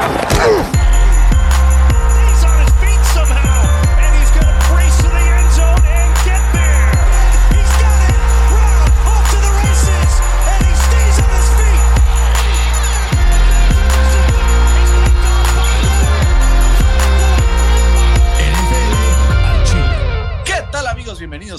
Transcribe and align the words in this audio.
Thank. 0.00 0.29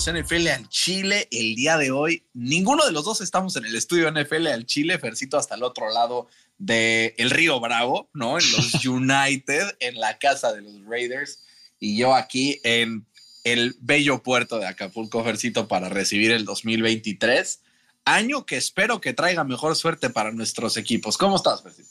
NFL 0.07 0.47
al 0.47 0.70
Chile 0.70 1.27
el 1.31 1.54
día 1.55 1.77
de 1.77 1.91
hoy. 1.91 2.23
Ninguno 2.34 2.86
de 2.86 2.91
los 2.91 3.05
dos 3.05 3.21
estamos 3.21 3.55
en 3.55 3.65
el 3.65 3.75
estudio 3.75 4.11
NFL 4.11 4.47
al 4.47 4.66
Chile, 4.66 4.97
Fercito 4.97 5.38
hasta 5.38 5.55
el 5.55 5.63
otro 5.63 5.93
lado 5.93 6.27
del 6.57 7.13
el 7.17 7.29
Río 7.29 7.59
Bravo, 7.59 8.09
¿no? 8.13 8.39
En 8.39 8.52
los 8.52 8.85
United, 8.85 9.75
en 9.80 9.99
la 9.99 10.17
casa 10.17 10.53
de 10.53 10.61
los 10.61 10.84
Raiders, 10.85 11.44
y 11.80 11.98
yo 11.98 12.16
aquí 12.16 12.59
en 12.63 13.05
el 13.44 13.75
bello 13.80 14.23
puerto 14.23 14.59
de 14.59 14.67
Acapulco, 14.67 15.23
Fercito, 15.23 15.67
para 15.67 15.89
recibir 15.89 16.31
el 16.31 16.45
2023, 16.45 17.61
año 18.05 18.45
que 18.45 18.58
espero 18.58 19.02
que 19.02 19.13
traiga 19.13 19.44
mejor 19.44 19.75
suerte 19.75 20.09
para 20.09 20.31
nuestros 20.31 20.77
equipos. 20.77 21.17
¿Cómo 21.17 21.36
estás, 21.36 21.61
Fercito? 21.61 21.89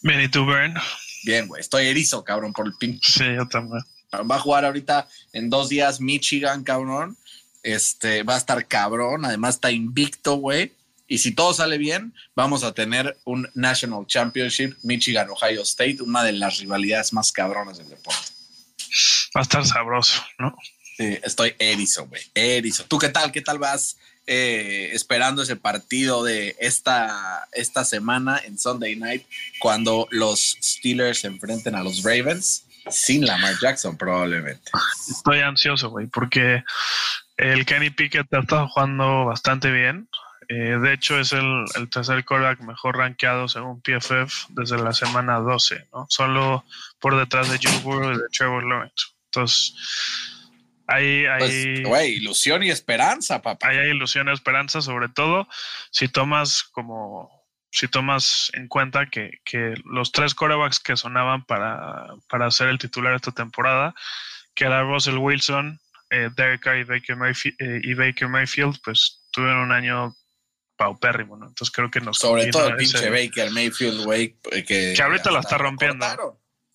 Bien, 0.00 0.20
¿y 0.20 0.28
tú, 0.28 0.46
Bern? 0.46 0.74
Bien, 1.24 1.48
güey, 1.48 1.60
estoy 1.60 1.86
erizo, 1.86 2.22
cabrón, 2.22 2.52
por 2.52 2.66
el 2.66 2.74
pin. 2.78 3.00
Sí, 3.02 3.24
yo 3.34 3.46
también. 3.48 3.82
Va 4.12 4.36
a 4.36 4.40
jugar 4.40 4.64
ahorita 4.64 5.08
en 5.32 5.48
dos 5.48 5.70
días 5.70 6.00
Michigan, 6.00 6.64
cabrón. 6.64 7.16
Este 7.62 8.22
va 8.22 8.34
a 8.34 8.38
estar 8.38 8.66
cabrón. 8.66 9.24
Además, 9.24 9.56
está 9.56 9.70
invicto, 9.70 10.36
güey. 10.36 10.72
Y 11.06 11.18
si 11.18 11.32
todo 11.32 11.52
sale 11.52 11.76
bien, 11.76 12.14
vamos 12.34 12.64
a 12.64 12.72
tener 12.72 13.18
un 13.24 13.46
National 13.54 14.06
Championship 14.06 14.74
Michigan-Ohio 14.82 15.62
State, 15.62 15.98
una 16.00 16.24
de 16.24 16.32
las 16.32 16.58
rivalidades 16.58 17.12
más 17.12 17.32
cabronas 17.32 17.76
del 17.78 17.90
deporte. 17.90 18.32
Va 19.36 19.40
a 19.40 19.42
estar 19.42 19.66
sabroso, 19.66 20.22
¿no? 20.38 20.56
Sí, 20.96 21.18
estoy 21.22 21.54
erizo, 21.58 22.06
güey. 22.06 22.22
Erizo. 22.34 22.84
¿Tú 22.84 22.98
qué 22.98 23.08
tal? 23.08 23.32
¿Qué 23.32 23.40
tal 23.40 23.58
vas 23.58 23.98
eh, 24.26 24.90
esperando 24.92 25.42
ese 25.42 25.56
partido 25.56 26.22
de 26.24 26.56
esta, 26.58 27.48
esta 27.52 27.84
semana 27.84 28.40
en 28.44 28.58
Sunday 28.58 28.96
night 28.96 29.26
cuando 29.58 30.06
los 30.10 30.56
Steelers 30.62 31.20
se 31.20 31.26
enfrenten 31.26 31.74
a 31.74 31.82
los 31.82 32.02
Ravens? 32.02 32.64
Sin 32.90 33.26
Lamar 33.26 33.54
Jackson, 33.60 33.96
probablemente. 33.96 34.70
Estoy 35.08 35.40
ansioso, 35.40 35.90
güey, 35.90 36.06
porque 36.08 36.64
el 37.42 37.66
Kenny 37.66 37.90
Pickett 37.90 38.32
ha 38.32 38.40
estado 38.40 38.68
jugando 38.68 39.26
bastante 39.26 39.70
bien. 39.70 40.08
Eh, 40.48 40.78
de 40.80 40.92
hecho, 40.92 41.18
es 41.18 41.32
el, 41.32 41.64
tercer 41.90 42.24
quarterback 42.24 42.60
mejor 42.60 42.98
rankeado 42.98 43.48
según 43.48 43.80
PFF 43.80 44.46
desde 44.50 44.78
la 44.78 44.92
semana 44.92 45.38
12, 45.38 45.88
¿no? 45.92 46.06
Solo 46.08 46.64
por 47.00 47.16
detrás 47.18 47.50
de 47.50 47.58
Joe 47.62 47.80
Burrow 47.80 48.12
y 48.12 48.16
de 48.16 48.28
Trevor 48.32 48.64
Lawrence. 48.64 49.06
Entonces, 49.26 49.74
hay, 50.86 51.26
hay 51.26 51.82
pues, 51.82 52.08
ilusión 52.08 52.62
y 52.62 52.70
esperanza, 52.70 53.40
papá. 53.40 53.68
Hay, 53.68 53.90
ilusión 53.90 54.28
y 54.28 54.32
esperanza, 54.32 54.80
sobre 54.80 55.08
todo 55.08 55.48
si 55.90 56.08
tomas 56.08 56.64
como 56.64 57.30
si 57.74 57.88
tomas 57.88 58.50
en 58.52 58.68
cuenta 58.68 59.06
que, 59.06 59.40
los 59.86 60.12
tres 60.12 60.34
quarterbacks 60.34 60.78
que 60.78 60.96
sonaban 60.96 61.44
para, 61.46 62.08
para 62.28 62.50
ser 62.50 62.68
el 62.68 62.78
titular 62.78 63.14
esta 63.14 63.32
temporada, 63.32 63.94
que 64.54 64.64
era 64.64 64.82
Russell 64.82 65.16
Wilson, 65.16 65.80
eh, 66.12 66.28
Derek 66.36 66.60
Carr 66.60 66.78
y 66.78 66.84
Baker, 66.84 67.16
Mayfield, 67.16 67.56
eh, 67.58 67.80
y 67.82 67.94
Baker 67.94 68.28
Mayfield, 68.28 68.78
pues 68.84 69.22
tuvieron 69.32 69.60
un 69.60 69.72
año 69.72 70.14
paupérrimo, 70.76 71.36
¿no? 71.36 71.46
Entonces 71.46 71.72
creo 71.74 71.90
que 71.90 72.00
nos. 72.00 72.18
Sobre 72.18 72.46
todo 72.46 72.68
el 72.68 72.76
pinche 72.76 73.10
Baker 73.10 73.50
Mayfield, 73.50 74.04
güey. 74.04 74.36
Eh, 74.50 74.64
que, 74.64 74.92
que 74.94 75.02
ahorita 75.02 75.30
la 75.30 75.40
está 75.40 75.58
rompiendo. 75.58 76.06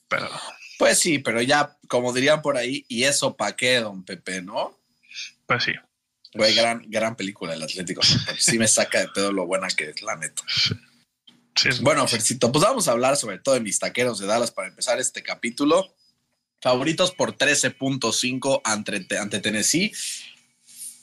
Pero. 0.08 0.30
Pues 0.77 0.99
sí, 0.99 1.19
pero 1.19 1.41
ya, 1.41 1.75
como 1.88 2.13
dirían 2.13 2.41
por 2.41 2.58
ahí, 2.58 2.85
¿y 2.88 3.03
eso 3.03 3.35
pa' 3.35 3.55
qué, 3.55 3.77
don 3.77 4.03
Pepe, 4.03 4.41
no? 4.41 4.80
Pues 5.45 5.64
sí. 5.64 5.73
Güey, 6.33 6.54
gran, 6.54 6.83
gran 6.87 7.15
película 7.15 7.54
el 7.54 7.64
Atlético. 7.64 8.02
sí 8.37 8.59
me 8.59 8.67
saca 8.67 8.99
de 8.99 9.08
pedo 9.09 9.31
lo 9.31 9.45
buena 9.45 9.67
que 9.69 9.89
es, 9.89 10.02
la 10.02 10.15
neta. 10.15 10.43
Sí. 10.48 11.69
bueno, 11.81 12.08
Fercito, 12.08 12.52
pues 12.52 12.64
vamos 12.64 12.87
a 12.87 12.92
hablar 12.92 13.17
sobre 13.17 13.39
todo 13.39 13.55
de 13.55 13.61
mis 13.61 13.80
taqueros 13.80 14.19
de 14.19 14.27
Dallas 14.27 14.52
para 14.52 14.67
empezar 14.67 14.99
este 14.99 15.23
capítulo. 15.23 15.95
Favoritos 16.61 17.11
por 17.11 17.37
13.5 17.37 18.61
ante, 18.63 19.17
ante 19.17 19.39
Tennessee. 19.39 19.91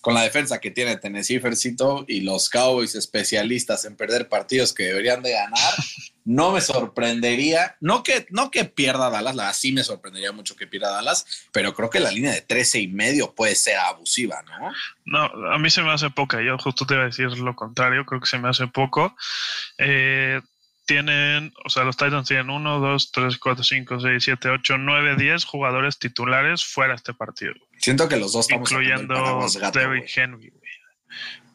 Con 0.01 0.13
la 0.13 0.23
defensa 0.23 0.61
que 0.61 0.71
tiene 0.71 0.99
Tennessee, 0.99 1.41
Fercito, 1.41 2.05
y 2.07 2.21
los 2.21 2.51
Cowboys 2.51 2.95
especialistas 2.95 3.87
en 3.87 3.97
perder 3.97 4.29
partidos 4.29 4.75
que 4.75 4.83
deberían 4.83 5.23
de 5.23 5.33
ganar, 5.33 5.73
no 6.27 6.53
me 6.53 6.61
sorprendería, 6.61 7.77
no 7.81 8.03
que, 8.03 8.27
no 8.29 8.51
que 8.51 8.67
pierda 8.67 9.09
Dallas, 9.09 9.35
la, 9.35 9.55
sí 9.55 9.73
me 9.73 9.83
sorprendería 9.83 10.31
mucho 10.33 10.57
que 10.57 10.67
pierda 10.67 10.91
Dallas, 10.91 11.49
pero 11.53 11.73
creo 11.73 11.89
que 11.89 12.01
la 12.01 12.11
línea 12.11 12.33
de 12.33 12.43
13 12.43 12.81
y 12.81 12.89
medio 12.89 13.35
puede 13.35 13.55
ser 13.55 13.79
abusiva, 13.79 14.43
¿no? 14.43 14.73
No, 15.07 15.51
a 15.51 15.59
mí 15.59 15.71
se 15.71 15.81
me 15.81 15.91
hace 15.91 16.11
poca, 16.11 16.43
yo 16.43 16.59
justo 16.59 16.85
te 16.85 16.93
iba 16.93 17.05
a 17.05 17.07
decir 17.07 17.31
lo 17.39 17.57
contrario, 17.57 18.05
creo 18.05 18.21
que 18.21 18.27
se 18.27 18.39
me 18.39 18.51
hace 18.51 18.67
poco. 18.67 19.17
Eh, 19.79 20.39
tienen, 20.87 21.53
o 21.65 21.71
sea, 21.71 21.85
los 21.85 21.97
Titans 21.97 22.29
tienen 22.29 22.51
1, 22.51 22.81
2, 22.81 23.13
3, 23.13 23.39
4, 23.39 23.65
5, 23.65 24.01
6, 24.01 24.25
7, 24.25 24.49
8, 24.51 24.79
9, 24.79 25.17
10 25.17 25.45
jugadores 25.45 25.99
titulares 25.99 26.65
fuera 26.65 26.93
de 26.93 26.97
este 26.97 27.15
partido. 27.15 27.55
Siento 27.79 28.09
que 28.09 28.17
los 28.17 28.33
dos 28.33 28.47
estamos 28.47 28.71
incluyendo 28.71 29.47
Derrick 29.73 30.11
Henry. 30.15 30.53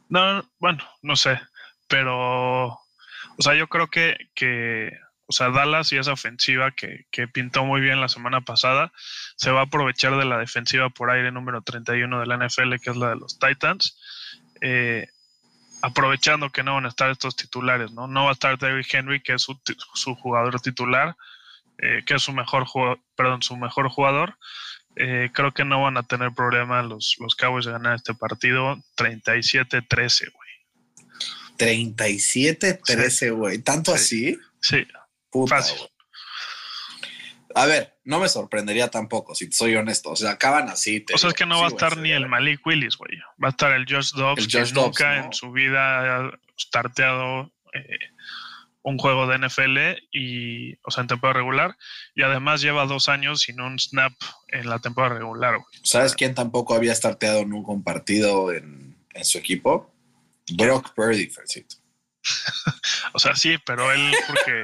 No, 0.09 0.44
bueno, 0.59 0.84
no 1.01 1.16
sé, 1.16 1.40
pero, 1.88 2.67
o 2.67 3.41
sea, 3.41 3.56
yo 3.56 3.67
creo 3.67 3.88
que, 3.88 4.17
que 4.34 4.91
o 5.28 5.31
sea, 5.31 5.51
Dallas 5.51 5.91
y 5.91 5.97
esa 5.97 6.13
ofensiva 6.13 6.72
que, 6.72 7.06
que, 7.11 7.28
pintó 7.28 7.63
muy 7.63 7.81
bien 7.81 8.01
la 8.01 8.09
semana 8.09 8.41
pasada, 8.41 8.91
se 9.35 9.51
va 9.51 9.59
a 9.59 9.63
aprovechar 9.66 10.17
de 10.17 10.25
la 10.25 10.40
defensiva 10.40 10.90
por 10.90 11.11
aire 11.11 11.31
número 11.31 11.61
31 11.61 12.19
de 12.19 12.25
la 12.25 12.38
NFL, 12.38 12.75
que 12.81 12.90
es 12.90 12.97
la 12.97 13.09
de 13.09 13.16
los 13.17 13.38
Titans. 13.38 14.00
Eh, 14.61 15.07
aprovechando 15.81 16.50
que 16.50 16.63
no 16.63 16.75
van 16.75 16.85
a 16.85 16.90
estar 16.90 17.09
estos 17.09 17.35
titulares, 17.35 17.91
¿no? 17.91 18.07
No 18.07 18.25
va 18.25 18.29
a 18.29 18.34
estar 18.34 18.57
David 18.57 18.85
Henry, 18.91 19.22
que 19.22 19.34
es 19.34 19.41
su, 19.41 20.16
jugador 20.16 20.59
titular, 20.62 21.16
eh, 21.78 22.03
que 22.06 22.16
es 22.16 22.22
su 22.22 22.34
mejor 22.34 22.66
jugador, 22.66 23.00
perdón, 23.16 23.41
su 23.41 23.56
mejor 23.57 23.90
jugador. 23.90 24.38
Eh, 24.95 25.29
creo 25.34 25.53
que 25.53 25.63
no 25.63 25.81
van 25.81 25.97
a 25.97 26.03
tener 26.03 26.31
problema 26.34 26.81
los, 26.81 27.16
los 27.19 27.35
Cowboys 27.35 27.66
de 27.66 27.72
ganar 27.72 27.95
este 27.95 28.13
partido 28.13 28.78
37-13, 28.97 30.31
güey. 30.34 30.50
37-13, 31.57 33.35
güey. 33.35 33.59
¿Tanto 33.59 33.94
así? 33.94 34.38
Sí. 34.61 34.85
Fácil. 35.47 35.78
A 37.55 37.65
ver, 37.65 37.97
no 38.03 38.19
me 38.19 38.29
sorprendería 38.29 38.89
tampoco, 38.89 39.33
si 39.35 39.51
soy 39.51 39.75
honesto. 39.75 40.11
O 40.11 40.15
sea, 40.15 40.31
acaban 40.31 40.69
así. 40.69 41.05
o 41.13 41.17
sea, 41.17 41.29
es 41.29 41.35
que 41.35 41.45
no 41.45 41.59
va 41.59 41.65
a 41.65 41.69
estar 41.69 41.97
ni 41.97 42.11
el 42.11 42.27
Malik 42.27 42.65
Willis, 42.65 42.95
güey. 42.97 43.17
Va 43.43 43.47
a 43.47 43.51
estar 43.51 43.71
el 43.71 43.85
Josh 43.89 44.13
Dobbs, 44.13 44.47
que 44.47 44.63
nunca 44.73 45.25
en 45.25 45.33
su 45.33 45.51
vida 45.51 46.17
ha 46.17 46.31
starteado 46.57 47.51
eh, 47.73 47.99
un 48.83 48.97
juego 48.97 49.27
de 49.27 49.39
NFL 49.39 49.77
y, 50.11 50.75
o 50.83 50.91
sea, 50.91 51.01
en 51.01 51.07
temporada 51.07 51.39
regular. 51.39 51.77
Y 52.15 52.23
además 52.23 52.61
lleva 52.61 52.85
dos 52.85 53.09
años 53.09 53.41
sin 53.41 53.61
un 53.61 53.79
snap 53.79 54.13
en 54.47 54.69
la 54.69 54.79
temporada 54.79 55.16
regular, 55.16 55.55
güey. 55.55 55.81
¿Sabes 55.83 56.13
quién 56.16 56.35
tampoco 56.35 56.75
había 56.75 56.93
starteado 56.93 57.45
nunca 57.45 57.71
un 57.71 57.83
partido 57.83 58.51
en, 58.51 58.95
en 59.13 59.25
su 59.25 59.37
equipo? 59.37 59.93
Brock 60.51 60.93
Purdy, 60.93 61.27
Fercito. 61.27 61.75
o 63.13 63.19
sea, 63.19 63.35
sí, 63.35 63.57
pero 63.66 63.91
él 63.91 64.13
porque 64.28 64.63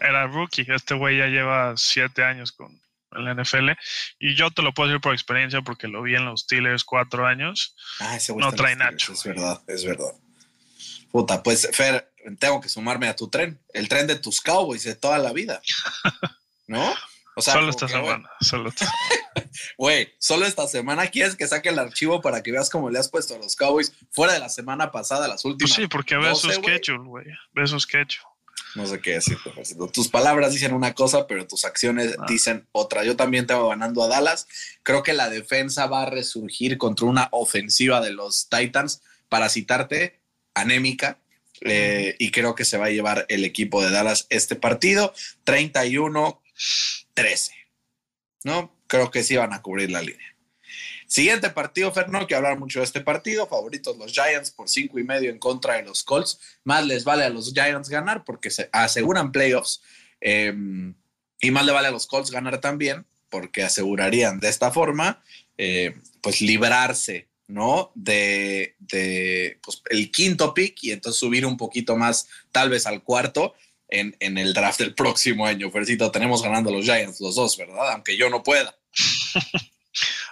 era 0.00 0.26
rookie. 0.26 0.66
Este 0.68 0.94
güey 0.94 1.18
ya 1.18 1.26
lleva 1.26 1.74
siete 1.76 2.24
años 2.24 2.52
con 2.52 2.80
la 3.12 3.34
NFL. 3.34 3.70
Y 4.18 4.34
yo 4.34 4.50
te 4.50 4.62
lo 4.62 4.72
puedo 4.72 4.88
decir 4.88 5.00
por 5.00 5.14
experiencia 5.14 5.62
porque 5.62 5.88
lo 5.88 6.02
vi 6.02 6.14
en 6.14 6.24
los 6.24 6.42
Steelers 6.42 6.84
cuatro 6.84 7.26
años. 7.26 7.74
Ah, 8.00 8.18
no 8.36 8.52
trae 8.52 8.76
Nacho. 8.76 9.12
Es 9.12 9.24
verdad, 9.24 9.62
es 9.66 9.84
verdad. 9.84 10.12
Puta, 11.10 11.42
pues 11.42 11.68
Fer, 11.72 12.12
tengo 12.38 12.60
que 12.60 12.68
sumarme 12.68 13.08
a 13.08 13.16
tu 13.16 13.28
tren. 13.28 13.60
El 13.72 13.88
tren 13.88 14.06
de 14.06 14.16
tus 14.16 14.40
Cowboys 14.40 14.84
de 14.84 14.94
toda 14.94 15.18
la 15.18 15.32
vida. 15.32 15.60
¿No? 16.66 16.94
solo 17.40 17.70
esta 17.70 17.88
semana, 17.88 18.28
solo 18.40 18.72
Güey, 19.78 20.14
solo 20.18 20.46
esta 20.46 20.66
semana 20.66 21.06
quieres 21.08 21.36
que 21.36 21.46
saque 21.46 21.68
el 21.68 21.78
archivo 21.78 22.20
para 22.20 22.42
que 22.42 22.52
veas 22.52 22.70
cómo 22.70 22.90
le 22.90 22.98
has 22.98 23.08
puesto 23.08 23.34
a 23.34 23.38
los 23.38 23.56
Cowboys 23.56 23.92
fuera 24.10 24.32
de 24.32 24.38
la 24.38 24.48
semana 24.48 24.90
pasada, 24.90 25.28
las 25.28 25.44
últimas. 25.44 25.70
Pues 25.70 25.82
sí, 25.82 25.88
porque 25.88 26.16
ves 26.16 26.38
su 26.38 26.50
schedule, 26.50 27.04
güey. 27.04 27.26
Ves 27.52 27.70
su 27.70 27.80
schedule. 27.80 28.18
No 28.74 28.86
sé 28.86 29.00
qué 29.00 29.12
decir, 29.12 29.38
Tus 29.92 30.08
palabras 30.08 30.52
dicen 30.52 30.74
una 30.74 30.94
cosa, 30.94 31.26
pero 31.26 31.46
tus 31.46 31.64
acciones 31.64 32.16
ah. 32.18 32.26
dicen 32.28 32.68
otra. 32.72 33.02
Yo 33.02 33.16
también 33.16 33.46
tengo 33.46 33.68
ganando 33.68 34.02
a 34.02 34.08
Dallas. 34.08 34.46
Creo 34.82 35.02
que 35.02 35.14
la 35.14 35.30
defensa 35.30 35.86
va 35.86 36.02
a 36.02 36.06
resurgir 36.06 36.76
contra 36.76 37.06
una 37.06 37.28
ofensiva 37.32 38.00
de 38.00 38.12
los 38.12 38.48
Titans, 38.48 39.02
para 39.28 39.48
citarte, 39.48 40.20
anémica. 40.54 41.18
Eh, 41.62 42.14
y 42.18 42.30
creo 42.30 42.54
que 42.54 42.64
se 42.64 42.78
va 42.78 42.86
a 42.86 42.90
llevar 42.90 43.26
el 43.28 43.44
equipo 43.44 43.82
de 43.82 43.90
Dallas 43.90 44.26
este 44.30 44.54
partido. 44.54 45.12
31 45.44 46.40
13. 47.14 47.52
¿No? 48.44 48.77
Creo 48.88 49.12
que 49.12 49.22
sí 49.22 49.36
van 49.36 49.52
a 49.52 49.62
cubrir 49.62 49.92
la 49.92 50.02
línea. 50.02 50.34
Siguiente 51.06 51.48
partido, 51.50 51.90
Fernando, 51.92 52.26
que 52.26 52.34
hablar 52.34 52.58
mucho 52.58 52.80
de 52.80 52.84
este 52.84 53.00
partido. 53.00 53.46
Favoritos 53.46 53.96
los 53.96 54.12
Giants 54.12 54.50
por 54.50 54.68
cinco 54.68 54.98
y 54.98 55.04
medio 55.04 55.30
en 55.30 55.38
contra 55.38 55.74
de 55.76 55.82
los 55.84 56.02
Colts. 56.02 56.38
Más 56.64 56.84
les 56.84 57.04
vale 57.04 57.24
a 57.24 57.30
los 57.30 57.52
Giants 57.54 57.88
ganar 57.88 58.24
porque 58.24 58.50
se 58.50 58.68
aseguran 58.72 59.32
playoffs. 59.32 59.80
Em, 60.20 60.94
Y 61.40 61.50
más 61.52 61.64
le 61.64 61.72
vale 61.72 61.86
a 61.88 61.92
los 61.92 62.06
Colts 62.08 62.32
ganar 62.32 62.60
también, 62.60 63.06
porque 63.30 63.62
asegurarían 63.62 64.40
de 64.40 64.48
esta 64.48 64.72
forma, 64.72 65.22
eh, 65.56 65.94
pues 66.20 66.40
librarse, 66.40 67.28
¿no? 67.46 67.92
De, 67.94 68.74
de 68.80 69.58
pues, 69.62 69.80
el 69.90 70.10
quinto 70.10 70.52
pick 70.52 70.82
y 70.82 70.90
entonces 70.90 71.20
subir 71.20 71.46
un 71.46 71.56
poquito 71.56 71.96
más, 71.96 72.26
tal 72.50 72.70
vez 72.70 72.86
al 72.86 73.02
cuarto, 73.04 73.54
en, 73.88 74.16
en 74.20 74.38
el 74.38 74.52
draft 74.52 74.80
del 74.80 74.94
próximo 74.94 75.46
año. 75.46 75.70
Fercito, 75.70 76.10
tenemos 76.10 76.42
ganando 76.42 76.70
los 76.70 76.84
Giants 76.84 77.20
los 77.20 77.34
dos, 77.34 77.56
¿verdad? 77.56 77.92
Aunque 77.92 78.16
yo 78.16 78.30
no 78.30 78.42
pueda. 78.42 78.74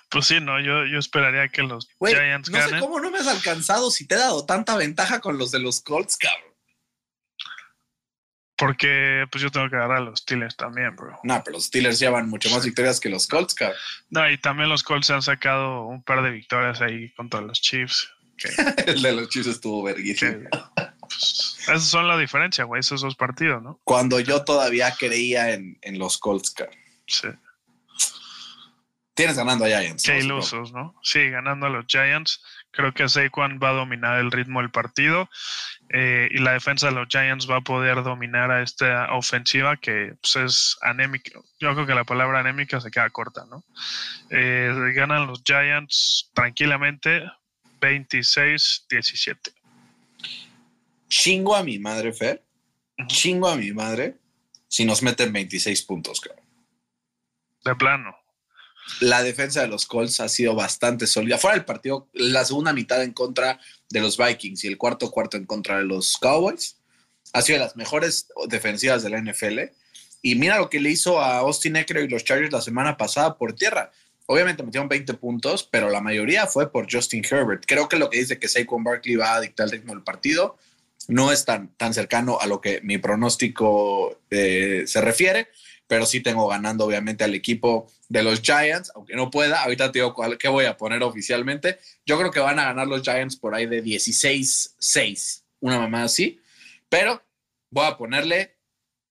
Pues 0.08 0.26
sí, 0.28 0.40
no, 0.40 0.60
yo, 0.60 0.86
yo 0.86 0.98
esperaría 0.98 1.48
que 1.48 1.62
los 1.62 1.88
Giants 2.00 2.48
no 2.48 2.68
sé 2.68 2.78
cómo 2.78 3.00
no 3.00 3.10
me 3.10 3.18
has 3.18 3.26
alcanzado 3.26 3.90
si 3.90 4.06
te 4.06 4.14
he 4.14 4.18
dado 4.18 4.46
tanta 4.46 4.76
ventaja 4.76 5.20
con 5.20 5.36
los 5.36 5.50
de 5.50 5.58
los 5.58 5.80
Colts, 5.80 6.16
cabrón. 6.16 6.54
Porque 8.56 9.26
pues 9.30 9.42
yo 9.42 9.50
tengo 9.50 9.68
que 9.68 9.76
agarrar 9.76 9.98
a 9.98 10.00
los 10.00 10.20
Steelers 10.20 10.56
también, 10.56 10.96
bro. 10.96 11.18
No, 11.24 11.42
pero 11.44 11.56
los 11.56 11.66
Steelers 11.66 11.98
llevan 11.98 12.30
mucho 12.30 12.48
más 12.50 12.64
victorias 12.64 13.00
que 13.00 13.10
los 13.10 13.26
Colts, 13.26 13.54
cabrón. 13.54 13.78
No, 14.08 14.30
y 14.30 14.38
también 14.38 14.68
los 14.68 14.82
Colts 14.82 15.10
han 15.10 15.22
sacado 15.22 15.82
un 15.84 16.02
par 16.02 16.22
de 16.22 16.30
victorias 16.30 16.80
ahí 16.80 17.12
contra 17.14 17.40
los 17.42 17.60
Chiefs. 17.60 18.08
el 18.86 19.02
de 19.02 19.12
los 19.12 19.28
Chiefs 19.28 19.48
estuvo 19.48 19.82
verguísimo. 19.82 20.48
Pues, 21.00 21.55
esas 21.68 21.84
son 21.84 22.08
la 22.08 22.18
diferencia, 22.18 22.64
güey, 22.64 22.80
esos 22.80 23.00
dos 23.00 23.16
partidos, 23.16 23.62
¿no? 23.62 23.80
Cuando 23.84 24.20
yo 24.20 24.44
todavía 24.44 24.94
creía 24.98 25.52
en, 25.52 25.78
en 25.82 25.98
los 25.98 26.18
Colts, 26.18 26.50
cabrón. 26.50 26.76
Sí. 27.06 27.28
Tienes 29.16 29.38
ganando 29.38 29.64
a 29.64 29.68
Giants. 29.68 30.02
Qué 30.04 30.18
ilusos, 30.18 30.72
¿no? 30.72 30.94
Sí, 31.02 31.30
ganando 31.30 31.66
a 31.66 31.70
los 31.70 31.86
Giants. 31.88 32.44
Creo 32.70 32.92
que 32.92 33.08
Saquon 33.08 33.58
va 33.62 33.70
a 33.70 33.72
dominar 33.72 34.20
el 34.20 34.30
ritmo 34.30 34.60
del 34.60 34.70
partido 34.70 35.30
eh, 35.88 36.28
y 36.30 36.38
la 36.38 36.52
defensa 36.52 36.88
de 36.88 36.92
los 36.92 37.08
Giants 37.08 37.50
va 37.50 37.56
a 37.56 37.60
poder 37.62 38.02
dominar 38.02 38.50
a 38.50 38.62
esta 38.62 39.14
ofensiva 39.14 39.78
que 39.78 40.16
pues, 40.20 40.36
es 40.36 40.76
anémica. 40.82 41.40
Yo 41.58 41.72
creo 41.72 41.86
que 41.86 41.94
la 41.94 42.04
palabra 42.04 42.40
anémica 42.40 42.78
se 42.78 42.90
queda 42.90 43.08
corta, 43.08 43.46
¿no? 43.48 43.64
Eh, 44.28 44.74
ganan 44.94 45.26
los 45.26 45.42
Giants 45.42 46.30
tranquilamente 46.34 47.24
26-17. 47.80 49.54
Chingo 51.08 51.54
a 51.54 51.62
mi 51.62 51.78
madre, 51.78 52.12
Fer. 52.12 52.44
Chingo 53.08 53.48
a 53.48 53.56
mi 53.56 53.72
madre 53.72 54.18
si 54.68 54.84
nos 54.84 55.02
meten 55.02 55.32
26 55.32 55.82
puntos, 55.82 56.20
cabrón. 56.20 56.44
De 57.64 57.74
plano 57.74 58.16
la 59.00 59.22
defensa 59.22 59.62
de 59.62 59.68
los 59.68 59.86
Colts 59.86 60.20
ha 60.20 60.28
sido 60.28 60.54
bastante 60.54 61.06
sólida. 61.06 61.38
Fuera 61.38 61.56
del 61.56 61.64
partido, 61.64 62.08
la 62.12 62.44
segunda 62.44 62.72
mitad 62.72 63.02
en 63.02 63.12
contra 63.12 63.58
de 63.90 64.00
los 64.00 64.16
Vikings 64.16 64.64
y 64.64 64.68
el 64.68 64.78
cuarto 64.78 65.10
cuarto 65.10 65.36
en 65.36 65.44
contra 65.44 65.78
de 65.78 65.84
los 65.84 66.16
Cowboys, 66.16 66.78
ha 67.32 67.42
sido 67.42 67.58
de 67.58 67.64
las 67.64 67.76
mejores 67.76 68.28
defensivas 68.48 69.02
de 69.02 69.10
la 69.10 69.20
NFL. 69.20 69.60
Y 70.22 70.34
mira 70.36 70.58
lo 70.58 70.70
que 70.70 70.80
le 70.80 70.90
hizo 70.90 71.20
a 71.20 71.38
Austin 71.38 71.76
Eckler 71.76 72.04
y 72.04 72.08
los 72.08 72.24
Chargers 72.24 72.52
la 72.52 72.60
semana 72.60 72.96
pasada 72.96 73.36
por 73.36 73.52
tierra. 73.54 73.92
Obviamente 74.26 74.62
metieron 74.62 74.88
20 74.88 75.14
puntos, 75.14 75.68
pero 75.70 75.88
la 75.90 76.00
mayoría 76.00 76.46
fue 76.46 76.70
por 76.70 76.90
Justin 76.90 77.24
Herbert. 77.28 77.64
Creo 77.66 77.88
que 77.88 77.96
lo 77.96 78.10
que 78.10 78.18
dice 78.18 78.38
que 78.38 78.48
Saquon 78.48 78.82
Barkley 78.82 79.16
va 79.16 79.34
a 79.34 79.40
dictar 79.40 79.66
el 79.66 79.72
ritmo 79.72 79.92
del 79.92 80.02
partido 80.02 80.56
no 81.08 81.32
es 81.32 81.44
tan, 81.44 81.74
tan 81.76 81.94
cercano 81.94 82.38
a 82.40 82.46
lo 82.46 82.60
que 82.60 82.80
mi 82.82 82.98
pronóstico 82.98 84.20
eh, 84.30 84.84
se 84.86 85.00
refiere 85.00 85.48
pero 85.86 86.06
sí 86.06 86.20
tengo 86.20 86.48
ganando 86.48 86.84
obviamente 86.84 87.24
al 87.24 87.34
equipo 87.34 87.90
de 88.08 88.22
los 88.22 88.40
Giants, 88.42 88.90
aunque 88.94 89.14
no 89.14 89.30
pueda. 89.30 89.62
Ahorita 89.62 89.92
te 89.92 90.00
digo 90.00 90.14
cuál, 90.14 90.38
qué 90.38 90.48
voy 90.48 90.64
a 90.64 90.76
poner 90.76 91.02
oficialmente. 91.02 91.78
Yo 92.04 92.18
creo 92.18 92.30
que 92.30 92.40
van 92.40 92.58
a 92.58 92.64
ganar 92.64 92.86
los 92.86 93.02
Giants 93.02 93.36
por 93.36 93.54
ahí 93.54 93.66
de 93.66 93.82
16-6, 93.82 95.42
una 95.60 95.78
mamá 95.78 96.04
así, 96.04 96.40
pero 96.88 97.22
voy 97.70 97.86
a 97.86 97.96
ponerle 97.96 98.56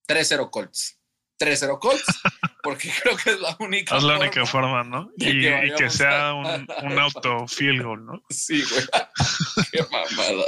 3-0 0.07 0.49
Colts. 0.49 0.99
3-0 1.39 1.79
Colts, 1.79 2.03
porque 2.63 2.91
creo 3.01 3.17
que 3.17 3.31
es 3.31 3.39
la 3.39 3.55
única. 3.59 3.97
Es 3.97 4.03
la 4.03 4.19
única 4.19 4.45
forma, 4.45 4.83
¿no? 4.83 5.11
Y 5.17 5.41
que, 5.75 5.89
sea 5.89 6.33
un, 6.33 6.67
un, 6.91 6.99
auto 6.99 7.47
field 7.47 7.83
goal, 7.83 8.05
¿no? 8.05 8.23
Sí, 8.29 8.63
güey. 8.69 8.83
qué 9.71 9.81
mamada. 9.91 10.45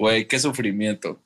Güey, 0.00 0.26
qué 0.26 0.38
sufrimiento. 0.38 1.22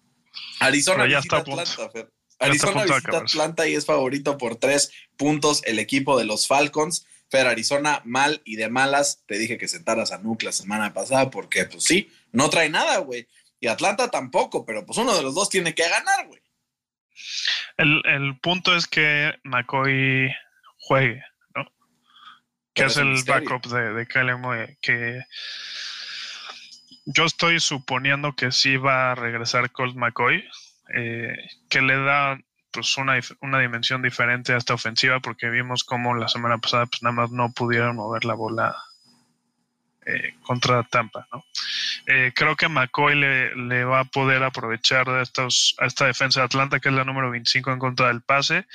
Arizona 0.59 1.09
ya 1.09 1.21
está 1.21 1.37
Atlanta, 1.37 1.91
Fer. 1.91 2.11
Arizona 2.41 2.82
visita 2.82 3.19
Atlanta 3.19 3.69
y 3.69 3.76
es 3.76 3.87
favorito 3.87 4.37
por 4.37 4.56
tres 4.56 4.91
puntos 5.17 5.62
el 5.65 5.79
equipo 5.79 6.19
de 6.19 6.25
los 6.25 6.49
Falcons. 6.49 7.06
Pero 7.31 7.50
Arizona 7.50 8.03
mal 8.05 8.43
y 8.44 8.56
de 8.56 8.69
malas. 8.69 9.23
Te 9.26 9.38
dije 9.38 9.59
que 9.59 9.69
sentaras 9.69 10.11
a 10.11 10.19
Nuke 10.19 10.47
la 10.47 10.50
semana 10.50 10.93
pasada 10.93 11.31
porque, 11.31 11.67
pues 11.67 11.85
sí, 11.85 12.11
no 12.32 12.50
trae 12.50 12.69
nada, 12.69 12.99
güey. 12.99 13.29
Y 13.61 13.69
Atlanta 13.69 14.11
tampoco, 14.11 14.67
pero 14.67 14.85
pues 14.85 14.99
uno 14.99 15.15
de 15.15 15.23
los 15.23 15.37
dos 15.37 15.50
tiene 15.50 15.73
que 15.73 15.88
ganar, 15.88 16.27
güey. 16.27 16.43
El, 17.77 18.41
punto 18.41 18.75
es 18.75 18.88
que 18.88 19.35
McCoy 19.44 20.35
juegue, 20.79 21.23
¿no? 21.55 21.65
Que 22.73 22.87
es 22.87 22.97
el 22.97 23.23
backup 23.25 23.67
de, 23.69 23.93
de 23.93 24.06
Kyle 24.09 24.37
Moe, 24.37 24.79
que 24.81 25.23
yo 27.06 27.25
estoy 27.25 27.61
suponiendo 27.61 28.35
que 28.35 28.53
sí 28.53 28.77
va 28.77 29.12
a 29.12 29.15
regresar 29.15 29.71
Colt 29.71 29.97
McCoy 29.97 30.45
eh, 30.95 31.37
que 31.69 31.81
le 31.81 31.97
da 31.97 32.39
pues 32.71 32.97
una, 32.99 33.19
una, 33.41 33.61
dimensión 33.61 34.03
diferente 34.03 34.53
a 34.53 34.56
esta 34.56 34.75
ofensiva 34.75 35.21
porque 35.21 35.49
vimos 35.49 35.85
como 35.85 36.15
la 36.15 36.29
semana 36.29 36.59
pasada 36.59 36.87
pues 36.87 37.03
nada 37.03 37.15
más 37.15 37.31
no 37.31 37.53
pudieron 37.53 37.97
mover 37.97 38.25
la 38.25 38.35
bola 38.35 38.77
eh, 40.05 40.35
contra 40.43 40.83
Tampa. 40.83 41.27
Eh, 42.06 42.33
creo 42.35 42.56
que 42.56 42.69
McCoy 42.69 43.15
le, 43.15 43.55
le, 43.55 43.85
va 43.85 44.01
a 44.01 44.05
poder 44.05 44.43
aprovechar 44.43 45.09
a, 45.09 45.23
estos, 45.23 45.75
a 45.79 45.87
esta 45.87 46.05
defensa 46.05 46.41
de 46.41 46.47
Atlanta, 46.47 46.81
que 46.81 46.91
es 46.91 46.95
la 46.95 47.05
número 47.05 47.31
25 47.31 47.73
en 47.73 47.79
contra 47.79 48.09
del 48.09 48.21
pase, 48.21 48.67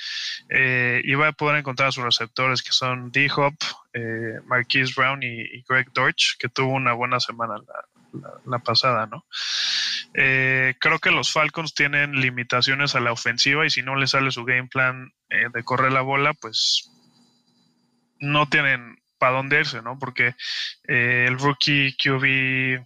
y 0.48 1.14
va 1.14 1.28
a 1.28 1.32
poder 1.32 1.58
encontrar 1.58 1.90
a 1.90 1.92
sus 1.92 2.02
receptores, 2.02 2.62
que 2.62 2.72
son 2.72 3.12
D-Hop, 3.12 3.54
Marquise 4.46 4.94
Brown 4.96 5.22
y, 5.22 5.62
Greg 5.68 5.92
Deutsch, 5.92 6.36
que 6.36 6.48
tuvo 6.48 6.72
una 6.72 6.94
buena 6.94 7.20
semana 7.20 7.58
la, 7.58 7.84
pasada, 8.64 9.06
¿no? 9.06 9.24
Eh, 10.14 10.74
creo 10.80 10.98
que 10.98 11.10
los 11.10 11.32
Falcons 11.32 11.74
tienen 11.74 12.20
limitaciones 12.20 12.94
a 12.94 13.00
la 13.00 13.12
ofensiva 13.12 13.64
y 13.64 13.70
si 13.70 13.82
no 13.82 13.96
les 13.96 14.10
sale 14.10 14.30
su 14.30 14.44
game 14.44 14.66
plan 14.66 15.12
eh, 15.28 15.46
de 15.52 15.62
correr 15.62 15.92
la 15.92 16.00
bola, 16.00 16.34
pues 16.34 16.90
no 18.18 18.48
tienen 18.48 18.98
para 19.18 19.36
dónde 19.36 19.60
irse, 19.60 19.82
¿no? 19.82 19.98
Porque 19.98 20.34
eh, 20.88 21.26
el 21.28 21.38
rookie 21.38 21.96
QB, 21.96 22.84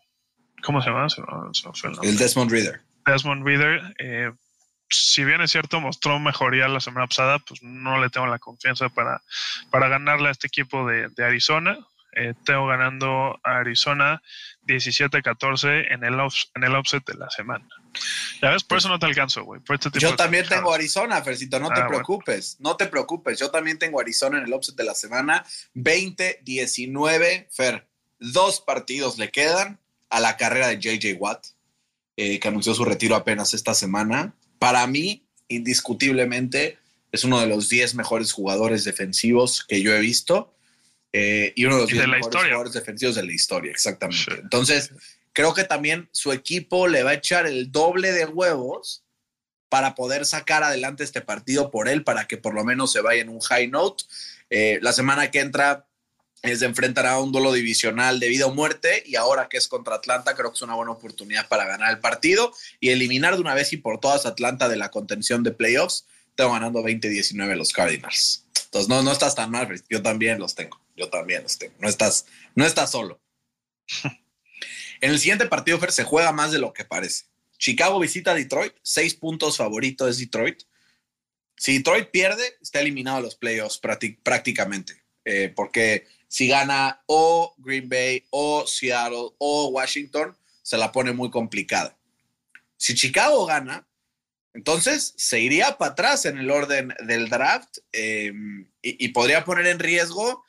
¿cómo 0.63 0.83
se 0.83 0.91
llama? 0.91 1.07
el, 2.03 2.17
Desmond 2.17 2.51
Reader. 2.51 2.83
Desmond 3.07 3.45
Reader, 3.45 3.95
si 4.91 5.25
bien 5.25 5.41
es 5.41 5.51
cierto, 5.51 5.81
mostró 5.81 6.19
mejoría 6.19 6.69
la 6.69 6.81
semana 6.81 7.07
pasada, 7.07 7.39
pues 7.39 7.63
no 7.63 8.01
le 8.01 8.11
tengo 8.11 8.27
la 8.27 8.39
confianza 8.39 8.89
para, 8.89 9.23
para 9.71 9.89
ganarle 9.89 10.29
a 10.29 10.33
este 10.33 10.47
equipo 10.47 10.87
de, 10.87 11.09
de 11.09 11.25
Arizona. 11.25 11.79
Tengo 12.45 12.67
ganando 12.67 13.41
a 13.43 13.59
Arizona 13.59 14.23
17-14 14.67 15.93
en 15.93 16.05
el, 16.05 16.15
en 16.15 16.65
el 16.65 16.75
offset 16.77 17.05
de 17.05 17.15
la 17.15 17.31
semana. 17.31 17.67
Ya 18.43 18.51
ves, 18.51 18.65
por 18.65 18.79
eso 18.79 18.89
no 18.89 18.99
te 18.99 19.07
alcanzo, 19.07 19.45
güey. 19.45 19.61
Este 19.69 19.99
yo 19.99 20.17
también 20.17 20.47
tengo 20.49 20.73
Arizona, 20.73 21.23
Fercito, 21.23 21.59
no 21.61 21.69
te 21.69 21.81
ah, 21.81 21.87
preocupes, 21.87 22.57
no 22.61 22.77
te 22.77 22.87
preocupes. 22.87 23.39
Yo 23.39 23.51
también 23.51 23.79
tengo 23.79 24.01
Arizona 24.01 24.39
en 24.39 24.45
el 24.45 24.53
offset 24.53 24.75
de 24.75 24.85
la 24.85 24.95
semana. 24.95 25.45
20-19, 25.75 27.49
Fer. 27.51 27.89
Dos 28.19 28.61
partidos 28.61 29.19
le 29.19 29.31
quedan 29.31 29.81
a 30.09 30.21
la 30.21 30.37
carrera 30.37 30.69
de 30.69 30.79
JJ 30.79 31.17
Watt, 31.19 31.47
eh, 32.17 32.39
que 32.39 32.49
anunció 32.49 32.75
su 32.75 32.85
retiro 32.85 33.17
apenas 33.17 33.55
esta 33.55 33.75
semana. 33.75 34.35
Para 34.59 34.87
mí, 34.87 35.27
indiscutiblemente, 35.49 36.79
es 37.13 37.25
uno 37.25 37.41
de 37.41 37.47
los 37.47 37.69
10 37.69 37.95
mejores 37.97 38.33
jugadores 38.33 38.85
defensivos 38.85 39.65
que 39.65 39.83
yo 39.83 39.95
he 39.95 40.01
visto. 40.01 40.54
Eh, 41.17 41.53
y 41.55 41.65
uno 41.65 41.77
de 41.77 41.83
los 41.83 41.93
mejores 42.09 42.43
jugadores 42.43 42.73
defensivos 42.73 43.15
de 43.15 43.23
la 43.23 43.33
historia, 43.33 43.71
exactamente. 43.71 44.35
Entonces, 44.43 44.91
creo 45.33 45.55
que 45.55 45.63
también 45.63 46.09
su 46.11 46.33
equipo 46.33 46.89
le 46.89 47.05
va 47.05 47.11
a 47.11 47.15
echar 47.15 47.47
el 47.47 47.71
doble 47.71 48.11
de 48.11 48.27
huevos 48.27 49.05
para 49.69 49.95
poder 49.95 50.27
sacar 50.27 50.65
adelante 50.65 51.05
este 51.05 51.21
partido 51.21 51.71
por 51.71 51.89
él, 51.89 52.03
para 52.03 52.27
que 52.27 52.37
por 52.37 52.53
lo 52.53 52.65
menos 52.65 52.91
se 52.91 53.01
vaya 53.01 53.23
en 53.23 53.29
un 53.29 53.39
high 53.39 53.69
note. 53.69 54.03
Eh, 54.51 54.81
la 54.83 54.93
semana 54.93 55.31
que 55.31 55.39
entra 55.39 55.87
es 56.43 56.59
de 56.59 56.67
enfrentar 56.67 57.07
a 57.07 57.21
un 57.21 57.31
duelo 57.31 57.53
divisional 57.53 58.19
de 58.19 58.29
vida 58.29 58.47
o 58.47 58.53
muerte 58.53 59.05
y 59.07 59.15
ahora 59.15 59.49
que 59.49 59.57
es 59.57 59.69
contra 59.69 59.95
Atlanta 59.95 60.35
creo 60.35 60.51
que 60.51 60.57
es 60.57 60.63
una 60.63 60.75
buena 60.75 60.91
oportunidad 60.91 61.47
para 61.47 61.65
ganar 61.65 61.93
el 61.93 62.01
partido 62.01 62.53
y 62.81 62.91
eliminar 62.91 63.37
de 63.37 63.41
una 63.41 63.55
vez 63.55 63.73
y 63.73 63.77
por 63.77 64.01
todas 64.01 64.27
Atlanta 64.27 64.69
de 64.69 64.77
la 64.77 64.91
contención 64.91 65.45
de 65.45 65.53
playoffs. 65.53 66.07
Tengo 66.35 66.53
ganando 66.53 66.83
20-19 66.83 67.55
los 67.55 67.73
Cardinals. 67.73 68.45
Entonces 68.65 68.89
no, 68.89 69.01
no 69.05 69.13
estás 69.13 69.37
tan 69.37 69.53
mal, 69.53 69.69
yo 69.89 70.03
también 70.03 70.41
los 70.41 70.57
tengo. 70.57 70.84
Yo 70.95 71.11
también 71.11 71.45
tengo. 71.59 71.75
No 71.79 71.89
estás, 71.89 72.27
no 72.55 72.65
estás 72.65 72.91
solo. 72.91 73.21
en 75.01 75.11
el 75.11 75.19
siguiente 75.19 75.47
partido, 75.47 75.79
Fer, 75.79 75.93
se 75.93 76.05
juega 76.05 76.33
más 76.33 76.53
de 76.53 76.59
lo 76.59 76.73
que 76.73 76.85
parece. 76.85 77.25
Chicago 77.59 77.99
visita 77.99 78.35
Detroit, 78.35 78.75
seis 78.83 79.15
puntos 79.15 79.57
favorito 79.57 80.09
es 80.09 80.19
Detroit. 80.19 80.63
Si 81.57 81.79
Detroit 81.79 82.11
pierde, 82.11 82.57
está 82.61 82.81
eliminado 82.81 83.19
de 83.19 83.23
los 83.23 83.37
playoffs 83.37 83.79
prácticamente, 83.79 85.05
eh, 85.25 85.53
porque 85.55 86.07
si 86.29 86.49
gana 86.49 87.03
o 87.07 87.55
Green 87.59 87.89
Bay 87.89 88.27
o 88.31 88.67
Seattle 88.67 89.31
o 89.39 89.69
Washington, 89.69 90.37
se 90.63 90.77
la 90.77 90.91
pone 90.91 91.13
muy 91.13 91.31
complicada. 91.31 91.97
Si 92.77 92.95
Chicago 92.95 93.47
gana, 93.47 93.87
Entonces, 94.57 95.15
se 95.17 95.41
iría 95.41 95.79
para 95.79 95.93
atrás 95.93 96.27
en 96.27 96.39
el 96.39 96.49
orden 96.49 96.95
del 97.09 97.29
draft 97.29 97.79
em, 97.91 98.71
y, 98.83 99.09
podría 99.09 99.45
poner 99.45 99.67
en 99.67 99.81
riesgo, 99.81 100.44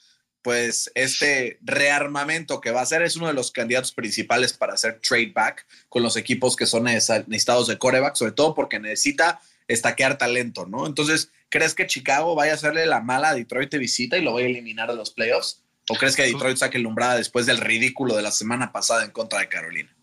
pues, 0.46 0.92
este 0.94 1.58
rearmamento 1.64 2.62
que 2.62 2.70
va 2.70 2.82
a 2.82 2.86
ser. 2.86 3.02
Es 3.02 3.16
uno 3.16 3.26
de 3.26 3.34
los 3.34 3.52
candidatos 3.52 3.92
principales 3.92 4.54
para 4.54 4.76
hacer 4.76 5.02
trade 5.02 5.32
back 5.34 5.66
con 5.90 6.04
los 6.04 6.18
equipos 6.18 6.56
que 6.56 6.68
son 6.68 6.84
necesitados 6.84 7.68
de 7.68 7.80
coreback, 7.80 8.14
sobre 8.14 8.34
todo 8.34 8.54
porque 8.54 8.80
necesita 8.80 9.42
estaquear 9.68 10.20
talento, 10.20 10.68
¿no? 10.68 10.86
Entonces, 10.86 11.32
¿crees 11.50 11.74
que 11.74 11.88
Chicago 11.88 12.36
vaya 12.36 12.52
a 12.52 12.56
hacerle 12.56 12.86
la 12.86 13.02
mala 13.02 13.30
a 13.30 13.34
Detroit 13.34 13.72
de 13.72 13.80
visita 13.80 14.20
y 14.20 14.22
lo 14.22 14.34
vaya 14.34 14.46
a 14.46 14.50
eliminar 14.52 14.88
de 14.88 14.96
los 14.96 15.10
playoffs? 15.10 15.64
¿O 15.90 15.96
crees 15.96 16.16
que 16.16 16.22
pues 16.22 16.34
Detroit 16.34 16.58
saque 16.58 16.78
lumbrada 16.78 17.18
después 17.18 17.48
del 17.48 17.58
ridículo 17.58 18.16
de 18.16 18.22
la 18.22 18.30
semana 18.30 18.72
pasada 18.72 19.04
en 19.04 19.10
contra 19.10 19.40
de 19.40 19.50
Carolina? 19.50 19.96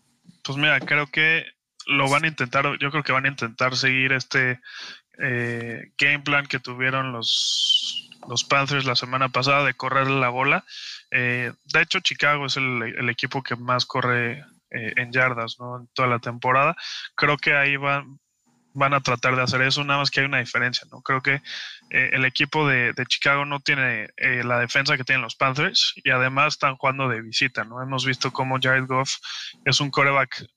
Pues 0.43 0.57
mira, 0.57 0.77
creo 0.81 1.07
que 1.07 1.45
lo 1.87 2.09
van 2.09 2.25
a 2.25 2.27
intentar, 2.27 2.65
yo 2.81 2.91
creo 2.91 3.03
que 3.03 3.13
van 3.13 3.23
a 3.23 3.29
intentar 3.29 3.77
seguir 3.77 4.11
este 4.11 4.59
eh, 5.23 5.93
game 5.97 6.19
plan 6.19 6.47
que 6.47 6.59
tuvieron 6.59 7.13
los, 7.13 8.02
los 8.27 8.43
Panthers 8.43 8.85
la 8.85 8.95
semana 8.95 9.29
pasada 9.29 9.63
de 9.65 9.73
correr 9.73 10.07
la 10.07 10.29
bola. 10.29 10.65
Eh, 11.11 11.51
de 11.73 11.81
hecho, 11.81 11.99
Chicago 11.99 12.45
es 12.45 12.57
el, 12.57 13.09
equipo 13.09 13.43
que 13.43 13.55
más 13.55 13.85
corre 13.85 14.43
eh, 14.71 14.93
en 14.95 15.11
yardas 15.11 15.57
¿no? 15.59 15.77
en 15.79 15.87
toda 15.93 16.07
la 16.07 16.19
temporada. 16.19 16.75
Creo 17.15 17.37
que 17.37 17.55
ahí 17.55 17.77
van, 17.77 18.19
van 18.73 18.93
a 18.93 19.01
tratar 19.01 19.35
de 19.35 19.43
hacer 19.43 19.61
eso, 19.61 19.83
nada 19.83 19.99
más 19.99 20.11
que 20.11 20.21
hay 20.21 20.25
una 20.25 20.39
diferencia, 20.39 20.87
¿no? 20.91 21.01
Creo 21.01 21.21
que 21.21 21.41
el 21.89 22.25
equipo 22.25 22.67
de, 22.67 22.91
Chicago 23.07 23.45
no 23.45 23.59
tiene 23.59 24.09
la 24.17 24.57
defensa 24.57 24.97
que 24.97 25.03
tienen 25.03 25.21
los 25.21 25.35
Panthers 25.35 25.93
y 26.03 26.09
además 26.09 26.53
están 26.53 26.75
jugando 26.77 27.07
de 27.07 27.21
visita, 27.21 27.63
¿no? 27.65 27.83
Hemos 27.83 28.03
visto 28.03 28.33
cómo 28.33 28.57
Jared 28.59 28.87
Goff 28.87 29.17
es 29.63 29.79
un 29.79 29.91
coreback 29.91 30.47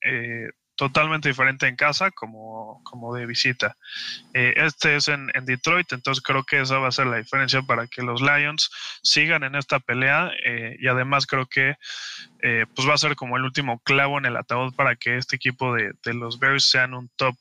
totalmente 0.77 1.29
diferente 1.29 1.67
en 1.67 1.75
casa 1.75 2.11
como, 2.11 2.81
como 2.85 3.15
de 3.15 3.27
visita. 3.27 3.77
Eh, 4.35 4.53
este 4.57 4.97
es 4.97 5.09
en, 5.09 5.31
Detroit, 5.43 5.93
entonces 5.93 6.23
creo 6.23 6.45
que 6.45 6.61
esa 6.61 6.79
va 6.79 6.89
a 6.89 6.93
ser 6.93 7.07
la 7.07 7.17
diferencia 7.17 7.63
para 7.63 7.87
que 7.87 8.03
los 8.03 8.21
Lions 8.21 8.71
sigan 9.03 9.43
en 9.43 9.55
esta 9.55 9.81
pelea 9.81 10.31
eh, 10.45 10.77
y 10.79 10.87
además 10.87 11.27
creo 11.27 11.47
que 11.47 11.77
eh, 12.43 12.67
pues 12.75 12.89
va 12.89 12.95
a 12.95 12.99
ser 12.99 13.17
como 13.17 13.37
el 13.37 13.45
último 13.45 13.81
clavo 13.81 14.19
en 14.19 14.27
el 14.27 14.37
ataúd 14.37 14.75
para 14.75 14.97
que 14.97 15.17
este 15.17 15.37
equipo 15.37 15.75
de, 15.75 15.95
los 16.15 16.39
Bears 16.39 16.65
sean 16.65 16.95
un 16.95 17.09
top 17.17 17.35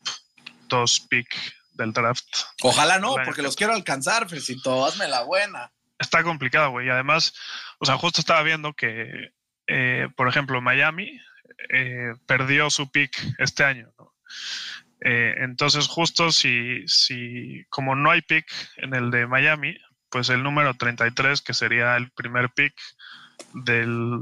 2 0.70 1.08
pick 1.10 1.28
del 1.74 1.92
draft. 1.92 2.26
Ojalá 2.62 3.00
no, 3.00 3.16
porque 3.26 3.42
los 3.42 3.56
quiero 3.56 3.74
alcanzar, 3.74 4.30
Felicito, 4.30 4.86
hazme 4.86 5.08
la 5.08 5.24
buena. 5.24 5.72
Está 6.00 6.24
complicado, 6.24 6.72
güey. 6.72 6.90
Además, 6.90 7.34
o 7.80 7.86
sea, 7.86 7.98
justo 7.98 8.22
estaba 8.22 8.44
viendo 8.44 8.74
que, 8.74 9.32
por 10.16 10.28
ejemplo, 10.28 10.62
Miami 10.62 11.20
eh, 11.70 12.14
perdió 12.26 12.70
su 12.70 12.90
pick 12.90 13.12
este 13.38 13.64
año. 13.64 13.90
Eh, 15.02 15.36
entonces, 15.40 15.88
justo 15.88 16.32
si, 16.32 16.88
si, 16.88 17.66
como 17.70 17.96
no 17.96 18.12
hay 18.12 18.22
pick 18.22 18.46
en 18.78 18.96
el 18.96 19.12
de 19.12 19.28
Miami, 19.28 19.78
pues 20.10 20.30
el 20.30 20.44
número 20.44 20.74
33, 20.74 21.42
que 21.42 21.54
sería 21.54 21.96
el 21.98 22.12
primer 22.12 22.50
pick 22.52 22.74
del, 23.54 24.20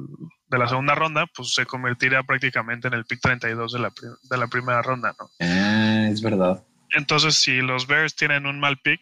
de 0.47 0.57
la 0.57 0.67
segunda 0.67 0.95
ronda, 0.95 1.25
pues 1.35 1.53
se 1.53 1.65
convertiría 1.65 2.23
prácticamente 2.23 2.87
en 2.87 2.95
el 2.95 3.05
pick 3.05 3.21
32 3.21 3.73
de 3.73 3.79
la, 3.79 3.93
de 4.29 4.37
la 4.37 4.47
primera 4.47 4.81
ronda, 4.81 5.15
¿no? 5.19 5.29
Ah, 5.39 6.07
es 6.09 6.21
verdad. 6.21 6.63
Entonces, 6.93 7.35
si 7.35 7.61
los 7.61 7.87
Bears 7.87 8.15
tienen 8.15 8.45
un 8.45 8.59
mal 8.59 8.77
pick 8.77 9.01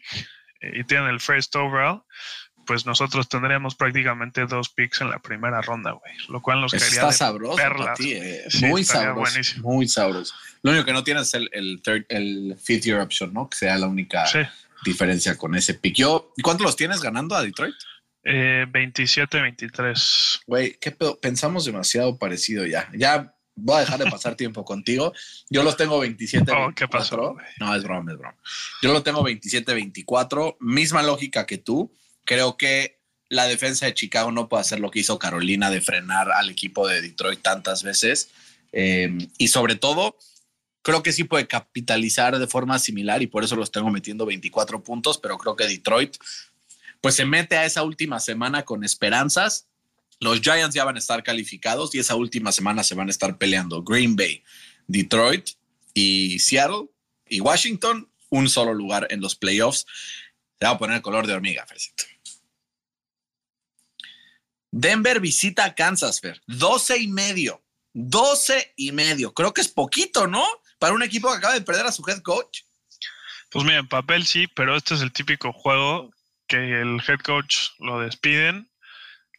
eh, 0.60 0.80
y 0.80 0.84
tienen 0.84 1.08
el 1.08 1.20
first 1.20 1.54
overall, 1.56 2.02
pues 2.66 2.86
nosotros 2.86 3.28
tendríamos 3.28 3.74
prácticamente 3.74 4.46
dos 4.46 4.68
picks 4.68 5.00
en 5.00 5.10
la 5.10 5.18
primera 5.18 5.60
ronda, 5.60 5.92
güey. 5.92 6.12
Lo 6.28 6.40
cual 6.40 6.60
nos 6.60 6.72
caería 6.72 6.88
Está 6.88 7.12
sabroso 7.12 7.56
para 7.56 7.94
ti, 7.94 8.12
eh. 8.14 8.44
muy 8.62 8.84
sabroso. 8.84 9.60
Muy 9.60 9.88
sabroso. 9.88 10.34
Lo 10.62 10.70
único 10.70 10.84
que 10.84 10.92
no 10.92 11.04
tienes 11.04 11.28
es 11.28 11.34
el, 11.34 11.48
el, 11.52 11.82
third, 11.82 12.06
el 12.08 12.56
fifth 12.62 12.84
year 12.84 13.00
option, 13.00 13.32
¿no? 13.32 13.48
Que 13.48 13.56
sea 13.56 13.78
la 13.78 13.86
única 13.86 14.24
diferencia 14.84 15.36
con 15.36 15.54
ese 15.54 15.74
pick. 15.74 15.96
Yo, 15.96 16.32
¿Cuánto 16.42 16.64
los 16.64 16.76
tienes 16.76 17.00
ganando 17.00 17.34
a 17.34 17.42
Detroit? 17.42 17.74
Eh, 18.24 18.66
27-23. 18.70 20.42
Güey, 20.46 20.78
¿qué 20.80 20.92
Pensamos 21.20 21.64
demasiado 21.64 22.18
parecido 22.18 22.66
ya. 22.66 22.88
Ya 22.94 23.34
voy 23.54 23.76
a 23.76 23.80
dejar 23.80 23.98
de 23.98 24.10
pasar 24.10 24.34
tiempo 24.36 24.64
contigo. 24.64 25.12
Yo 25.50 25.62
los 25.62 25.76
tengo 25.76 25.98
27 25.98 26.50
oh, 26.52 26.72
¿Qué 26.74 26.88
pasó? 26.88 27.36
No, 27.58 27.74
es 27.74 27.82
broma, 27.82 28.12
es 28.12 28.18
broma. 28.18 28.36
Yo 28.82 28.92
lo 28.92 29.02
tengo 29.02 29.22
27-24. 29.24 30.56
Misma 30.60 31.02
lógica 31.02 31.46
que 31.46 31.58
tú 31.58 31.92
Creo 32.24 32.56
que 32.56 33.00
la 33.28 33.46
defensa 33.46 33.86
de 33.86 33.94
Chicago 33.94 34.30
no 34.30 34.48
puede 34.48 34.60
hacer 34.60 34.78
lo 34.78 34.90
que 34.90 35.00
hizo 35.00 35.18
Carolina 35.18 35.70
de 35.70 35.80
frenar 35.80 36.30
al 36.32 36.50
equipo 36.50 36.86
de 36.86 37.00
Detroit 37.00 37.40
tantas 37.40 37.82
veces. 37.82 38.28
Em, 38.72 39.26
y 39.38 39.48
sobre 39.48 39.74
todo, 39.74 40.18
creo 40.82 41.02
que 41.02 41.12
sí 41.12 41.24
puede 41.24 41.46
capitalizar 41.46 42.38
de 42.38 42.46
forma 42.46 42.78
similar 42.78 43.22
y 43.22 43.28
por 43.28 43.42
eso 43.42 43.56
los 43.56 43.70
tengo 43.70 43.90
metiendo 43.90 44.26
24 44.26 44.82
puntos, 44.82 45.18
pero 45.18 45.38
creo 45.38 45.56
que 45.56 45.66
Detroit 45.66 46.16
pues 47.00 47.14
se 47.14 47.24
mete 47.24 47.56
a 47.56 47.64
esa 47.64 47.82
última 47.82 48.20
semana 48.20 48.64
con 48.64 48.84
esperanzas. 48.84 49.66
Los 50.20 50.40
Giants 50.40 50.74
ya 50.74 50.84
van 50.84 50.96
a 50.96 50.98
estar 50.98 51.22
calificados 51.22 51.94
y 51.94 51.98
esa 51.98 52.14
última 52.14 52.52
semana 52.52 52.84
se 52.84 52.94
van 52.94 53.08
a 53.08 53.10
estar 53.10 53.38
peleando 53.38 53.82
Green 53.82 54.14
Bay, 54.14 54.42
Detroit 54.86 55.50
y 55.94 56.38
Seattle 56.38 56.90
y 57.28 57.40
Washington, 57.40 58.08
un 58.28 58.48
solo 58.48 58.74
lugar 58.74 59.08
en 59.10 59.20
los 59.20 59.34
playoffs. 59.34 59.86
Te 60.58 60.66
voy 60.66 60.74
a 60.74 60.78
poner 60.78 61.02
color 61.02 61.26
de 61.26 61.32
hormiga, 61.32 61.66
Fercito. 61.66 62.04
Denver 64.72 65.20
visita 65.20 65.64
a 65.64 65.74
Kansas, 65.74 66.20
Fer. 66.20 66.40
12 66.46 66.98
y 66.98 67.08
medio. 67.08 67.62
12 67.92 68.72
y 68.76 68.90
medio. 68.90 69.32
Creo 69.34 69.52
que 69.52 69.60
es 69.60 69.68
poquito, 69.68 70.26
¿no? 70.26 70.44
Para 70.78 70.94
un 70.94 71.02
equipo 71.02 71.30
que 71.30 71.36
acaba 71.36 71.54
de 71.54 71.60
perder 71.60 71.86
a 71.86 71.92
su 71.92 72.02
head 72.08 72.22
coach. 72.22 72.62
Pues 73.50 73.64
mira, 73.64 73.78
en 73.78 73.88
papel 73.88 74.24
sí, 74.26 74.46
pero 74.48 74.74
este 74.74 74.94
es 74.94 75.02
el 75.02 75.12
típico 75.12 75.52
juego 75.52 76.10
que 76.48 76.80
el 76.80 77.00
head 77.06 77.20
coach 77.20 77.68
lo 77.78 78.00
despiden 78.00 78.70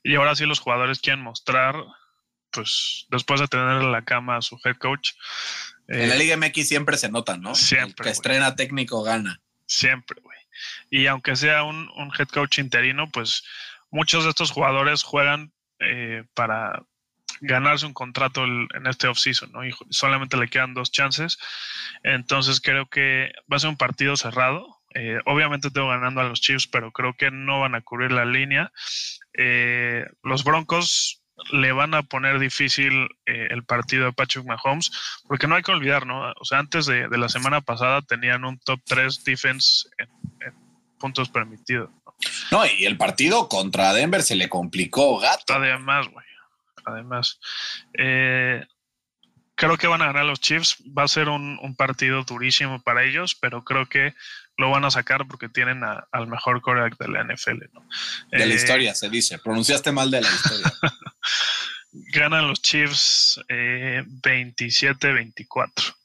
y 0.03 0.15
ahora 0.15 0.35
sí 0.35 0.45
los 0.45 0.59
jugadores 0.59 0.99
quieren 0.99 1.23
mostrar, 1.23 1.75
pues 2.51 3.07
después 3.09 3.39
de 3.39 3.47
tener 3.47 3.81
en 3.81 3.91
la 3.91 4.05
cama 4.05 4.37
a 4.37 4.41
su 4.43 4.59
head 4.63 4.77
coach. 4.77 5.13
En 5.87 6.09
la 6.09 6.15
eh, 6.15 6.19
Liga 6.19 6.37
MX 6.37 6.67
siempre 6.67 6.97
se 6.97 7.09
nota, 7.09 7.37
¿no? 7.37 7.55
Siempre. 7.55 8.03
que 8.03 8.11
estrena 8.11 8.55
técnico 8.55 9.01
gana. 9.01 9.41
Siempre, 9.65 10.21
güey. 10.21 10.37
Y 10.91 11.07
aunque 11.07 11.35
sea 11.35 11.63
un, 11.63 11.89
un 11.95 12.11
head 12.17 12.27
coach 12.27 12.59
interino, 12.59 13.09
pues 13.09 13.43
muchos 13.93 14.23
de 14.23 14.31
estos 14.31 14.51
jugadores 14.51 15.03
juegan 15.03 15.53
eh, 15.79 16.23
para 16.33 16.83
ganarse 17.41 17.85
un 17.85 17.93
contrato 17.93 18.43
en 18.43 18.87
este 18.87 19.07
offseason, 19.07 19.51
¿no? 19.51 19.65
Y 19.65 19.71
solamente 19.89 20.35
le 20.37 20.49
quedan 20.49 20.73
dos 20.73 20.91
chances. 20.91 21.37
Entonces 22.03 22.59
creo 22.59 22.87
que 22.87 23.31
va 23.51 23.57
a 23.57 23.59
ser 23.59 23.69
un 23.69 23.77
partido 23.77 24.17
cerrado. 24.17 24.81
Eh, 24.95 25.19
obviamente 25.25 25.69
tengo 25.69 25.89
ganando 25.89 26.21
a 26.21 26.23
los 26.25 26.41
Chiefs, 26.41 26.67
pero 26.67 26.91
creo 26.91 27.13
que 27.15 27.31
no 27.31 27.61
van 27.61 27.75
a 27.75 27.81
cubrir 27.81 28.11
la 28.11 28.25
línea. 28.25 28.71
Eh, 29.37 30.05
los 30.23 30.43
Broncos 30.43 31.23
le 31.51 31.71
van 31.71 31.93
a 31.93 32.03
poner 32.03 32.39
difícil 32.39 33.09
el 33.25 33.63
partido 33.65 34.05
de 34.05 34.13
Patrick 34.13 34.45
Mahomes, 34.45 34.91
porque 35.27 35.47
no 35.47 35.55
hay 35.55 35.63
que 35.63 35.71
olvidar, 35.71 36.05
¿no? 36.05 36.31
O 36.39 36.45
sea, 36.45 36.59
antes 36.59 36.85
de, 36.85 37.09
la 37.09 37.27
semana 37.27 37.61
pasada 37.61 38.01
tenían 38.01 38.45
un 38.45 38.59
top 38.59 38.79
3 38.85 39.23
defense 39.23 39.89
en, 39.97 40.09
en 40.47 40.53
puntos 40.99 41.29
permitidos. 41.29 41.89
No, 42.51 42.65
y 42.65 42.85
el 42.85 42.97
partido 42.97 43.49
contra 43.49 43.93
Denver 43.93 44.23
se 44.23 44.35
le 44.35 44.49
complicó, 44.49 45.19
gato. 45.19 45.53
Además, 45.53 46.07
güey. 46.09 46.25
Además. 46.85 47.39
Eh, 47.97 48.65
creo 49.55 49.77
que 49.77 49.87
van 49.87 50.01
a 50.01 50.07
ganar 50.07 50.25
los 50.25 50.39
Chiefs. 50.39 50.77
Va 50.97 51.03
a 51.03 51.07
ser 51.07 51.29
un, 51.29 51.75
partido 51.75 52.23
durísimo 52.23 52.81
para 52.81 53.03
ellos, 53.03 53.35
pero 53.39 53.63
creo 53.63 53.87
que 53.87 54.13
lo 54.57 54.69
van 54.69 54.85
a 54.85 54.91
sacar 54.91 55.27
porque 55.27 55.49
tienen 55.49 55.81
al 55.83 56.27
mejor 56.27 56.61
quarterback 56.61 56.97
de 56.99 57.07
la 57.07 57.23
NFL. 57.23 57.59
De 58.31 58.45
la 58.45 58.53
eh, 58.53 58.55
historia, 58.55 58.93
se 58.93 59.09
dice. 59.09 59.39
Pronunciaste 59.39 59.91
mal 59.91 60.11
de 60.11 60.21
la 60.21 60.29
historia. 60.29 60.71
ganan 61.93 62.47
los 62.47 62.61
Chiefs 62.61 63.39
27-24. 63.47 65.95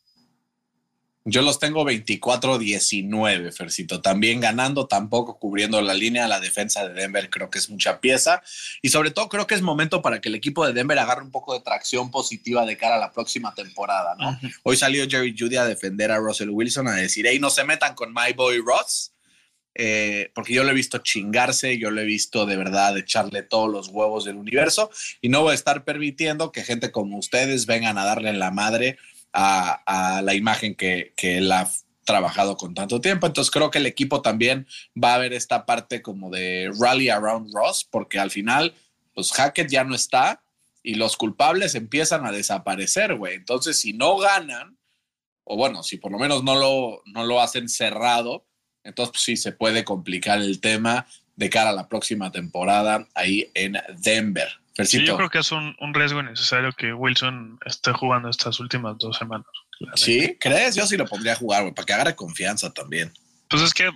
Yo 1.31 1.43
los 1.43 1.59
tengo 1.59 1.85
24-19, 1.85 3.53
Fercito. 3.53 4.01
También 4.01 4.41
ganando, 4.41 4.87
tampoco 4.87 5.39
cubriendo 5.39 5.83
la 5.83 5.93
línea. 5.93 6.27
La 6.27 6.41
defensa 6.41 6.89
de 6.89 6.95
Denver 6.95 7.29
creo 7.29 7.51
que 7.51 7.59
es 7.59 7.69
mucha 7.69 8.01
pieza. 8.01 8.43
Y 8.81 8.89
sobre 8.89 9.11
todo 9.11 9.29
creo 9.29 9.47
que 9.47 9.55
es 9.55 9.61
momento 9.61 10.01
para 10.01 10.23
que 10.23 10.31
el 10.31 10.35
equipo 10.35 10.67
de 10.67 10.73
Denver 10.73 10.99
agarre 10.99 11.23
un 11.23 11.31
poco 11.31 11.53
de 11.53 11.61
tracción 11.61 12.11
positiva 12.11 12.65
de 12.65 12.79
cara 12.79 12.97
a 12.97 12.99
la 12.99 13.13
próxima 13.13 13.55
temporada, 13.55 14.17
¿no? 14.19 14.41
Hoy 14.63 14.79
salió 14.79 15.07
Jerry 15.07 15.37
Judy 15.39 15.57
a 15.57 15.67
defender 15.67 16.11
a 16.11 16.17
Russell 16.17 16.49
Wilson, 16.49 16.89
a 16.89 16.95
decir, 16.95 17.27
hey, 17.29 17.39
no 17.39 17.51
se 17.51 17.63
metan 17.63 17.95
con 17.95 18.11
my 18.15 18.33
boy 18.35 18.63
Ross. 18.65 19.13
Eh, 19.75 20.33
porque 20.35 20.55
yo 20.55 20.65
lo 20.65 20.71
he 20.71 20.75
visto 20.75 20.99
chingarse, 20.99 21.79
yo 21.79 21.91
lo 21.91 22.01
he 22.01 22.05
visto 22.05 22.47
de 22.47 22.57
verdad 22.57 22.97
echarle 22.97 23.43
todos 23.43 23.71
los 23.71 23.89
huevos 23.89 24.25
del 24.25 24.37
universo 24.37 24.91
y 25.21 25.29
no 25.29 25.43
voy 25.43 25.53
a 25.53 25.55
estar 25.55 25.85
permitiendo 25.85 26.51
que 26.51 26.65
gente 26.65 26.91
como 26.91 27.17
ustedes 27.19 27.67
vengan 27.67 27.97
a 27.97 28.05
darle 28.05 28.33
la 28.33 28.51
madre 28.51 28.99
a, 29.33 30.21
la 30.25 30.35
imagen 30.35 30.75
que, 30.75 31.13
que 31.17 31.39
él 31.39 31.53
ha 31.53 31.69
trabajado 32.05 32.57
con 32.57 32.75
tanto 32.75 33.01
tiempo. 33.01 33.27
Entonces 33.27 33.51
creo 33.51 33.71
que 33.71 33.79
el 33.79 33.87
equipo 33.87 34.23
también 34.23 34.67
va 35.03 35.15
a 35.15 35.19
ver 35.19 35.33
esta 35.33 35.67
parte 35.67 36.01
como 36.01 36.31
de 36.31 36.73
rally 36.81 37.11
around 37.11 37.53
Ross, 37.55 37.87
porque 37.89 38.19
al 38.19 38.31
final, 38.31 38.75
pues 39.15 39.31
Hackett 39.33 39.69
ya 39.71 39.85
no 39.85 39.95
está 39.95 40.43
y 40.83 40.95
los 40.95 41.19
culpables 41.19 41.75
empiezan 41.75 42.25
a 42.25 42.33
desaparecer, 42.33 43.17
güey. 43.17 43.35
Entonces, 43.35 43.79
si 43.79 43.93
no 43.93 44.17
ganan, 44.17 44.79
o 45.45 45.57
bueno, 45.57 45.83
si 45.83 45.99
por 45.99 46.11
lo 46.11 46.19
menos 46.19 46.43
no 46.45 46.55
lo, 46.55 47.03
no 47.05 47.27
lo 47.27 47.43
hacen 47.43 47.69
cerrado, 47.69 48.47
entonces 48.85 49.13
pues, 49.13 49.23
sí 49.25 49.37
se 49.37 49.53
puede 49.53 49.85
complicar 49.85 50.39
el 50.41 50.61
tema 50.61 51.07
de 51.37 51.51
cara 51.51 51.71
a 51.71 51.75
la 51.75 51.89
próxima 51.89 52.33
temporada 52.33 53.07
ahí 53.15 53.51
en 53.53 53.77
Denver. 53.99 54.49
Sí, 54.85 55.05
yo 55.05 55.17
creo 55.17 55.29
que 55.29 55.39
es 55.39 55.51
un, 55.51 55.75
riesgo 55.93 56.23
necesario 56.23 56.73
que 56.73 56.93
Wilson 56.93 57.59
esté 57.65 57.93
jugando 57.93 58.29
estas 58.29 58.61
últimas 58.61 58.97
dos 58.99 59.17
semanas. 59.17 59.47
¿Sí? 59.95 60.37
¿Crees? 60.39 60.77
Yo 60.77 60.87
sí 60.87 60.97
lo 60.97 61.07
pondría 61.07 61.33
a 61.33 61.37
jugar, 61.37 61.63
güey, 61.63 61.75
para 61.75 61.87
que 61.87 61.93
agarre 61.93 62.17
confianza 62.17 62.73
también. 62.73 63.13
Pues 63.49 63.63
es 63.63 63.75
que 63.75 63.91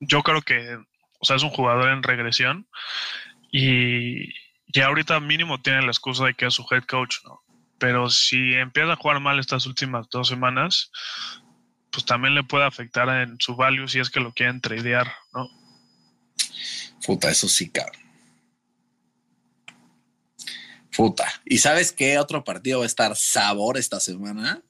yo 0.00 0.22
creo 0.22 0.42
que, 0.42 0.76
o 1.18 1.24
sea, 1.24 1.36
es 1.36 1.42
un 1.42 1.50
jugador 1.50 1.90
en 1.90 2.02
regresión 2.02 2.68
y 3.50 4.32
ya 4.66 4.86
ahorita 4.86 5.18
mínimo 5.20 5.62
tiene 5.62 5.82
la 5.82 5.88
excusa 5.88 6.26
de 6.26 6.34
que 6.34 6.46
es 6.46 6.54
su 6.54 6.66
head 6.70 6.84
coach, 6.84 7.16
¿no? 7.24 7.42
Pero 7.78 8.10
si 8.10 8.54
empieza 8.54 8.92
a 8.92 8.96
jugar 8.96 9.20
mal 9.20 9.38
estas 9.38 9.66
últimas 9.66 10.08
dos 10.10 10.28
semanas, 10.28 10.90
pues 11.90 12.04
también 12.04 12.34
le 12.34 12.42
puede 12.42 12.64
afectar 12.64 13.08
en 13.08 13.38
su 13.40 13.56
value 13.56 13.88
si 13.88 13.98
es 13.98 14.10
que 14.10 14.20
lo 14.20 14.32
quieren 14.32 14.60
tradear, 14.60 15.10
¿no? 15.32 15.48
Puta, 17.04 17.30
eso 17.30 17.48
sí, 17.48 17.70
cabrón. 17.70 18.05
Puta. 20.96 21.26
¿Y 21.44 21.58
sabes 21.58 21.92
qué 21.92 22.18
otro 22.18 22.42
partido 22.42 22.78
va 22.78 22.84
a 22.84 22.86
estar 22.86 23.14
sabor 23.16 23.76
esta 23.76 24.00
semana? 24.00 24.62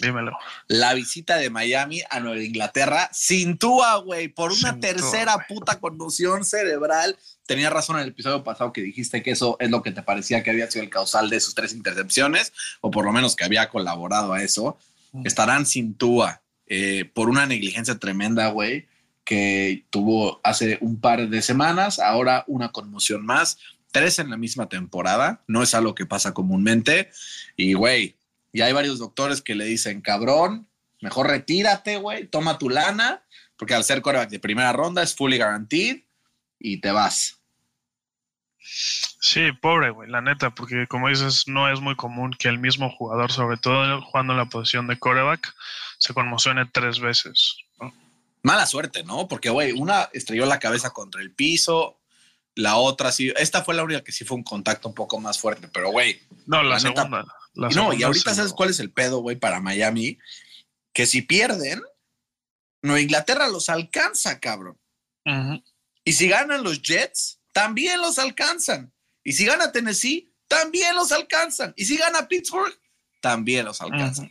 Dímelo. 0.00 0.32
La 0.68 0.94
visita 0.94 1.36
de 1.36 1.50
Miami 1.50 2.00
a 2.08 2.18
Nueva 2.20 2.42
Inglaterra 2.42 3.10
sin 3.12 3.58
Tua, 3.58 3.96
güey, 3.96 4.28
por 4.28 4.50
una 4.50 4.80
tercera 4.80 5.46
puta 5.46 5.78
conmoción 5.78 6.44
cerebral. 6.44 7.18
Tenía 7.46 7.68
razón 7.68 7.96
en 7.96 8.04
el 8.04 8.08
episodio 8.08 8.42
pasado 8.42 8.72
que 8.72 8.80
dijiste 8.80 9.22
que 9.22 9.32
eso 9.32 9.56
es 9.60 9.70
lo 9.70 9.82
que 9.82 9.92
te 9.92 10.02
parecía 10.02 10.42
que 10.42 10.50
había 10.50 10.70
sido 10.70 10.84
el 10.84 10.90
causal 10.90 11.28
de 11.28 11.40
sus 11.40 11.54
tres 11.54 11.74
intercepciones, 11.74 12.52
o 12.80 12.90
por 12.90 13.04
lo 13.04 13.12
menos 13.12 13.36
que 13.36 13.44
había 13.44 13.68
colaborado 13.68 14.32
a 14.32 14.42
eso. 14.42 14.78
Estarán 15.24 15.66
sin 15.66 15.94
Tua 15.94 16.40
eh, 16.66 17.04
por 17.12 17.28
una 17.28 17.44
negligencia 17.44 17.98
tremenda, 17.98 18.48
güey, 18.48 18.88
que 19.24 19.84
tuvo 19.90 20.40
hace 20.42 20.78
un 20.80 21.00
par 21.00 21.28
de 21.28 21.42
semanas, 21.42 21.98
ahora 21.98 22.44
una 22.46 22.72
conmoción 22.72 23.26
más 23.26 23.58
tres 23.92 24.18
en 24.18 24.30
la 24.30 24.36
misma 24.36 24.68
temporada, 24.68 25.42
no 25.46 25.62
es 25.62 25.74
algo 25.74 25.94
que 25.94 26.06
pasa 26.06 26.34
comúnmente. 26.34 27.10
Y, 27.56 27.74
güey, 27.74 28.16
y 28.52 28.62
hay 28.62 28.72
varios 28.72 28.98
doctores 28.98 29.40
que 29.40 29.54
le 29.54 29.64
dicen, 29.64 30.00
cabrón, 30.00 30.66
mejor 31.00 31.28
retírate, 31.28 31.98
güey, 31.98 32.26
toma 32.26 32.58
tu 32.58 32.68
lana, 32.68 33.22
porque 33.56 33.74
al 33.74 33.84
ser 33.84 34.02
coreback 34.02 34.30
de 34.30 34.40
primera 34.40 34.72
ronda 34.72 35.02
es 35.02 35.14
fully 35.14 35.36
guaranteed 35.36 36.02
y 36.58 36.80
te 36.80 36.90
vas. 36.90 37.38
Sí, 38.58 39.52
pobre, 39.60 39.90
güey, 39.90 40.10
la 40.10 40.20
neta, 40.20 40.50
porque 40.50 40.86
como 40.86 41.08
dices, 41.08 41.46
no 41.46 41.72
es 41.72 41.80
muy 41.80 41.96
común 41.96 42.34
que 42.38 42.48
el 42.48 42.58
mismo 42.58 42.90
jugador, 42.90 43.30
sobre 43.30 43.56
todo 43.56 44.02
jugando 44.02 44.32
en 44.32 44.38
la 44.38 44.46
posición 44.46 44.86
de 44.86 44.98
coreback, 44.98 45.54
se 45.98 46.14
conmocione 46.14 46.66
tres 46.66 47.00
veces. 47.00 47.56
Mala 48.42 48.66
suerte, 48.66 49.04
¿no? 49.04 49.28
Porque, 49.28 49.50
güey, 49.50 49.72
una 49.72 50.08
estrelló 50.12 50.46
la 50.46 50.58
cabeza 50.58 50.90
contra 50.90 51.22
el 51.22 51.32
piso, 51.32 52.00
la 52.54 52.76
otra 52.76 53.12
sí, 53.12 53.32
esta 53.36 53.64
fue 53.64 53.74
la 53.74 53.84
única 53.84 54.02
que 54.02 54.12
sí 54.12 54.24
fue 54.24 54.36
un 54.36 54.44
contacto 54.44 54.88
un 54.88 54.94
poco 54.94 55.18
más 55.20 55.38
fuerte, 55.38 55.68
pero 55.68 55.90
güey. 55.90 56.20
No, 56.46 56.62
la, 56.62 56.78
segunda. 56.78 57.24
no, 57.54 57.92
y 57.92 58.02
ahorita 58.02 58.34
sabes 58.34 58.52
cuál 58.52 58.70
es 58.70 58.80
el 58.80 58.90
pedo, 58.90 59.20
güey, 59.20 59.36
para 59.36 59.60
Miami, 59.60 60.18
que 60.92 61.06
si 61.06 61.22
pierden, 61.22 61.80
Nueva 62.82 63.00
Inglaterra 63.00 63.48
los 63.48 63.68
alcanza, 63.68 64.40
cabrón. 64.40 64.78
Y 66.04 66.12
si 66.14 66.28
ganan 66.28 66.64
los 66.64 66.82
Jets, 66.82 67.40
también 67.52 68.00
los 68.00 68.18
alcanzan. 68.18 68.92
Y 69.22 69.32
si 69.32 69.46
gana 69.46 69.70
Tennessee, 69.70 70.34
también 70.48 70.96
los 70.96 71.12
alcanzan. 71.12 71.72
Y 71.76 71.84
si 71.84 71.96
gana 71.96 72.26
Pittsburgh, 72.26 72.76
también 73.20 73.64
los 73.64 73.80
alcanzan. 73.80 74.30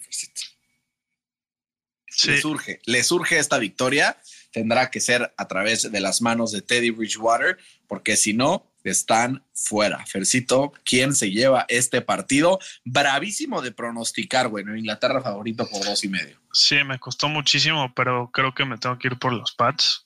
Le 2.26 2.42
surge, 2.42 2.82
le 2.86 3.04
surge 3.04 3.40
esta 3.40 3.58
victoria 3.58 4.22
tendrá 4.52 4.90
que 4.90 5.00
ser 5.00 5.34
a 5.38 5.48
través 5.48 5.92
de 5.92 6.00
las 6.00 6.22
manos 6.22 6.52
de 6.52 6.62
Teddy 6.62 6.92
Bridgewater, 6.92 7.58
porque 7.88 8.16
si 8.16 8.34
no, 8.34 8.72
están 8.84 9.44
fuera. 9.54 10.06
Fercito, 10.06 10.74
¿quién 10.84 11.14
se 11.14 11.32
lleva 11.32 11.66
este 11.68 12.02
partido? 12.02 12.60
Bravísimo 12.84 13.62
de 13.62 13.72
pronosticar, 13.72 14.48
bueno, 14.48 14.76
Inglaterra 14.76 15.22
favorito 15.22 15.68
por 15.70 15.86
dos 15.86 16.04
y 16.04 16.10
medio. 16.10 16.40
Sí, 16.52 16.84
me 16.84 17.00
costó 17.00 17.30
muchísimo, 17.30 17.94
pero 17.96 18.30
creo 18.32 18.54
que 18.54 18.66
me 18.66 18.78
tengo 18.78 18.98
que 18.98 19.10
ir 19.10 19.20
por 19.20 19.34
los 19.34 19.52
Pats. 19.54 20.06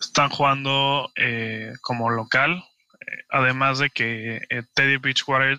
Están 0.00 0.28
jugando 0.28 1.10
eh, 1.16 1.72
como 1.80 2.10
local, 2.10 2.62
eh, 3.00 3.24
además 3.30 3.78
de 3.78 3.90
que 3.90 4.42
eh, 4.50 4.62
Teddy 4.74 4.96
Bridgewater 4.96 5.58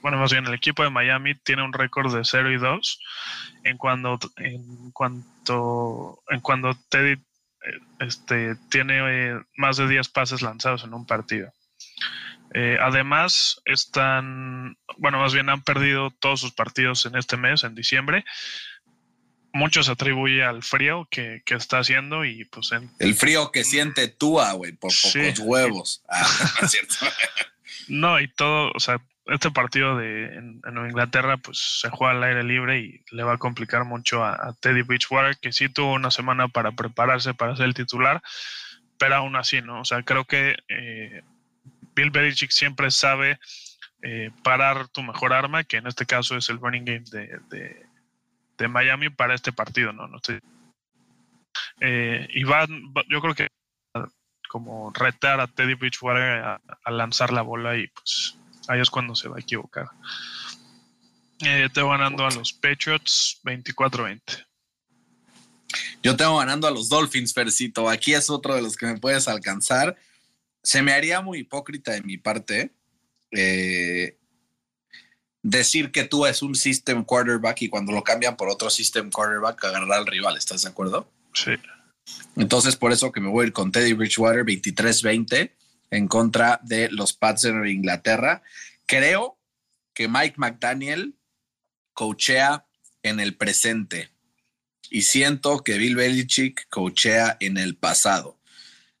bueno, 0.00 0.18
más 0.18 0.32
bien 0.32 0.46
el 0.46 0.54
equipo 0.54 0.82
de 0.82 0.90
Miami 0.90 1.34
tiene 1.34 1.62
un 1.62 1.72
récord 1.74 2.12
de 2.12 2.24
0 2.24 2.52
y 2.52 2.56
2 2.56 3.00
en 3.64 3.76
cuanto 3.76 4.18
en 4.38 4.90
cuanto 4.92 6.22
en 6.30 6.40
cuando 6.40 6.74
Teddy 6.88 7.22
este, 8.00 8.56
tiene 8.70 8.98
eh, 9.00 9.40
más 9.56 9.76
de 9.76 9.88
10 9.88 10.08
pases 10.08 10.42
lanzados 10.42 10.84
en 10.84 10.94
un 10.94 11.06
partido. 11.06 11.52
Eh, 12.54 12.76
además, 12.80 13.60
están, 13.64 14.76
bueno, 14.98 15.18
más 15.18 15.32
bien 15.32 15.48
han 15.48 15.62
perdido 15.62 16.10
todos 16.10 16.40
sus 16.40 16.52
partidos 16.52 17.06
en 17.06 17.16
este 17.16 17.36
mes, 17.36 17.64
en 17.64 17.74
diciembre. 17.74 18.24
Mucho 19.54 19.82
se 19.82 19.92
atribuye 19.92 20.42
al 20.42 20.62
frío 20.62 21.06
que, 21.10 21.42
está 21.46 21.78
haciendo 21.78 22.24
y 22.24 22.44
pues 22.46 22.70
El 22.98 23.14
frío 23.14 23.52
que 23.52 23.64
siente 23.64 24.08
Tua, 24.08 24.52
güey, 24.52 24.72
por 24.72 24.92
pocos 25.02 25.38
huevos. 25.40 26.02
Ah, 26.08 26.26
no, 27.88 28.20
y 28.20 28.28
todo, 28.28 28.70
o 28.74 28.80
sea, 28.80 29.00
este 29.26 29.50
partido 29.50 29.96
de 29.96 30.34
en, 30.34 30.60
Nueva 30.72 30.88
Inglaterra 30.88 31.36
pues 31.36 31.80
se 31.80 31.90
juega 31.90 32.12
al 32.12 32.24
aire 32.24 32.42
libre 32.42 32.80
y 32.80 33.04
le 33.10 33.22
va 33.22 33.34
a 33.34 33.38
complicar 33.38 33.84
mucho 33.84 34.24
a, 34.24 34.54
Teddy 34.60 34.82
Beachwater 34.82 35.36
que 35.38 35.52
sí 35.52 35.68
tuvo 35.68 35.92
una 35.92 36.10
semana 36.10 36.48
para 36.48 36.72
prepararse 36.72 37.34
para 37.34 37.56
ser 37.56 37.66
el 37.66 37.74
titular 37.74 38.22
pero 38.98 39.16
aún 39.16 39.36
así 39.36 39.62
no 39.62 39.80
o 39.80 39.84
sea 39.84 40.02
creo 40.02 40.24
que 40.24 40.56
eh, 40.68 41.22
Bill 41.94 42.10
Belichick 42.10 42.50
siempre 42.50 42.90
sabe 42.90 43.38
eh, 44.02 44.30
parar 44.42 44.88
tu 44.88 45.02
mejor 45.02 45.32
arma 45.32 45.62
que 45.64 45.76
en 45.76 45.86
este 45.86 46.06
caso 46.06 46.36
es 46.36 46.48
el 46.48 46.58
running 46.58 46.84
game 46.84 47.04
de, 47.10 47.86
Miami 48.68 49.10
para 49.10 49.34
este 49.34 49.52
partido 49.52 49.92
no 49.92 50.06
no 50.06 50.18
estoy 50.18 50.38
eh, 51.80 52.28
y 52.32 52.44
va, 52.44 52.64
yo 53.08 53.20
creo 53.20 53.34
que 53.34 53.48
como 54.48 54.92
retar 54.92 55.40
a 55.40 55.48
Teddy 55.48 55.74
Beachwater 55.74 56.44
a 56.44 56.90
lanzar 56.90 57.32
la 57.32 57.42
bola 57.42 57.76
y 57.76 57.88
pues 57.88 58.38
ahí 58.68 58.80
es 58.80 58.90
cuando 58.90 59.14
se 59.14 59.28
va 59.28 59.36
a 59.36 59.40
equivocar. 59.40 59.88
Eh, 61.44 61.68
tengo 61.74 61.90
ganando 61.90 62.24
a 62.24 62.30
los 62.30 62.52
Patriots 62.52 63.40
24-20. 63.44 64.46
Yo 66.02 66.16
tengo 66.16 66.38
ganando 66.38 66.66
a 66.66 66.70
los 66.70 66.88
Dolphins, 66.88 67.32
Fercito. 67.32 67.88
Aquí 67.88 68.14
es 68.14 68.30
otro 68.30 68.54
de 68.54 68.62
los 68.62 68.76
que 68.76 68.86
me 68.86 68.98
puedes 68.98 69.28
alcanzar. 69.28 69.96
Se 70.62 70.82
me 70.82 70.92
haría 70.92 71.20
muy 71.20 71.40
hipócrita 71.40 71.92
de 71.92 72.02
mi 72.02 72.18
parte 72.18 72.72
eh, 73.30 74.18
decir 75.42 75.90
que 75.90 76.04
tú 76.04 76.26
es 76.26 76.42
un 76.42 76.54
system 76.54 77.04
quarterback 77.04 77.62
y 77.62 77.68
cuando 77.68 77.92
lo 77.92 78.04
cambian 78.04 78.36
por 78.36 78.48
otro 78.48 78.70
system 78.70 79.10
quarterback 79.10 79.64
agarrar 79.64 79.92
al 79.92 80.06
rival. 80.06 80.36
¿Estás 80.36 80.62
de 80.62 80.68
acuerdo? 80.68 81.10
Sí. 81.34 81.52
Entonces, 82.36 82.76
por 82.76 82.92
eso 82.92 83.10
que 83.10 83.20
me 83.20 83.28
voy 83.28 83.44
a 83.44 83.46
ir 83.48 83.52
con 83.52 83.72
Teddy 83.72 83.92
Bridgewater 83.94 84.44
23-20 84.44 85.52
en 85.92 86.08
contra 86.08 86.58
de 86.64 86.90
los 86.90 87.12
Pats 87.12 87.42
de 87.42 87.70
Inglaterra. 87.70 88.42
Creo 88.86 89.38
que 89.94 90.08
Mike 90.08 90.34
McDaniel 90.38 91.14
coachea 91.92 92.66
en 93.02 93.20
el 93.20 93.36
presente 93.36 94.10
y 94.90 95.02
siento 95.02 95.62
que 95.62 95.78
Bill 95.78 95.94
Belichick 95.94 96.66
coachea 96.70 97.36
en 97.40 97.58
el 97.58 97.76
pasado. 97.76 98.38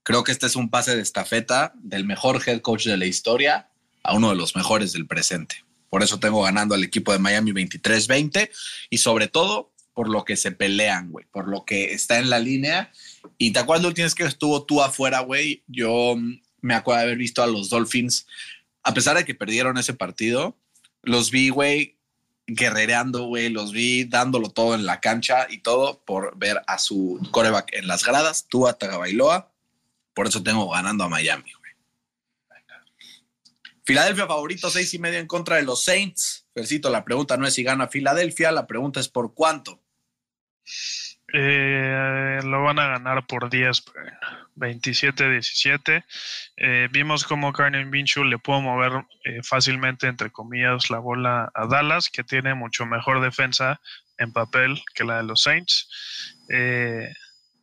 Creo 0.02 0.22
que 0.22 0.32
este 0.32 0.46
es 0.46 0.54
un 0.54 0.70
pase 0.70 0.94
de 0.94 1.02
estafeta 1.02 1.72
del 1.76 2.04
mejor 2.04 2.40
head 2.46 2.60
coach 2.60 2.86
de 2.86 2.96
la 2.96 3.06
historia 3.06 3.70
a 4.02 4.14
uno 4.14 4.30
de 4.30 4.36
los 4.36 4.54
mejores 4.54 4.92
del 4.92 5.06
presente. 5.06 5.64
Por 5.88 6.02
eso 6.02 6.20
tengo 6.20 6.42
ganando 6.42 6.74
al 6.74 6.84
equipo 6.84 7.12
de 7.12 7.18
Miami 7.18 7.52
23-20 7.52 8.50
y 8.90 8.98
sobre 8.98 9.28
todo 9.28 9.72
por 9.94 10.08
lo 10.08 10.24
que 10.24 10.36
se 10.36 10.52
pelean, 10.52 11.10
güey, 11.10 11.26
por 11.30 11.48
lo 11.48 11.64
que 11.64 11.92
está 11.92 12.18
en 12.18 12.30
la 12.30 12.38
línea. 12.38 12.90
Y 13.38 13.52
te 13.52 13.58
acuerdas 13.58 13.94
tienes 13.94 14.14
que 14.14 14.24
estuvo 14.24 14.64
tú 14.64 14.82
afuera, 14.82 15.20
güey. 15.20 15.62
Yo 15.66 16.16
me 16.62 16.74
acuerdo 16.74 17.00
de 17.00 17.06
haber 17.06 17.18
visto 17.18 17.42
a 17.42 17.46
los 17.46 17.68
Dolphins, 17.68 18.26
a 18.82 18.94
pesar 18.94 19.16
de 19.16 19.24
que 19.24 19.34
perdieron 19.34 19.76
ese 19.76 19.92
partido, 19.92 20.56
los 21.02 21.30
vi, 21.30 21.50
güey, 21.50 21.96
guerrereando, 22.46 23.24
güey, 23.24 23.48
los 23.48 23.72
vi 23.72 24.04
dándolo 24.04 24.48
todo 24.48 24.74
en 24.74 24.86
la 24.86 25.00
cancha 25.00 25.46
y 25.50 25.58
todo 25.58 26.02
por 26.04 26.36
ver 26.38 26.62
a 26.66 26.78
su 26.78 27.20
coreback 27.30 27.74
en 27.74 27.86
las 27.86 28.04
gradas, 28.04 28.46
Tua 28.48 28.74
Tagovailoa. 28.74 29.52
Por 30.14 30.26
eso 30.26 30.42
tengo 30.42 30.68
ganando 30.70 31.04
a 31.04 31.08
Miami, 31.08 31.52
güey. 31.52 31.62
Filadelfia 33.84 34.26
favorito, 34.26 34.70
seis 34.70 34.94
y 34.94 34.98
medio 34.98 35.18
en 35.18 35.26
contra 35.26 35.56
de 35.56 35.62
los 35.62 35.82
Saints. 35.82 36.46
Fercito, 36.54 36.88
la 36.88 37.04
pregunta 37.04 37.36
no 37.36 37.46
es 37.46 37.54
si 37.54 37.64
gana 37.64 37.88
Filadelfia, 37.88 38.52
la 38.52 38.66
pregunta 38.66 39.00
es 39.00 39.08
por 39.08 39.34
cuánto. 39.34 39.82
Eh, 41.32 42.40
lo 42.44 42.62
van 42.62 42.78
a 42.78 42.88
ganar 42.88 43.26
por 43.26 43.50
10, 43.50 43.84
27-17. 44.56 46.04
Eh, 46.56 46.88
vimos 46.90 47.24
cómo 47.24 47.52
Carmen 47.52 47.90
Minshew 47.90 48.24
le 48.24 48.38
pudo 48.38 48.60
mover 48.60 49.04
eh, 49.24 49.40
fácilmente, 49.42 50.06
entre 50.06 50.30
comillas, 50.30 50.90
la 50.90 50.98
bola 50.98 51.50
a 51.54 51.66
Dallas, 51.66 52.10
que 52.10 52.24
tiene 52.24 52.54
mucho 52.54 52.86
mejor 52.86 53.20
defensa 53.20 53.80
en 54.18 54.32
papel 54.32 54.82
que 54.94 55.04
la 55.04 55.18
de 55.18 55.24
los 55.24 55.42
Saints. 55.42 55.88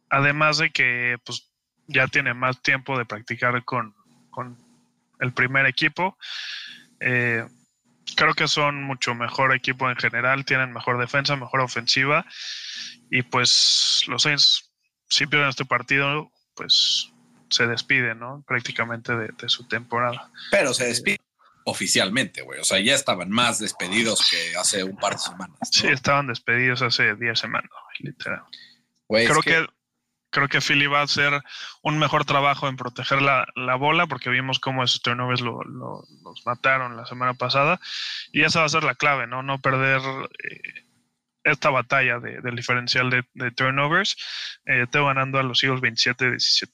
además 0.10 0.58
de 0.58 0.71
que 0.71 1.17
pues, 1.23 1.49
ya 1.88 2.08
tiene 2.08 2.34
más 2.34 2.62
tiempo 2.62 2.97
de 2.97 3.06
practicar 3.06 3.63
con, 3.63 3.95
con 4.32 4.58
el 5.19 5.34
primer 5.34 5.65
equipo. 5.65 6.17
creo 6.99 8.34
que 8.36 8.47
son 8.47 8.84
mucho 8.84 9.13
mejor 9.15 9.54
equipo 9.56 9.89
en 9.89 9.95
general, 9.95 10.45
tienen 10.45 10.73
mejor 10.73 10.97
defensa, 10.97 11.36
mejor 11.36 11.62
ofensiva. 11.62 12.25
Y 13.12 13.23
pues 13.23 14.04
los 14.08 14.23
Saints, 14.23 14.71
si 15.10 15.25
pierden 15.25 15.49
este 15.49 15.65
partido, 15.65 16.32
pues 16.60 17.13
se 17.50 17.67
despide, 17.67 18.15
¿no? 18.15 18.43
Prácticamente 18.45 19.15
de, 19.15 19.48
su 19.48 19.65
temporada. 19.65 20.30
Pero 20.52 20.74
se 20.74 20.88
despide 20.88 21.22
oficialmente, 21.63 22.41
güey. 22.41 22.60
O 22.60 22.65
sea, 22.65 22.80
ya 22.80 22.95
estaban 22.95 23.30
más 23.30 23.60
despedidos 23.60 24.28
que 24.30 24.58
hace 24.58 24.84
un 24.84 24.98
par 24.98 25.13
de 25.13 25.19
semanas. 25.19 25.58
Sí, 25.72 25.88
estaban 25.88 26.28
despedidos 26.28 26.82
hace 26.82 27.15
10 27.15 27.39
semanas, 27.39 27.72
literal. 28.00 28.43
creo 29.08 29.41
que... 29.41 29.67
creo 30.32 30.50
que 30.50 30.60
Philly 30.60 30.88
va 30.88 31.00
a 31.00 31.04
hacer 31.04 31.41
un 31.82 31.98
mejor 31.98 32.26
trabajo 32.26 32.67
en 32.67 32.76
proteger 32.76 33.22
la, 33.22 33.45
bola, 33.76 34.06
porque 34.08 34.30
vimos 34.30 34.60
cómo 34.60 34.84
esos 34.84 35.02
turnovers 35.02 35.39
lo, 35.39 35.63
los 35.63 36.45
mataron 36.45 36.98
la 36.98 37.06
semana 37.06 37.36
pasada. 37.36 37.80
Y 38.34 38.43
esa 38.43 38.60
va 38.60 38.65
a 38.65 38.69
ser 38.69 38.84
la 38.84 38.95
clave, 38.95 39.28
¿no? 39.28 39.43
No 39.43 39.62
perder 39.62 40.02
eh, 40.43 40.88
esta 41.43 41.69
batalla 41.69 42.19
del 42.19 42.56
diferencial 42.56 43.10
de, 43.10 43.52
turnovers. 43.52 44.15
Eh, 44.65 44.86
tengo 44.91 45.08
ganando 45.08 45.39
a 45.39 45.43
los 45.43 45.63
Eagles 45.63 45.82
27-17. 45.82 46.69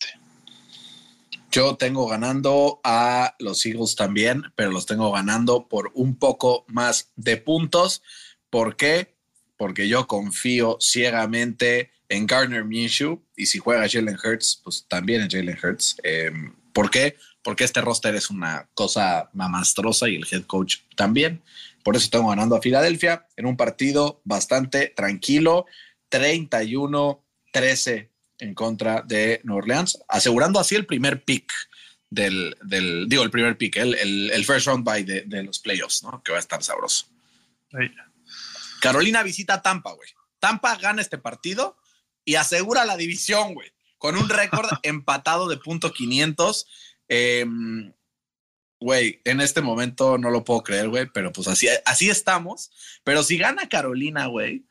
Yo 1.52 1.78
tengo 1.78 2.08
ganando 2.08 2.82
a 2.84 3.36
los 3.40 3.66
Eagles 3.66 3.96
también, 3.96 4.44
pero 4.56 4.72
los 4.72 4.86
tengo 4.86 5.12
ganando 5.12 5.68
por 5.68 5.92
un 5.94 6.18
poco 6.18 6.66
más 6.68 7.12
de 7.16 7.38
puntos. 7.38 8.04
¿Por 8.50 8.76
qué? 8.76 9.16
Porque 9.56 9.88
yo 9.88 10.06
confío 10.06 10.78
ciegamente 10.82 11.92
en 12.10 12.28
Gardner 12.28 12.66
Minshew 12.66 13.24
y 13.36 13.46
si 13.46 13.60
juega 13.60 13.88
Jalen 13.90 14.18
Hurts, 14.22 14.62
pues 14.64 14.86
también 14.90 15.22
en 15.22 15.30
Jalen 15.30 15.58
Hurts. 15.64 15.96
Em, 16.04 16.54
¿Por 16.74 16.90
qué? 16.90 17.16
Porque 17.42 17.64
este 17.64 17.80
roster 17.80 18.16
es 18.16 18.30
una 18.30 18.68
cosa 18.74 19.30
mamastrosa 19.32 20.10
y 20.10 20.18
el 20.18 20.28
head 20.30 20.44
coach 20.44 20.80
también. 20.98 21.42
Por 21.86 21.96
eso 21.96 22.10
tengo 22.10 22.30
ganando 22.30 22.56
a 22.56 22.62
Filadelfia 22.64 23.28
en 23.36 23.46
un 23.46 23.56
partido 23.56 24.20
bastante 24.24 24.88
tranquilo, 24.88 25.68
31-13 26.10 28.10
en 28.40 28.56
contra 28.56 29.04
de 29.04 29.40
New 29.44 29.58
Orleans, 29.58 30.00
asegurando 30.08 30.60
así 30.60 30.74
el 30.74 30.88
primer 30.88 31.24
pick 31.24 31.54
del, 32.10 32.56
digo, 33.08 33.22
el 33.22 33.30
primer 33.30 33.60
pick, 33.60 33.78
el, 33.78 33.94
el, 33.94 34.46
first 34.46 34.66
round 34.66 34.84
by 34.84 35.04
de, 35.04 35.44
los 35.44 35.60
playoffs, 35.60 36.02
¿no? 36.02 36.24
Que 36.24 36.32
va 36.32 36.40
a 36.40 36.42
estar 36.42 36.64
sabroso. 36.64 37.06
Carolina 38.82 39.22
visita 39.22 39.62
Tampa, 39.62 39.94
güey. 39.94 40.10
Tampa 40.40 40.78
gana 40.78 41.04
este 41.04 41.20
partido 41.20 41.78
y 42.24 42.34
asegura 42.34 42.86
la 42.86 42.98
división, 42.98 43.54
güey, 43.54 43.72
con 44.00 44.18
un 44.18 44.28
récord 44.28 44.70
empatado 44.82 45.48
de 45.48 45.58
punto 45.58 45.94
500. 45.94 46.66
Eh, 47.10 47.46
güey, 48.86 49.20
en 49.26 49.42
este 49.42 49.62
momento 49.62 50.20
no 50.20 50.30
lo 50.30 50.44
puedo 50.44 50.62
creer, 50.62 50.90
güey, 50.90 51.08
pero 51.12 51.34
pues 51.34 51.48
así, 51.48 51.68
así 51.86 52.08
estamos. 52.08 52.70
Pero 53.04 53.24
si 53.24 53.36
gana 53.36 53.68
Carolina, 53.68 54.28
güey, 54.28 54.64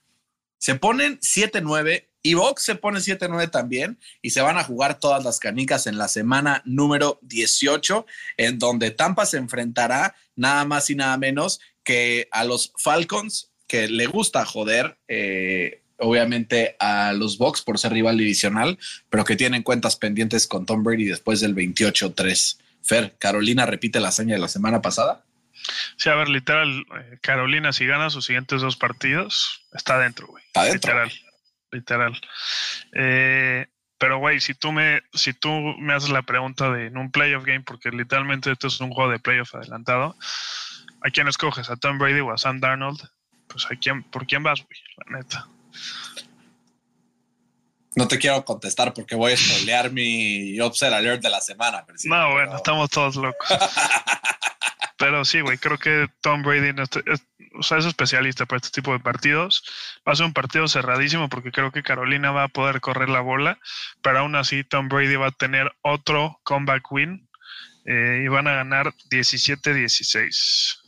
se 0.57 0.77
ponen 0.77 1.18
7-9 1.18 2.07
y 2.22 2.35
Vox 2.35 2.62
se 2.62 2.77
pone 2.77 3.00
7-9 3.00 3.50
también 3.50 3.98
y 4.22 4.31
se 4.31 4.40
van 4.40 4.57
a 4.57 4.62
jugar 4.62 5.00
todas 5.00 5.24
las 5.24 5.40
canicas 5.40 5.88
en 5.88 5.98
la 5.98 6.07
semana 6.07 6.62
número 6.64 7.18
18, 7.22 8.07
en 8.37 8.61
donde 8.61 8.92
Tampa 8.92 9.27
se 9.27 9.38
enfrentará 9.38 10.14
nada 10.37 10.64
más 10.64 10.90
y 10.90 10.94
nada 10.94 11.18
menos 11.18 11.59
que 11.83 12.29
a 12.31 12.44
los 12.44 12.72
Falcons, 12.79 13.50
que 13.66 13.88
le 13.88 14.07
gusta 14.07 14.44
joder. 14.44 14.96
Eh, 15.09 15.81
obviamente 15.98 16.77
a 16.79 17.12
los 17.14 17.37
Bucks 17.38 17.62
por 17.62 17.81
ser 17.81 17.92
rival 17.92 18.18
divisional, 18.18 18.79
pero 19.11 19.24
que 19.24 19.35
tienen 19.35 19.64
cuentas 19.64 19.96
pendientes 19.96 20.46
con 20.46 20.66
Tom 20.66 20.85
Brady 20.85 21.07
después 21.07 21.40
del 21.40 21.57
28-3. 21.57 22.59
Fer, 22.85 23.16
Carolina 23.18 23.66
repite 23.66 24.01
la 24.01 24.09
hazaña 24.09 24.35
de 24.35 24.40
la 24.40 24.49
semana 24.49 24.83
pasada. 24.83 25.25
Sí, 25.97 26.11
a 26.11 26.14
ver, 26.14 26.29
literal, 26.29 26.85
eh, 26.99 27.18
Carolina, 27.23 27.73
si 27.73 27.87
gana 27.87 28.11
sus 28.11 28.27
siguientes 28.27 28.61
dos 28.61 28.77
partidos, 28.77 29.66
está 29.73 29.99
dentro, 29.99 30.27
güey. 30.27 30.44
Está 30.44 30.64
dentro. 30.64 30.92
Literal, 30.92 31.12
literal. 31.70 32.20
Eh, 32.92 33.66
pero, 33.99 34.18
güey, 34.18 34.40
si 34.40 34.55
tú 34.55 34.73
me, 34.73 35.03
si 35.14 35.33
tú 35.33 35.51
me 35.79 35.94
haces 35.94 36.11
la 36.11 36.23
pregunta 36.23 36.70
de 36.70 36.87
en 36.87 36.99
un 36.99 37.11
playoff 37.11 37.44
game, 37.44 37.62
porque 37.62 37.90
literalmente 37.90 38.53
esto 38.53 38.66
es 38.66 38.81
un 38.81 38.90
juego 38.90 39.11
de 39.11 39.18
playoff 39.18 39.55
adelantado, 39.55 40.16
¿a 41.01 41.11
quién 41.11 41.29
escoges? 41.29 41.70
¿A 41.70 41.77
Tom 41.77 41.99
Brady 41.99 42.20
o 42.20 42.33
a 42.33 42.38
Sam 42.38 42.61
Darnold? 42.61 43.01
Pues 43.49 43.66
¿a 43.70 43.77
quién, 43.77 44.03
¿por 44.03 44.27
quién 44.27 44.42
vas, 44.42 44.61
güey? 44.61 44.81
La 45.07 45.18
neta. 45.18 45.49
No 47.96 48.09
te 48.09 48.18
quiero 48.18 48.44
contestar 48.44 48.92
porque 48.92 49.14
voy 49.14 49.33
a 49.33 49.37
spoilear 49.37 49.92
mi 49.92 50.61
Upset 50.61 50.92
Alert 50.92 51.22
de 51.22 51.30
la 51.30 51.40
semana. 51.40 51.85
no, 52.04 52.33
bueno, 52.33 52.57
estamos 52.57 52.90
todos 52.90 53.16
locos. 53.16 53.48
pero 54.98 55.24
sí, 55.24 55.40
güey, 55.40 55.59
creo 55.59 55.78
que 55.78 56.09
Tom 56.20 56.42
Brady 56.42 56.70
es, 56.80 57.22
o 57.59 57.62
sea, 57.62 57.78
es 57.78 57.85
especialista 57.85 58.46
para 58.46 58.57
este 58.57 58.70
tipo 58.70 58.92
de 58.92 58.98
partidos. 58.98 59.64
Va 60.07 60.12
a 60.12 60.16
ser 60.16 60.26
un 60.26 60.33
partido 60.33 60.66
cerradísimo 60.66 61.28
porque 61.28 61.52
creo 61.52 61.70
que 61.70 61.83
Carolina 61.83 62.33
va 62.33 62.44
a 62.44 62.48
poder 62.48 62.80
correr 62.80 63.09
la 63.09 63.20
bola, 63.20 63.59
pero 64.02 64.20
aún 64.20 64.35
así 64.35 64.64
Tom 64.64 64.88
Brady 64.88 65.16
va 65.16 65.28
a 65.28 65.33
tener 65.33 65.72
otro 65.83 66.40
comeback 66.42 66.90
win 66.90 67.28
eh, 67.87 68.22
y 68.24 68.28
van 68.28 68.48
a 68.48 68.54
ganar 68.54 68.92
17-16. 69.11 70.80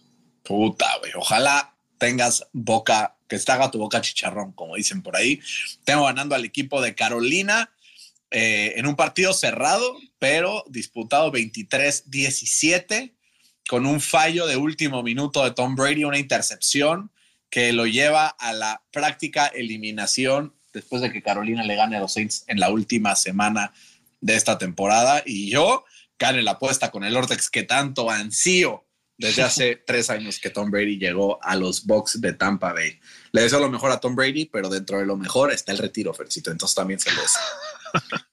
Puta, 0.42 0.86
güey, 0.98 1.12
ojalá 1.14 1.75
tengas 1.98 2.46
boca 2.52 3.16
que 3.28 3.38
te 3.38 3.52
haga 3.52 3.70
tu 3.70 3.78
boca 3.78 4.00
chicharrón, 4.00 4.52
como 4.52 4.76
dicen 4.76 5.02
por 5.02 5.16
ahí. 5.16 5.40
Tengo 5.84 6.04
ganando 6.04 6.34
al 6.34 6.44
equipo 6.44 6.80
de 6.80 6.94
Carolina 6.94 7.72
eh, 8.30 8.74
en 8.76 8.86
un 8.86 8.96
partido 8.96 9.32
cerrado, 9.32 9.96
pero 10.18 10.64
disputado 10.68 11.32
23-17, 11.32 13.12
con 13.68 13.86
un 13.86 14.00
fallo 14.00 14.46
de 14.46 14.56
último 14.56 15.02
minuto 15.02 15.42
de 15.44 15.50
Tom 15.50 15.74
Brady, 15.74 16.04
una 16.04 16.18
intercepción 16.18 17.10
que 17.50 17.72
lo 17.72 17.86
lleva 17.86 18.28
a 18.28 18.52
la 18.52 18.82
práctica 18.92 19.46
eliminación 19.46 20.54
después 20.72 21.02
de 21.02 21.12
que 21.12 21.22
Carolina 21.22 21.64
le 21.64 21.74
gane 21.74 21.96
a 21.96 22.00
los 22.00 22.12
Saints 22.12 22.44
en 22.48 22.60
la 22.60 22.70
última 22.70 23.16
semana 23.16 23.72
de 24.20 24.36
esta 24.36 24.58
temporada. 24.58 25.22
Y 25.24 25.50
yo 25.50 25.84
gane 26.18 26.42
la 26.42 26.52
apuesta 26.52 26.90
con 26.90 27.04
el 27.04 27.16
Ortex 27.16 27.50
que 27.50 27.62
tanto 27.62 28.10
ansío 28.10 28.85
desde 29.18 29.42
hace 29.42 29.76
tres 29.86 30.10
años 30.10 30.38
que 30.38 30.50
Tom 30.50 30.70
Brady 30.70 30.98
llegó 30.98 31.42
a 31.42 31.56
los 31.56 31.84
Bucks 31.84 32.20
de 32.20 32.32
Tampa 32.32 32.72
Bay. 32.72 33.00
Le 33.32 33.42
deseo 33.42 33.60
lo 33.60 33.70
mejor 33.70 33.90
a 33.90 34.00
Tom 34.00 34.14
Brady, 34.14 34.46
pero 34.46 34.68
dentro 34.68 34.98
de 34.98 35.06
lo 35.06 35.16
mejor 35.16 35.52
está 35.52 35.72
el 35.72 35.78
retiro, 35.78 36.12
Fercito. 36.14 36.50
Entonces 36.50 36.74
también 36.74 37.00
se 37.00 37.10
lo 37.12 37.22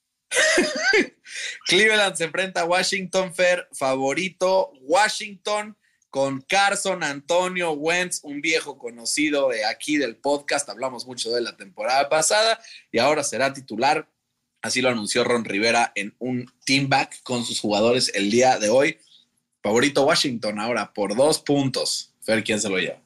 Cleveland 1.68 2.16
se 2.16 2.26
enfrenta 2.26 2.62
a 2.62 2.66
Washington, 2.66 3.34
Fer, 3.34 3.68
favorito 3.72 4.72
Washington 4.82 5.78
con 6.10 6.42
Carson 6.42 7.04
Antonio 7.04 7.72
Wentz, 7.72 8.20
un 8.22 8.40
viejo 8.40 8.78
conocido 8.78 9.50
de 9.50 9.66
aquí 9.66 9.98
del 9.98 10.16
podcast. 10.16 10.70
Hablamos 10.70 11.08
mucho 11.08 11.32
de 11.32 11.42
la 11.42 11.58
temporada 11.58 12.08
pasada 12.08 12.60
y 12.92 13.00
ahora 13.00 13.24
será 13.24 13.52
titular. 13.52 14.08
Así 14.62 14.82
lo 14.82 14.90
anunció 14.90 15.24
Ron 15.24 15.44
Rivera 15.44 15.92
en 15.96 16.16
un 16.20 16.52
team 16.66 16.88
back 16.88 17.24
con 17.24 17.44
sus 17.44 17.60
jugadores 17.60 18.12
el 18.14 18.30
día 18.30 18.60
de 18.60 18.70
hoy. 18.70 19.00
Favorito 19.64 20.04
Washington 20.04 20.60
ahora 20.60 20.92
por 20.94 21.16
dos 21.16 21.40
puntos. 21.40 22.14
Fer, 22.22 22.44
¿quién 22.44 22.60
se 22.60 22.70
lo 22.70 22.78
lleva? 22.78 23.00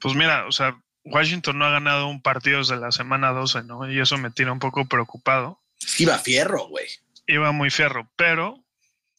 Pues 0.00 0.14
mira, 0.14 0.46
o 0.46 0.52
sea, 0.52 0.80
Washington 1.04 1.58
no 1.58 1.64
ha 1.64 1.70
ganado 1.70 2.06
un 2.06 2.22
partido 2.22 2.58
desde 2.58 2.76
la 2.76 2.92
semana 2.92 3.32
12, 3.32 3.64
¿no? 3.64 3.90
Y 3.90 3.98
eso 3.98 4.16
me 4.16 4.30
tiene 4.30 4.52
un 4.52 4.60
poco 4.60 4.86
preocupado. 4.86 5.60
Iba 5.98 6.18
fierro, 6.18 6.68
güey. 6.68 6.86
Iba 7.26 7.50
muy 7.50 7.70
fierro, 7.70 8.08
pero 8.14 8.64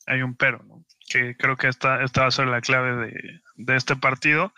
hay 0.05 0.21
un 0.21 0.35
pero, 0.35 0.63
¿no? 0.63 0.85
Que 1.09 1.35
creo 1.35 1.57
que 1.57 1.67
esta, 1.67 2.03
esta 2.03 2.21
va 2.21 2.27
a 2.27 2.31
ser 2.31 2.47
la 2.47 2.61
clave 2.61 3.11
de, 3.57 3.75
este 3.75 3.95
partido. 3.95 4.53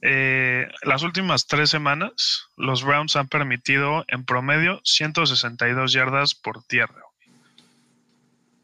Eh, 0.00 0.66
las 0.82 1.02
últimas 1.02 1.46
tres 1.46 1.68
semanas, 1.68 2.48
los 2.56 2.84
Browns 2.84 3.16
han 3.16 3.28
permitido 3.28 4.04
en 4.08 4.24
promedio 4.24 4.80
162 4.84 5.92
yardas 5.92 6.34
por 6.34 6.62
tierra. 6.64 7.02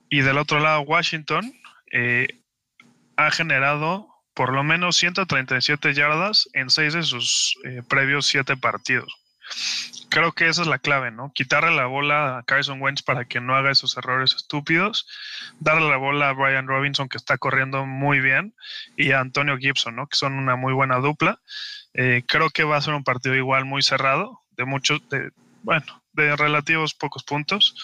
Y 0.08 0.20
del 0.20 0.38
otro 0.38 0.60
lado, 0.60 0.80
Washington 0.82 1.52
eh, 1.92 2.42
ha 3.16 3.30
generado 3.30 4.08
por 4.34 4.52
lo 4.52 4.62
menos 4.62 4.96
137 4.96 5.94
yardas 5.94 6.48
en 6.52 6.68
seis 6.68 6.92
de 6.92 7.02
sus 7.02 7.54
eh, 7.64 7.82
previos 7.88 8.26
siete 8.26 8.56
partidos. 8.56 9.10
Creo 10.10 10.32
que 10.32 10.48
esa 10.48 10.62
es 10.62 10.68
la 10.68 10.78
clave, 10.78 11.10
¿no? 11.10 11.32
Quitarle 11.34 11.74
la 11.74 11.86
bola 11.86 12.38
a 12.38 12.42
Carson 12.42 12.80
Wentz 12.80 13.02
para 13.02 13.24
que 13.24 13.40
no 13.40 13.56
haga 13.56 13.70
esos 13.70 13.96
errores 13.96 14.34
estúpidos, 14.34 15.06
darle 15.60 15.88
la 15.88 15.96
bola 15.96 16.28
a 16.28 16.32
Brian 16.32 16.66
Robinson, 16.66 17.08
que 17.08 17.16
está 17.16 17.38
corriendo 17.38 17.86
muy 17.86 18.20
bien, 18.20 18.54
y 18.96 19.12
a 19.12 19.20
Antonio 19.20 19.56
Gibson, 19.56 19.96
¿no? 19.96 20.06
Que 20.06 20.16
son 20.16 20.34
una 20.34 20.56
muy 20.56 20.72
buena 20.72 20.96
dupla. 20.96 21.40
Eh, 21.94 22.22
creo 22.26 22.50
que 22.50 22.64
va 22.64 22.76
a 22.76 22.82
ser 22.82 22.94
un 22.94 23.04
partido 23.04 23.34
igual 23.34 23.64
muy 23.64 23.82
cerrado, 23.82 24.42
de 24.50 24.64
muchos, 24.64 25.08
de, 25.08 25.30
bueno, 25.62 26.02
de 26.12 26.36
relativos 26.36 26.94
pocos 26.94 27.24
puntos, 27.24 27.74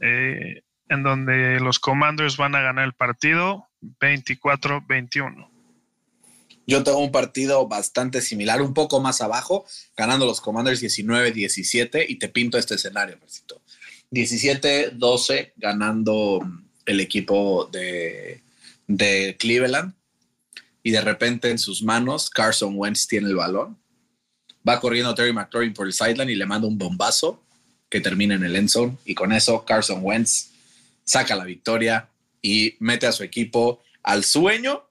eh, 0.00 0.62
en 0.92 1.02
donde 1.02 1.58
los 1.60 1.78
Commanders 1.78 2.36
van 2.36 2.54
a 2.54 2.60
ganar 2.60 2.84
el 2.84 2.92
partido 2.92 3.68
24-21. 4.00 5.48
Yo 6.66 6.84
tengo 6.84 6.98
un 6.98 7.10
partido 7.10 7.66
bastante 7.66 8.20
similar, 8.20 8.62
un 8.62 8.72
poco 8.72 9.00
más 9.00 9.20
abajo, 9.20 9.66
ganando 9.96 10.26
los 10.26 10.40
Commanders 10.40 10.82
19-17 10.82 12.04
y 12.08 12.18
te 12.18 12.28
pinto 12.28 12.56
este 12.56 12.76
escenario, 12.76 13.18
17-12 14.12 15.52
ganando 15.56 16.40
el 16.86 17.00
equipo 17.00 17.68
de, 17.72 18.42
de 18.86 19.36
Cleveland 19.38 19.94
y 20.82 20.90
de 20.90 21.00
repente 21.00 21.50
en 21.50 21.58
sus 21.58 21.82
manos 21.82 22.30
Carson 22.30 22.74
Wentz 22.76 23.06
tiene 23.06 23.28
el 23.28 23.36
balón. 23.36 23.78
Va 24.66 24.78
corriendo 24.78 25.14
Terry 25.14 25.32
McLaurin 25.32 25.74
por 25.74 25.86
el 25.86 25.92
sideline 25.92 26.30
y 26.30 26.36
le 26.36 26.46
manda 26.46 26.68
un 26.68 26.78
bombazo 26.78 27.42
que 27.88 28.00
termina 28.00 28.34
en 28.34 28.44
el 28.44 28.54
end 28.54 28.68
zone. 28.68 28.96
Y 29.04 29.14
con 29.14 29.32
eso 29.32 29.64
Carson 29.64 30.00
Wentz 30.02 30.51
saca 31.04 31.36
la 31.36 31.44
victoria 31.44 32.08
y 32.40 32.76
mete 32.80 33.06
a 33.06 33.12
su 33.12 33.22
equipo 33.22 33.82
al 34.02 34.24
sueño 34.24 34.88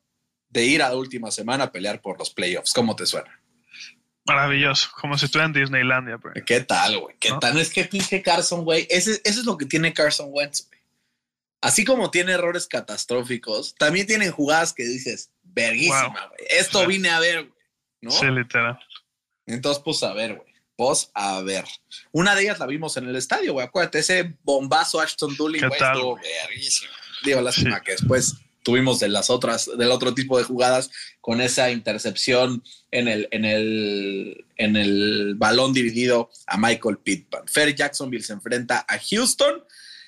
de 0.50 0.66
ir 0.66 0.82
a 0.84 0.90
la 0.90 0.96
última 0.96 1.32
semana 1.32 1.66
a 1.66 1.72
pelear 1.72 2.02
por 2.02 2.20
los 2.20 2.30
playoffs. 2.32 2.74
¿Cómo 2.74 2.96
te 2.96 3.06
suena? 3.06 3.42
Maravilloso, 4.26 4.90
como 5.00 5.18
si 5.18 5.26
estuviera 5.26 5.48
en 5.48 5.54
Disneylandia. 5.54 6.20
¿Qué 6.46 6.62
tal, 6.62 7.00
güey? 7.00 7.16
¿Qué 7.20 7.32
tal? 7.40 7.58
Es 7.58 7.72
que 7.72 7.86
pinche 7.86 8.22
Carson, 8.22 8.64
güey. 8.64 8.88
Eso 8.90 9.12
es 9.24 9.46
lo 9.46 9.58
que 9.58 9.66
tiene 9.66 9.94
Carson 9.94 10.28
Wentz, 10.30 10.68
güey. 10.68 10.80
Así 11.62 11.86
como 11.86 12.10
tiene 12.10 12.34
errores 12.34 12.68
catastróficos, 12.68 13.76
también 13.76 14.08
tienen 14.08 14.32
jugadas 14.32 14.74
que 14.74 14.84
dices, 14.84 15.32
verguísima, 15.44 16.28
güey. 16.28 16.48
Esto 16.50 16.86
vine 16.88 17.10
a 17.10 17.20
ver, 17.20 17.48
güey. 17.48 17.62
¿no? 18.02 18.12
Sí, 18.12 18.26
literal. 18.26 18.80
Entonces, 19.46 19.82
pues 19.84 20.02
a 20.04 20.14
ver, 20.14 20.36
güey. 20.36 20.51
Pues 20.76 21.12
a 21.14 21.42
ver. 21.42 21.66
Una 22.12 22.36
de 22.36 22.44
ellas 22.44 22.60
la 22.60 22.66
vimos 22.66 22.98
en 22.98 23.08
el 23.08 23.16
estadio, 23.16 23.54
güey. 23.54 23.66
Acuérdate, 23.66 24.00
ese 24.00 24.36
bombazo 24.44 25.00
Ashton 25.00 25.36
Dooley, 25.36 25.62
güey, 25.62 25.74
estuvo 25.74 26.18
verguísimo. 26.18 26.92
Digo, 27.24 27.42
lástima 27.42 27.82
que 27.82 27.92
después 27.92 28.36
tuvimos 28.64 29.00
de 29.00 29.10
las 29.10 29.30
otras, 29.30 29.70
del 29.78 29.92
otro 29.92 30.14
tipo 30.14 30.38
de 30.38 30.44
jugadas 30.44 30.92
con 31.20 31.42
esa 31.42 31.72
intercepción 31.72 32.64
en 32.92 33.08
el, 33.08 33.28
en 33.32 33.46
el, 33.46 34.46
en 34.58 34.76
el 34.76 35.36
balón 35.36 35.74
dividido 35.74 36.30
a 36.48 36.58
Michael 36.58 36.98
Pittman. 36.98 37.48
Fer 37.48 37.76
Jacksonville 37.76 38.24
se 38.24 38.34
enfrenta 38.34 38.86
a 38.88 39.00
Houston 39.00 39.64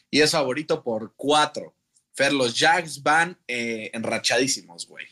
y 0.10 0.22
es 0.22 0.32
favorito 0.32 0.84
por 0.84 1.14
cuatro. 1.16 1.76
Fer, 2.14 2.34
los 2.34 2.58
Jags 2.58 3.02
van 3.02 3.40
eh, 3.48 3.90
enrachadísimos, 3.94 4.88
güey. 4.88 5.08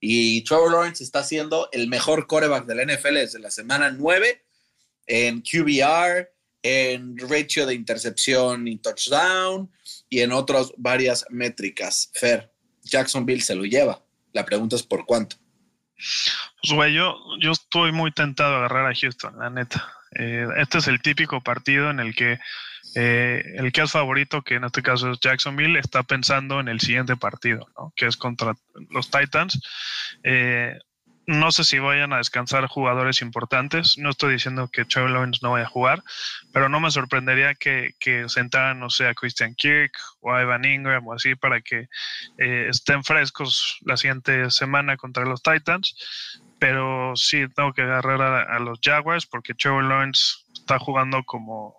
Y 0.00 0.42
Trevor 0.42 0.72
Lawrence 0.72 1.02
está 1.02 1.24
siendo 1.24 1.68
el 1.72 1.88
mejor 1.88 2.26
coreback 2.26 2.66
del 2.66 2.86
NFL 2.86 3.14
desde 3.14 3.38
la 3.38 3.50
semana 3.50 3.90
9 3.90 4.43
en 5.06 5.42
QBR, 5.42 6.30
en 6.62 7.18
ratio 7.18 7.66
de 7.66 7.74
intercepción 7.74 8.66
y 8.66 8.78
touchdown 8.78 9.70
y 10.08 10.20
en 10.20 10.32
otras 10.32 10.72
varias 10.76 11.26
métricas. 11.30 12.10
Fer, 12.14 12.52
Jacksonville 12.82 13.42
se 13.42 13.54
lo 13.54 13.64
lleva. 13.64 14.02
La 14.32 14.44
pregunta 14.44 14.76
es 14.76 14.82
por 14.82 15.04
cuánto. 15.04 15.36
Pues, 15.96 16.72
güey, 16.72 16.94
yo, 16.94 17.16
yo 17.40 17.52
estoy 17.52 17.92
muy 17.92 18.12
tentado 18.12 18.54
a 18.54 18.58
agarrar 18.58 18.90
a 18.90 18.94
Houston, 18.94 19.38
la 19.38 19.50
neta. 19.50 19.92
Eh, 20.16 20.46
este 20.56 20.78
es 20.78 20.88
el 20.88 21.02
típico 21.02 21.40
partido 21.40 21.90
en 21.90 22.00
el 22.00 22.14
que 22.14 22.38
eh, 22.94 23.42
el 23.56 23.72
que 23.72 23.82
es 23.82 23.90
favorito, 23.90 24.42
que 24.42 24.54
en 24.54 24.64
este 24.64 24.82
caso 24.82 25.10
es 25.10 25.18
Jacksonville, 25.20 25.78
está 25.78 26.04
pensando 26.04 26.60
en 26.60 26.68
el 26.68 26.80
siguiente 26.80 27.16
partido, 27.16 27.66
¿no? 27.76 27.92
que 27.96 28.06
es 28.06 28.16
contra 28.16 28.54
los 28.90 29.10
Titans. 29.10 29.60
Eh, 30.22 30.78
no 31.26 31.52
sé 31.52 31.64
si 31.64 31.78
vayan 31.78 32.12
a 32.12 32.18
descansar 32.18 32.66
jugadores 32.66 33.22
importantes. 33.22 33.96
No 33.98 34.10
estoy 34.10 34.34
diciendo 34.34 34.68
que 34.68 34.84
Trevor 34.84 35.10
Lawrence 35.10 35.40
no 35.42 35.52
vaya 35.52 35.64
a 35.64 35.68
jugar, 35.68 36.02
pero 36.52 36.68
no 36.68 36.80
me 36.80 36.90
sorprendería 36.90 37.54
que, 37.54 37.94
que 37.98 38.28
sentaran, 38.28 38.78
no 38.78 38.90
sé, 38.90 39.08
a 39.08 39.14
Christian 39.14 39.54
Kirk 39.54 39.92
o 40.20 40.32
a 40.32 40.42
Evan 40.42 40.64
Ingram 40.64 41.06
o 41.06 41.14
así 41.14 41.34
para 41.34 41.60
que 41.62 41.88
eh, 42.38 42.66
estén 42.68 43.04
frescos 43.04 43.78
la 43.82 43.96
siguiente 43.96 44.50
semana 44.50 44.96
contra 44.96 45.24
los 45.24 45.42
Titans. 45.42 46.40
Pero 46.58 47.14
sí 47.16 47.46
tengo 47.54 47.72
que 47.72 47.82
agarrar 47.82 48.22
a, 48.22 48.58
los 48.58 48.78
Jaguars 48.82 49.26
porque 49.26 49.54
Trevor 49.54 49.84
Lawrence 49.84 50.36
está 50.52 50.78
jugando 50.78 51.22
como, 51.24 51.76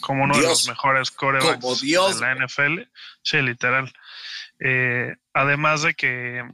como 0.00 0.24
uno 0.24 0.36
de 0.36 0.42
los 0.42 0.66
mejores 0.68 1.10
corebacks 1.10 1.80
de 1.80 2.20
la 2.20 2.34
NFL. 2.34 2.80
Sí, 3.22 3.42
literal. 3.42 3.92
Eh, 4.58 5.14
además 5.32 5.82
de 5.82 5.94
que 5.94 6.44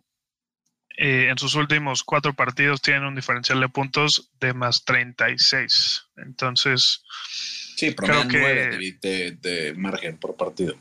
eh, 1.03 1.31
en 1.31 1.39
sus 1.39 1.55
últimos 1.55 2.03
cuatro 2.03 2.35
partidos 2.35 2.83
tienen 2.83 3.05
un 3.05 3.15
diferencial 3.15 3.59
de 3.59 3.71
puntos 3.71 4.29
de 4.39 4.53
más 4.53 4.85
36. 4.85 6.09
Entonces, 6.19 7.03
sí, 7.75 7.93
promedian 7.93 8.29
nueve 8.29 8.99
de, 9.41 9.75
margen 9.79 10.19
por 10.19 10.37
partido. 10.37 10.77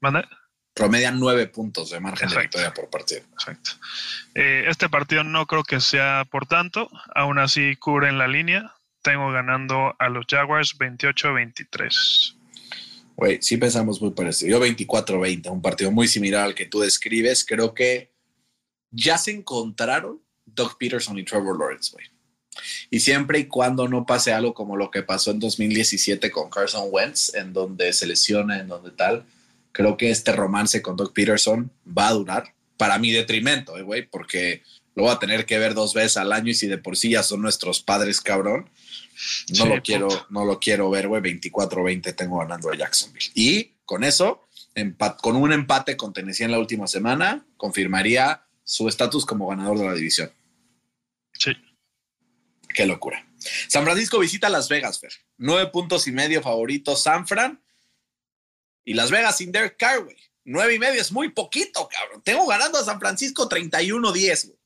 ¿Manda? 0.00 0.28
Promedian 0.74 1.20
nueve 1.20 1.46
puntos 1.46 1.90
de 1.90 2.00
margen 2.00 2.28
de 2.28 2.40
victoria 2.40 2.74
por 2.74 2.90
partido. 2.90 3.20
Exacto. 3.34 3.70
Eh, 4.34 4.64
este 4.66 4.88
partido 4.88 5.22
no 5.22 5.46
creo 5.46 5.62
que 5.62 5.78
sea 5.78 6.26
por 6.28 6.46
tanto, 6.46 6.90
aún 7.14 7.38
así 7.38 7.76
cubren 7.76 8.18
la 8.18 8.26
línea. 8.26 8.74
Tengo 9.02 9.30
ganando 9.30 9.94
a 10.00 10.08
los 10.08 10.26
Jaguars 10.28 10.76
28-23. 10.76 12.34
Güey, 13.14 13.38
sí 13.40 13.58
pensamos 13.58 14.02
muy 14.02 14.10
parecido. 14.10 14.58
Yo 14.58 14.66
24-20, 14.66 15.52
un 15.52 15.62
partido 15.62 15.92
muy 15.92 16.08
similar 16.08 16.46
al 16.46 16.54
que 16.56 16.66
tú 16.66 16.80
describes. 16.80 17.46
Creo 17.46 17.74
que 17.74 18.15
ya 18.90 19.18
se 19.18 19.32
encontraron 19.32 20.20
Doug 20.44 20.78
Peterson 20.78 21.18
y 21.18 21.24
Trevor 21.24 21.58
Lawrence, 21.58 21.92
güey. 21.92 22.06
Y 22.90 23.00
siempre 23.00 23.40
y 23.40 23.46
cuando 23.46 23.88
no 23.88 24.06
pase 24.06 24.32
algo 24.32 24.54
como 24.54 24.76
lo 24.76 24.90
que 24.90 25.02
pasó 25.02 25.30
en 25.30 25.40
2017 25.40 26.30
con 26.30 26.48
Carson 26.48 26.88
Wentz, 26.90 27.34
en 27.34 27.52
donde 27.52 27.92
se 27.92 28.06
lesiona, 28.06 28.58
en 28.58 28.68
donde 28.68 28.90
tal, 28.90 29.26
creo 29.72 29.96
que 29.96 30.10
este 30.10 30.32
romance 30.32 30.80
con 30.80 30.96
Doug 30.96 31.12
Peterson 31.12 31.70
va 31.86 32.08
a 32.08 32.12
durar 32.12 32.54
para 32.76 32.98
mi 32.98 33.12
detrimento, 33.12 33.76
eh, 33.76 33.82
güey, 33.82 34.06
porque 34.06 34.62
lo 34.94 35.04
voy 35.04 35.12
a 35.12 35.18
tener 35.18 35.44
que 35.44 35.58
ver 35.58 35.74
dos 35.74 35.92
veces 35.92 36.16
al 36.16 36.32
año 36.32 36.50
y 36.50 36.54
si 36.54 36.66
de 36.66 36.78
por 36.78 36.96
sí 36.96 37.10
ya 37.10 37.22
son 37.22 37.42
nuestros 37.42 37.82
padres, 37.82 38.20
cabrón, 38.20 38.70
no 39.58 39.66
lo 39.66 39.82
quiero, 39.82 40.08
no 40.30 40.44
lo 40.44 40.58
quiero 40.58 40.88
ver, 40.90 41.08
güey, 41.08 41.22
24-20 41.22 42.14
tengo 42.14 42.38
ganando 42.38 42.70
a 42.70 42.76
Jacksonville. 42.76 43.30
Y 43.34 43.72
con 43.84 44.04
eso, 44.04 44.46
con 45.20 45.36
un 45.36 45.52
empate 45.52 45.96
con 45.96 46.12
Tennessee 46.12 46.44
en 46.44 46.52
la 46.52 46.58
última 46.58 46.86
semana, 46.86 47.46
confirmaría 47.56 48.45
su 48.66 48.88
estatus 48.88 49.24
como 49.24 49.46
ganador 49.46 49.78
de 49.78 49.86
la 49.86 49.94
división. 49.94 50.30
Sí. 51.32 51.52
Qué 52.68 52.84
locura. 52.84 53.24
San 53.68 53.84
Francisco 53.84 54.18
visita 54.18 54.48
Las 54.48 54.68
Vegas, 54.68 54.98
Fer. 54.98 55.12
Nueve 55.38 55.70
puntos 55.70 56.08
y 56.08 56.12
medio 56.12 56.42
favorito 56.42 56.96
San 56.96 57.26
Fran. 57.26 57.62
Y 58.84 58.94
Las 58.94 59.10
Vegas 59.10 59.38
sin 59.38 59.52
Derek 59.52 59.76
Carr, 59.78 60.02
güey. 60.02 60.16
Nueve 60.44 60.74
y 60.74 60.78
medio 60.78 61.00
es 61.00 61.12
muy 61.12 61.30
poquito, 61.30 61.88
cabrón. 61.88 62.22
Tengo 62.22 62.46
ganando 62.46 62.78
a 62.78 62.84
San 62.84 62.98
Francisco 62.98 63.48
31-10, 63.48 64.46
güey. 64.46 64.58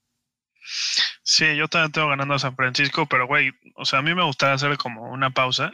Sí, 1.23 1.57
yo 1.57 1.69
también 1.69 1.93
tengo 1.93 2.09
ganando 2.09 2.35
a 2.35 2.39
San 2.39 2.57
Francisco, 2.57 3.07
pero 3.07 3.27
güey, 3.27 3.51
o 3.77 3.85
sea, 3.85 3.99
a 3.99 4.03
mí 4.03 4.15
me 4.15 4.25
gustaría 4.25 4.55
hacer 4.55 4.77
como 4.79 5.11
una 5.11 5.31
pausa 5.31 5.73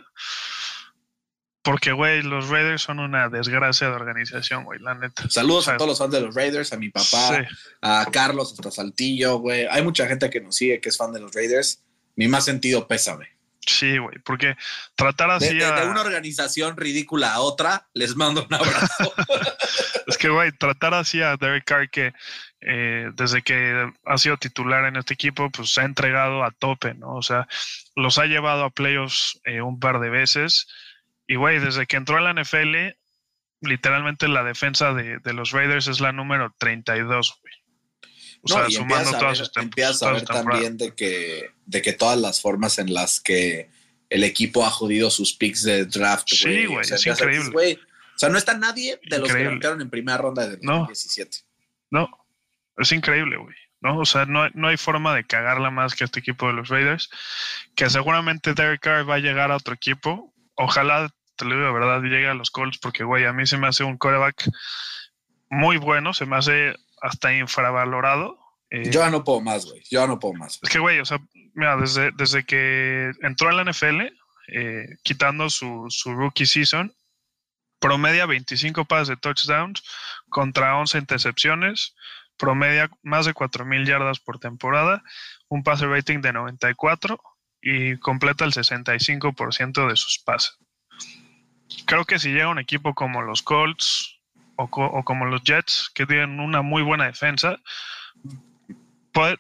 porque, 1.66 1.90
güey, 1.90 2.22
los 2.22 2.48
Raiders 2.48 2.82
son 2.82 3.00
una 3.00 3.28
desgracia 3.28 3.88
de 3.88 3.94
organización, 3.94 4.62
güey, 4.62 4.78
la 4.78 4.94
neta. 4.94 5.28
Saludos 5.28 5.66
a 5.66 5.76
todos 5.76 5.88
los 5.88 5.98
fans 5.98 6.12
de 6.12 6.20
los 6.20 6.32
Raiders, 6.32 6.72
a 6.72 6.76
mi 6.76 6.90
papá, 6.90 7.44
a 7.82 8.06
Carlos, 8.12 8.52
hasta 8.52 8.70
Saltillo, 8.70 9.38
güey. 9.38 9.66
Hay 9.68 9.82
mucha 9.82 10.06
gente 10.06 10.30
que 10.30 10.40
nos 10.40 10.54
sigue 10.54 10.80
que 10.80 10.90
es 10.90 10.96
fan 10.96 11.12
de 11.12 11.18
los 11.18 11.34
Raiders. 11.34 11.82
Mi 12.14 12.28
más 12.28 12.44
sentido 12.44 12.86
pésame. 12.86 13.30
Sí, 13.66 13.98
güey, 13.98 14.16
porque 14.20 14.54
tratar 14.94 15.28
así 15.32 15.58
de, 15.58 15.66
de, 15.66 15.86
una 15.86 16.02
organización 16.02 16.76
ridícula 16.76 17.34
a 17.34 17.40
otra, 17.40 17.88
les 17.94 18.14
mando 18.14 18.46
un 18.48 18.54
abrazo. 18.54 19.12
es 20.06 20.16
que, 20.18 20.28
güey, 20.28 20.52
tratar 20.52 20.94
así 20.94 21.20
a 21.20 21.36
Derek 21.36 21.64
Carr 21.64 21.90
que 21.90 22.12
eh, 22.60 23.10
desde 23.14 23.42
que 23.42 23.90
ha 24.04 24.18
sido 24.18 24.36
titular 24.36 24.84
en 24.84 24.94
este 24.94 25.14
equipo, 25.14 25.50
pues 25.50 25.74
se 25.74 25.80
ha 25.80 25.84
entregado 25.84 26.44
a 26.44 26.52
tope, 26.52 26.94
¿no? 26.94 27.16
O 27.16 27.22
sea, 27.22 27.48
los 27.96 28.18
ha 28.18 28.26
llevado 28.26 28.64
a 28.64 28.70
playoffs 28.70 29.40
eh, 29.44 29.62
un 29.62 29.80
par 29.80 29.98
de 29.98 30.10
veces 30.10 30.68
y, 31.26 31.36
güey, 31.36 31.58
desde 31.58 31.86
que 31.86 31.96
entró 31.96 32.16
a 32.16 32.20
la 32.20 32.40
NFL, 32.40 32.96
literalmente 33.60 34.28
la 34.28 34.44
defensa 34.44 34.92
de, 34.94 35.20
los 35.32 35.52
Raiders 35.52 35.88
es 35.88 36.00
la 36.00 36.12
número 36.12 36.54
32, 36.58 37.38
güey. 37.42 37.54
O 38.42 38.48
sea, 38.48 38.70
sumando 38.70 39.10
todas 39.18 39.38
sus 39.38 39.50
Empiezas 39.56 40.02
a 40.04 40.12
ver 40.12 40.22
también 40.24 40.76
de 40.76 40.94
que, 40.94 41.50
de 41.64 41.82
que 41.82 41.92
todas 41.92 42.18
las 42.18 42.40
formas 42.40 42.78
en 42.78 42.94
las 42.94 43.18
que 43.18 43.70
el 44.08 44.22
equipo 44.22 44.64
ha 44.64 44.70
jodido 44.70 45.10
sus 45.10 45.32
picks 45.32 45.62
de 45.64 45.84
draft, 45.86 46.28
Sí, 46.28 46.66
güey, 46.66 46.80
es 46.80 47.06
increíble. 47.06 47.78
o 48.14 48.18
sea, 48.18 48.28
no 48.28 48.38
está 48.38 48.56
nadie 48.56 49.00
de 49.02 49.18
los 49.18 49.32
que 49.32 49.42
entraron 49.42 49.80
en 49.80 49.90
primera 49.90 50.18
ronda 50.18 50.46
de 50.46 50.58
2017. 50.58 51.38
No, 51.90 52.08
no 52.76 52.82
es 52.82 52.92
increíble, 52.92 53.36
güey. 53.36 53.56
¿no? 53.80 53.98
O 53.98 54.04
sea, 54.04 54.26
no, 54.26 54.48
no, 54.50 54.68
hay 54.68 54.76
forma 54.76 55.14
de 55.14 55.24
cagarla 55.24 55.70
más 55.70 55.94
que 55.94 56.04
este 56.04 56.20
equipo 56.20 56.46
de 56.46 56.54
los 56.54 56.68
Raiders. 56.68 57.10
Que 57.74 57.90
seguramente 57.90 58.54
Derek 58.54 58.80
Carr 58.80 59.08
va 59.08 59.16
a 59.16 59.20
llegar 59.20 59.50
a 59.50 59.56
otro 59.56 59.74
equipo. 59.74 60.32
Ojalá 60.54 61.10
te 61.36 61.44
lo 61.44 61.54
digo 61.54 61.66
de 61.66 61.72
verdad, 61.72 62.02
llegue 62.02 62.28
a 62.28 62.34
los 62.34 62.50
Colts 62.50 62.78
porque, 62.78 63.04
güey, 63.04 63.24
a 63.24 63.32
mí 63.32 63.46
se 63.46 63.58
me 63.58 63.68
hace 63.68 63.84
un 63.84 63.98
coreback 63.98 64.48
muy 65.50 65.76
bueno, 65.76 66.12
se 66.14 66.26
me 66.26 66.36
hace 66.36 66.74
hasta 67.00 67.34
infravalorado. 67.34 68.38
Eh, 68.70 68.90
yo 68.90 69.00
ya 69.00 69.10
no 69.10 69.22
puedo 69.22 69.40
más, 69.40 69.66
güey. 69.66 69.80
Yo 69.90 70.00
ya 70.00 70.06
no 70.06 70.18
puedo 70.18 70.34
más. 70.34 70.58
Es 70.62 70.68
que, 70.68 70.78
güey, 70.78 70.98
o 71.00 71.04
sea, 71.04 71.20
mira, 71.54 71.76
desde, 71.76 72.10
desde 72.12 72.44
que 72.44 73.12
entró 73.22 73.50
en 73.50 73.56
la 73.56 73.70
NFL, 73.70 74.02
eh, 74.48 74.86
quitando 75.02 75.50
su, 75.50 75.86
su, 75.88 76.14
rookie 76.14 76.46
season, 76.46 76.94
promedia 77.78 78.26
25 78.26 78.84
pases 78.86 79.08
de 79.08 79.16
touchdowns 79.16 79.82
contra 80.28 80.78
11 80.78 80.98
intercepciones, 80.98 81.94
promedia 82.36 82.90
más 83.02 83.26
de 83.26 83.34
4.000 83.34 83.86
yardas 83.86 84.18
por 84.20 84.38
temporada, 84.38 85.02
un 85.48 85.62
pase 85.62 85.86
rating 85.86 86.20
de 86.20 86.32
94 86.32 87.20
y 87.60 87.96
completa 87.98 88.44
el 88.44 88.52
65% 88.52 89.88
de 89.88 89.96
sus 89.96 90.18
pases. 90.18 90.58
Creo 91.86 92.04
que 92.04 92.18
si 92.18 92.30
llega 92.30 92.48
un 92.48 92.58
equipo 92.58 92.94
como 92.94 93.22
los 93.22 93.42
Colts 93.42 94.18
o, 94.56 94.68
como 94.68 95.26
los 95.26 95.42
Jets, 95.42 95.90
que 95.94 96.06
tienen 96.06 96.40
una 96.40 96.62
muy 96.62 96.82
buena 96.82 97.06
defensa, 97.06 97.60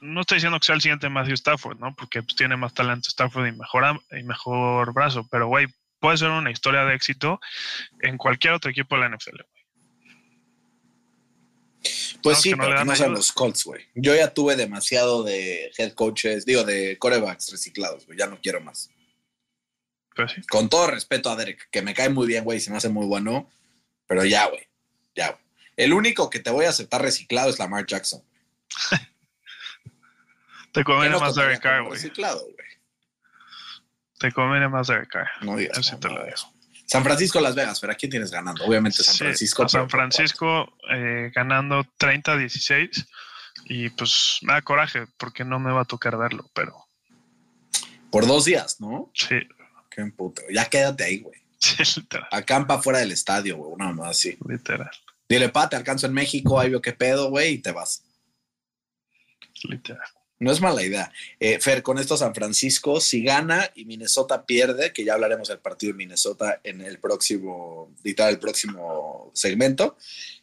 no 0.00 0.20
estoy 0.20 0.36
diciendo 0.36 0.58
que 0.58 0.66
sea 0.66 0.74
el 0.74 0.80
siguiente 0.80 1.08
Matthew 1.08 1.34
Stafford, 1.34 1.78
¿no? 1.78 1.94
Porque 1.94 2.22
pues, 2.22 2.34
tiene 2.36 2.56
más 2.56 2.72
talento 2.72 3.08
Stafford 3.08 3.48
y 3.48 3.52
mejor, 3.52 4.00
y 4.10 4.22
mejor 4.22 4.94
brazo, 4.94 5.26
pero 5.30 5.48
güey, 5.48 5.66
puede 6.00 6.16
ser 6.18 6.30
una 6.30 6.50
historia 6.50 6.84
de 6.84 6.94
éxito 6.94 7.40
en 8.00 8.16
cualquier 8.16 8.54
otro 8.54 8.70
equipo 8.70 8.94
de 8.96 9.02
la 9.02 9.16
NFL. 9.16 9.40
Pues 12.22 12.40
sí, 12.40 12.54
pero 12.56 12.84
no 12.84 12.96
sean 12.96 13.12
los 13.12 13.32
Colts, 13.32 13.64
güey. 13.64 13.84
Yo 13.94 14.14
ya 14.14 14.32
tuve 14.32 14.56
demasiado 14.56 15.22
de 15.22 15.70
head 15.78 15.92
coaches, 15.92 16.44
digo, 16.44 16.64
de 16.64 16.98
corebacks 16.98 17.50
reciclados, 17.50 18.06
güey. 18.06 18.18
Ya 18.18 18.26
no 18.26 18.38
quiero 18.40 18.60
más. 18.60 18.90
Pues 20.16 20.32
sí. 20.32 20.42
Con 20.48 20.68
todo 20.70 20.88
respeto 20.88 21.30
a 21.30 21.36
Derek, 21.36 21.68
que 21.70 21.82
me 21.82 21.94
cae 21.94 22.08
muy 22.08 22.26
bien, 22.26 22.42
güey, 22.42 22.58
se 22.58 22.70
me 22.70 22.78
hace 22.78 22.88
muy 22.88 23.06
bueno, 23.06 23.48
pero 24.06 24.24
ya, 24.24 24.48
güey. 24.48 24.66
Ya, 25.14 25.30
güey. 25.30 25.42
El 25.76 25.92
único 25.92 26.30
que 26.30 26.40
te 26.40 26.50
voy 26.50 26.64
a 26.64 26.70
aceptar 26.70 27.02
reciclado 27.02 27.50
es 27.50 27.58
Lamar 27.58 27.86
Jackson. 27.86 28.22
te 30.72 30.82
conviene 30.84 31.18
más 31.18 31.34
Derek 31.34 31.60
Carr, 31.60 31.82
güey. 31.82 31.92
Reciclado, 31.94 32.42
güey. 32.42 32.56
Te 34.18 34.32
conviene 34.32 34.68
más 34.68 34.88
Derek 34.88 35.10
Carr. 35.10 35.28
No 35.42 35.56
digas. 35.56 35.78
Así 35.78 35.94
te 36.00 36.08
lo 36.08 36.24
digo. 36.24 36.36
San 36.86 37.02
Francisco, 37.02 37.40
Las 37.40 37.54
Vegas, 37.54 37.80
pero 37.80 37.92
¿a 37.92 37.96
quién 37.96 38.10
tienes 38.10 38.30
ganando? 38.30 38.64
Obviamente 38.64 39.02
San 39.02 39.16
Francisco. 39.16 39.68
San 39.68 39.90
Francisco 39.90 40.72
eh, 40.88 41.30
ganando 41.34 41.84
30-16 41.98 43.06
y 43.64 43.90
pues 43.90 44.38
me 44.42 44.52
da 44.52 44.62
coraje 44.62 45.06
porque 45.18 45.44
no 45.44 45.58
me 45.58 45.72
va 45.72 45.82
a 45.82 45.84
tocar 45.84 46.16
verlo, 46.16 46.48
pero... 46.54 46.86
Por 48.10 48.26
dos 48.26 48.44
días, 48.44 48.80
¿no? 48.80 49.10
Sí. 49.14 49.40
Qué 49.96 50.04
puto. 50.14 50.42
Ya 50.52 50.66
quédate 50.66 51.04
ahí, 51.04 51.20
güey. 51.20 51.40
Literal. 51.96 52.28
Acampa 52.30 52.82
fuera 52.82 52.98
del 52.98 53.12
estadio, 53.12 53.56
güey, 53.56 53.72
una 53.72 53.92
más 53.92 54.10
así. 54.10 54.36
Literal. 54.46 54.90
Dile, 55.26 55.48
pa, 55.48 55.70
te 55.70 55.76
alcanzo 55.76 56.06
en 56.06 56.12
México, 56.12 56.60
ahí 56.60 56.68
veo 56.68 56.82
qué 56.82 56.92
pedo, 56.92 57.30
güey, 57.30 57.54
y 57.54 57.58
te 57.58 57.72
vas. 57.72 58.04
Literal. 59.64 60.06
No 60.38 60.52
es 60.52 60.60
mala 60.60 60.82
idea. 60.82 61.10
Eh, 61.40 61.58
Fer, 61.60 61.82
con 61.82 61.98
esto 61.98 62.14
San 62.18 62.34
Francisco, 62.34 63.00
si 63.00 63.22
gana 63.22 63.70
y 63.74 63.86
Minnesota 63.86 64.44
pierde, 64.44 64.92
que 64.92 65.02
ya 65.02 65.14
hablaremos 65.14 65.48
del 65.48 65.60
partido 65.60 65.92
de 65.92 65.96
Minnesota 65.96 66.60
en 66.62 66.82
el 66.82 66.98
próximo, 66.98 67.90
el 68.04 68.38
próximo 68.38 69.30
segmento, 69.32 69.96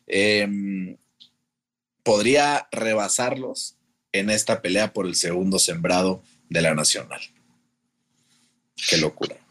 em, 0.08 0.98
podría 2.02 2.68
rebasarlos 2.72 3.78
en 4.12 4.32
esta 4.32 4.64
pelea 4.64 4.94
por 4.94 5.06
el 5.06 5.14
segundo 5.14 5.60
sembrado 5.60 6.24
de 6.50 6.62
la 6.64 6.74
Nacional. 6.74 7.22
Qué 8.90 8.98
locura. 8.98 9.43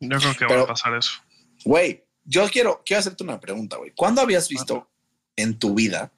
Yo 0.00 0.18
creo 0.18 0.48
que 0.48 0.56
va 0.56 0.62
a 0.62 0.66
pasar 0.66 0.94
eso. 0.96 1.12
Güey, 1.64 2.04
yo 2.24 2.48
quiero, 2.48 2.82
quiero 2.84 3.00
hacerte 3.00 3.24
una 3.24 3.40
pregunta, 3.40 3.76
güey. 3.76 3.92
¿Cuándo 3.94 4.20
habías 4.20 4.48
visto 4.48 4.88
en 5.36 5.58
tu 5.58 5.74
vida 5.74 6.12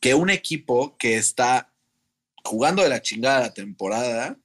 que 0.00 0.14
un 0.14 0.30
equipo 0.30 0.96
que 0.98 1.16
está 1.16 1.72
jugando 2.44 2.82
de 2.82 2.88
la 2.88 3.00
chingada 3.00 3.40
la 3.40 3.54
temporada, 3.54 4.36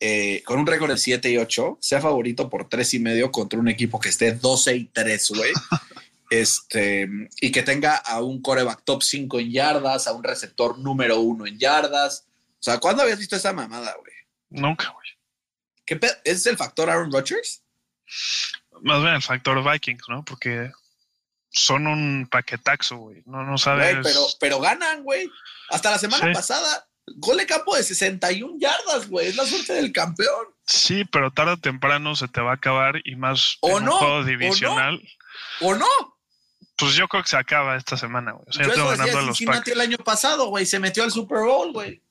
eh, 0.00 0.42
con 0.44 0.58
un 0.58 0.66
récord 0.66 0.90
de 0.90 0.96
7 0.96 1.30
y 1.30 1.38
8, 1.38 1.78
sea 1.80 2.00
favorito 2.00 2.48
por 2.48 2.68
3 2.68 2.94
y 2.94 2.98
medio 2.98 3.30
contra 3.30 3.58
un 3.58 3.68
equipo 3.68 4.00
que 4.00 4.08
esté 4.08 4.32
12 4.32 4.76
y 4.76 4.84
3, 4.86 5.30
güey. 5.30 5.52
este, 6.30 7.08
y 7.40 7.52
que 7.52 7.62
tenga 7.62 7.96
a 7.96 8.22
un 8.22 8.40
coreback 8.40 8.82
top 8.84 9.02
5 9.02 9.40
en 9.40 9.50
yardas, 9.50 10.06
a 10.06 10.12
un 10.12 10.24
receptor 10.24 10.78
número 10.78 11.20
1 11.20 11.46
en 11.46 11.58
yardas. 11.58 12.26
O 12.52 12.62
sea, 12.62 12.78
¿cuándo 12.78 13.02
habías 13.02 13.18
visto 13.18 13.36
esa 13.36 13.52
mamada, 13.52 13.94
güey? 14.00 14.12
Nunca, 14.50 14.90
güey. 14.90 15.08
¿Qué 15.84 16.00
¿Es 16.24 16.46
el 16.46 16.56
factor 16.56 16.88
Aaron 16.88 17.12
Rodgers? 17.12 17.63
Más 18.82 19.02
bien 19.02 19.14
el 19.14 19.22
factor 19.22 19.62
Vikings, 19.70 20.04
¿no? 20.08 20.24
Porque 20.24 20.70
son 21.50 21.86
un 21.86 22.28
paquetaxo, 22.30 22.96
güey. 22.96 23.22
No, 23.26 23.44
no 23.44 23.58
sabes. 23.58 23.98
pero, 24.02 24.26
pero 24.40 24.60
ganan, 24.60 25.02
güey. 25.02 25.30
Hasta 25.70 25.90
la 25.90 25.98
semana 25.98 26.32
pasada 26.32 26.86
Gol 27.06 27.36
de 27.36 27.46
campo 27.46 27.76
de 27.76 27.82
61 27.82 28.56
yardas, 28.58 29.08
güey. 29.08 29.28
Es 29.28 29.36
la 29.36 29.44
suerte 29.44 29.74
del 29.74 29.92
campeón. 29.92 30.46
Sí, 30.66 31.04
pero 31.04 31.30
tarde 31.30 31.52
o 31.52 31.56
temprano 31.58 32.16
se 32.16 32.28
te 32.28 32.40
va 32.40 32.52
a 32.52 32.54
acabar 32.54 33.00
y 33.04 33.16
más 33.16 33.58
¿O 33.60 33.78
en 33.78 33.84
un 33.84 33.90
juego 33.90 34.24
divisional. 34.24 35.00
¿O 35.60 35.74
no? 35.74 35.86
Pues 36.76 36.94
yo 36.94 37.06
creo 37.06 37.22
que 37.22 37.28
se 37.28 37.36
acaba 37.36 37.76
esta 37.76 37.96
semana, 37.96 38.32
güey. 38.32 38.46
O 38.48 38.52
sea, 38.52 38.74
yo, 38.74 38.88
ganando 38.88 39.18
a 39.18 39.22
los 39.22 39.40
el 39.40 39.80
año 39.80 39.98
pasado, 39.98 40.46
güey. 40.46 40.64
Se 40.64 40.78
metió 40.78 41.04
al 41.04 41.12
Super 41.12 41.40
Bowl, 41.40 41.72
güey. 41.72 42.02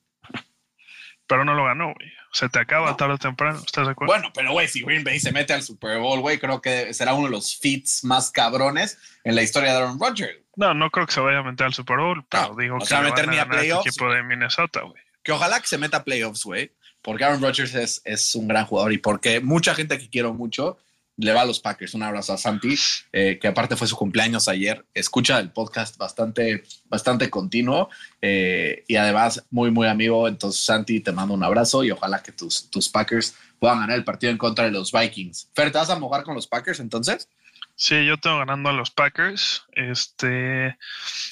Pero 1.26 1.44
no 1.44 1.54
lo 1.54 1.64
ganó, 1.64 1.92
güey. 1.92 2.12
Se 2.34 2.48
te 2.48 2.58
acaba 2.58 2.96
tarde 2.96 3.14
o 3.14 3.18
temprano. 3.18 3.60
¿Estás 3.64 3.86
de 3.86 3.92
acuerdo? 3.92 4.12
Bueno, 4.12 4.32
pero 4.34 4.50
güey, 4.50 4.66
si 4.66 4.82
Green 4.82 5.04
Bay 5.04 5.20
se 5.20 5.30
mete 5.30 5.52
al 5.52 5.62
Super 5.62 6.00
Bowl, 6.00 6.18
güey, 6.18 6.36
creo 6.40 6.60
que 6.60 6.92
será 6.92 7.14
uno 7.14 7.26
de 7.26 7.30
los 7.30 7.56
fits 7.56 8.02
más 8.02 8.32
cabrones 8.32 8.98
en 9.22 9.36
la 9.36 9.42
historia 9.42 9.70
de 9.70 9.76
Aaron 9.76 10.00
Rodgers. 10.00 10.36
No, 10.56 10.74
no 10.74 10.90
creo 10.90 11.06
que 11.06 11.12
se 11.12 11.20
vaya 11.20 11.38
a 11.38 11.42
meter 11.44 11.66
al 11.66 11.74
Super 11.74 11.98
Bowl, 11.98 12.24
pero 12.28 12.56
digo 12.58 12.80
que 12.80 12.86
se 12.86 12.94
va 12.94 13.02
a 13.02 13.04
meter 13.04 13.28
ni 13.28 13.38
a 13.38 13.46
playoffs. 13.46 13.86
equipo 13.86 14.12
de 14.12 14.24
Minnesota, 14.24 14.80
güey. 14.82 15.00
Que 15.22 15.30
ojalá 15.30 15.60
que 15.60 15.68
se 15.68 15.78
meta 15.78 15.98
a 15.98 16.04
playoffs, 16.04 16.42
güey, 16.44 16.72
porque 17.02 17.22
Aaron 17.22 17.40
Rodgers 17.40 17.72
es, 17.76 18.02
es 18.04 18.34
un 18.34 18.48
gran 18.48 18.66
jugador 18.66 18.92
y 18.92 18.98
porque 18.98 19.40
mucha 19.40 19.72
gente 19.72 19.96
que 19.96 20.10
quiero 20.10 20.34
mucho 20.34 20.76
le 21.16 21.32
va 21.32 21.42
a 21.42 21.44
los 21.44 21.60
Packers. 21.60 21.94
Un 21.94 22.02
abrazo 22.02 22.32
a 22.32 22.38
Santi, 22.38 22.74
eh, 23.12 23.38
que 23.40 23.48
aparte 23.48 23.76
fue 23.76 23.86
su 23.86 23.96
cumpleaños 23.96 24.48
ayer. 24.48 24.84
Escucha 24.94 25.38
el 25.38 25.50
podcast 25.50 25.96
bastante, 25.96 26.64
bastante 26.86 27.30
continuo 27.30 27.88
eh, 28.20 28.84
y 28.88 28.96
además 28.96 29.44
muy, 29.50 29.70
muy 29.70 29.86
amigo. 29.86 30.28
Entonces, 30.28 30.64
Santi, 30.64 31.00
te 31.00 31.12
mando 31.12 31.34
un 31.34 31.42
abrazo 31.42 31.84
y 31.84 31.90
ojalá 31.90 32.22
que 32.22 32.32
tus, 32.32 32.70
tus 32.70 32.88
Packers 32.88 33.34
puedan 33.58 33.80
ganar 33.80 33.96
el 33.96 34.04
partido 34.04 34.30
en 34.30 34.38
contra 34.38 34.64
de 34.64 34.70
los 34.70 34.92
Vikings. 34.92 35.50
Fer, 35.54 35.70
¿te 35.70 35.78
vas 35.78 35.90
a 35.90 35.98
mojar 35.98 36.24
con 36.24 36.34
los 36.34 36.46
Packers 36.46 36.80
entonces? 36.80 37.28
Sí, 37.76 38.06
yo 38.06 38.18
tengo 38.18 38.38
ganando 38.38 38.68
a 38.68 38.72
los 38.72 38.90
Packers. 38.90 39.64
Este 39.72 40.78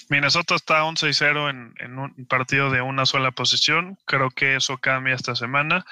Minnesota 0.09 0.57
está 0.57 0.85
11 0.85 1.09
y 1.09 1.15
0 1.15 1.51
en, 1.51 1.99
un 1.99 2.27
partido 2.27 2.71
de 2.71 2.83
una 2.83 3.07
sola 3.07 3.31
posición. 3.31 3.97
Creo 4.07 4.31
que 4.31 4.57
eso 4.57 4.79
cambia 4.79 5.15
esta 5.15 5.37
semana. 5.37 5.85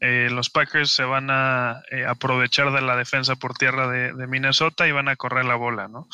Eh, 0.00 0.28
los 0.30 0.48
Packers 0.48 0.92
se 0.92 1.02
van 1.02 1.30
a 1.30 1.82
eh, 1.90 2.04
aprovechar 2.06 2.72
de 2.72 2.82
la 2.82 2.96
defensa 2.96 3.34
por 3.34 3.54
tierra 3.54 3.88
de, 3.88 4.26
Minnesota 4.28 4.86
y 4.86 4.92
van 4.92 5.08
a 5.08 5.16
correr 5.16 5.44
la 5.44 5.56
bola, 5.56 5.88
¿no? 5.88 6.08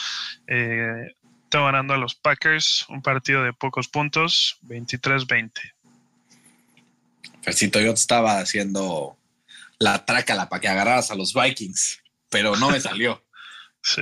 Eh, 0.46 1.14
tengo 1.50 1.66
ganando 1.66 1.92
a 1.92 1.98
los 1.98 2.14
Packers 2.14 2.86
un 2.88 3.02
partido 3.02 3.42
de 3.42 3.52
pocos 3.52 3.88
puntos, 3.88 4.58
23-20. 4.62 5.50
Fercito, 7.42 7.78
yo 7.80 7.92
te 7.92 8.00
estaba 8.00 8.38
haciendo 8.38 9.18
la 9.78 10.04
trácala 10.06 10.48
para 10.48 10.60
que 10.60 10.68
agarraras 10.68 11.10
a 11.10 11.14
los 11.14 11.34
Vikings, 11.34 12.02
pero 12.30 12.56
no 12.56 12.70
me 12.70 12.80
salió. 12.80 13.22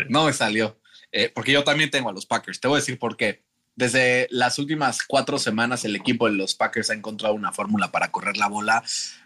No 0.09 0.27
me 0.27 0.33
salió. 0.33 0.79
Eh, 1.13 1.31
porque 1.35 1.53
yo 1.53 1.65
también 1.65 1.91
tengo 1.91 2.09
a 2.09 2.13
los 2.13 2.27
Packers. 2.27 2.61
Te 2.61 2.69
voy 2.69 2.77
a 2.77 2.81
decir 2.81 2.99
por 2.99 3.17
qué. 3.17 3.43
Desde 3.77 4.27
las 4.31 4.59
últimas 4.59 5.03
cuatro 5.03 5.39
semanas, 5.39 5.85
el 5.85 5.97
equipo 5.97 6.27
de 6.27 6.35
los 6.35 6.55
Packers 6.55 6.91
ha 6.91 6.95
encontrado 6.95 7.35
una 7.35 7.53
fórmula 7.53 7.91
para 7.91 8.11
correr 8.11 8.37
la 8.37 8.49
bola 8.49 8.83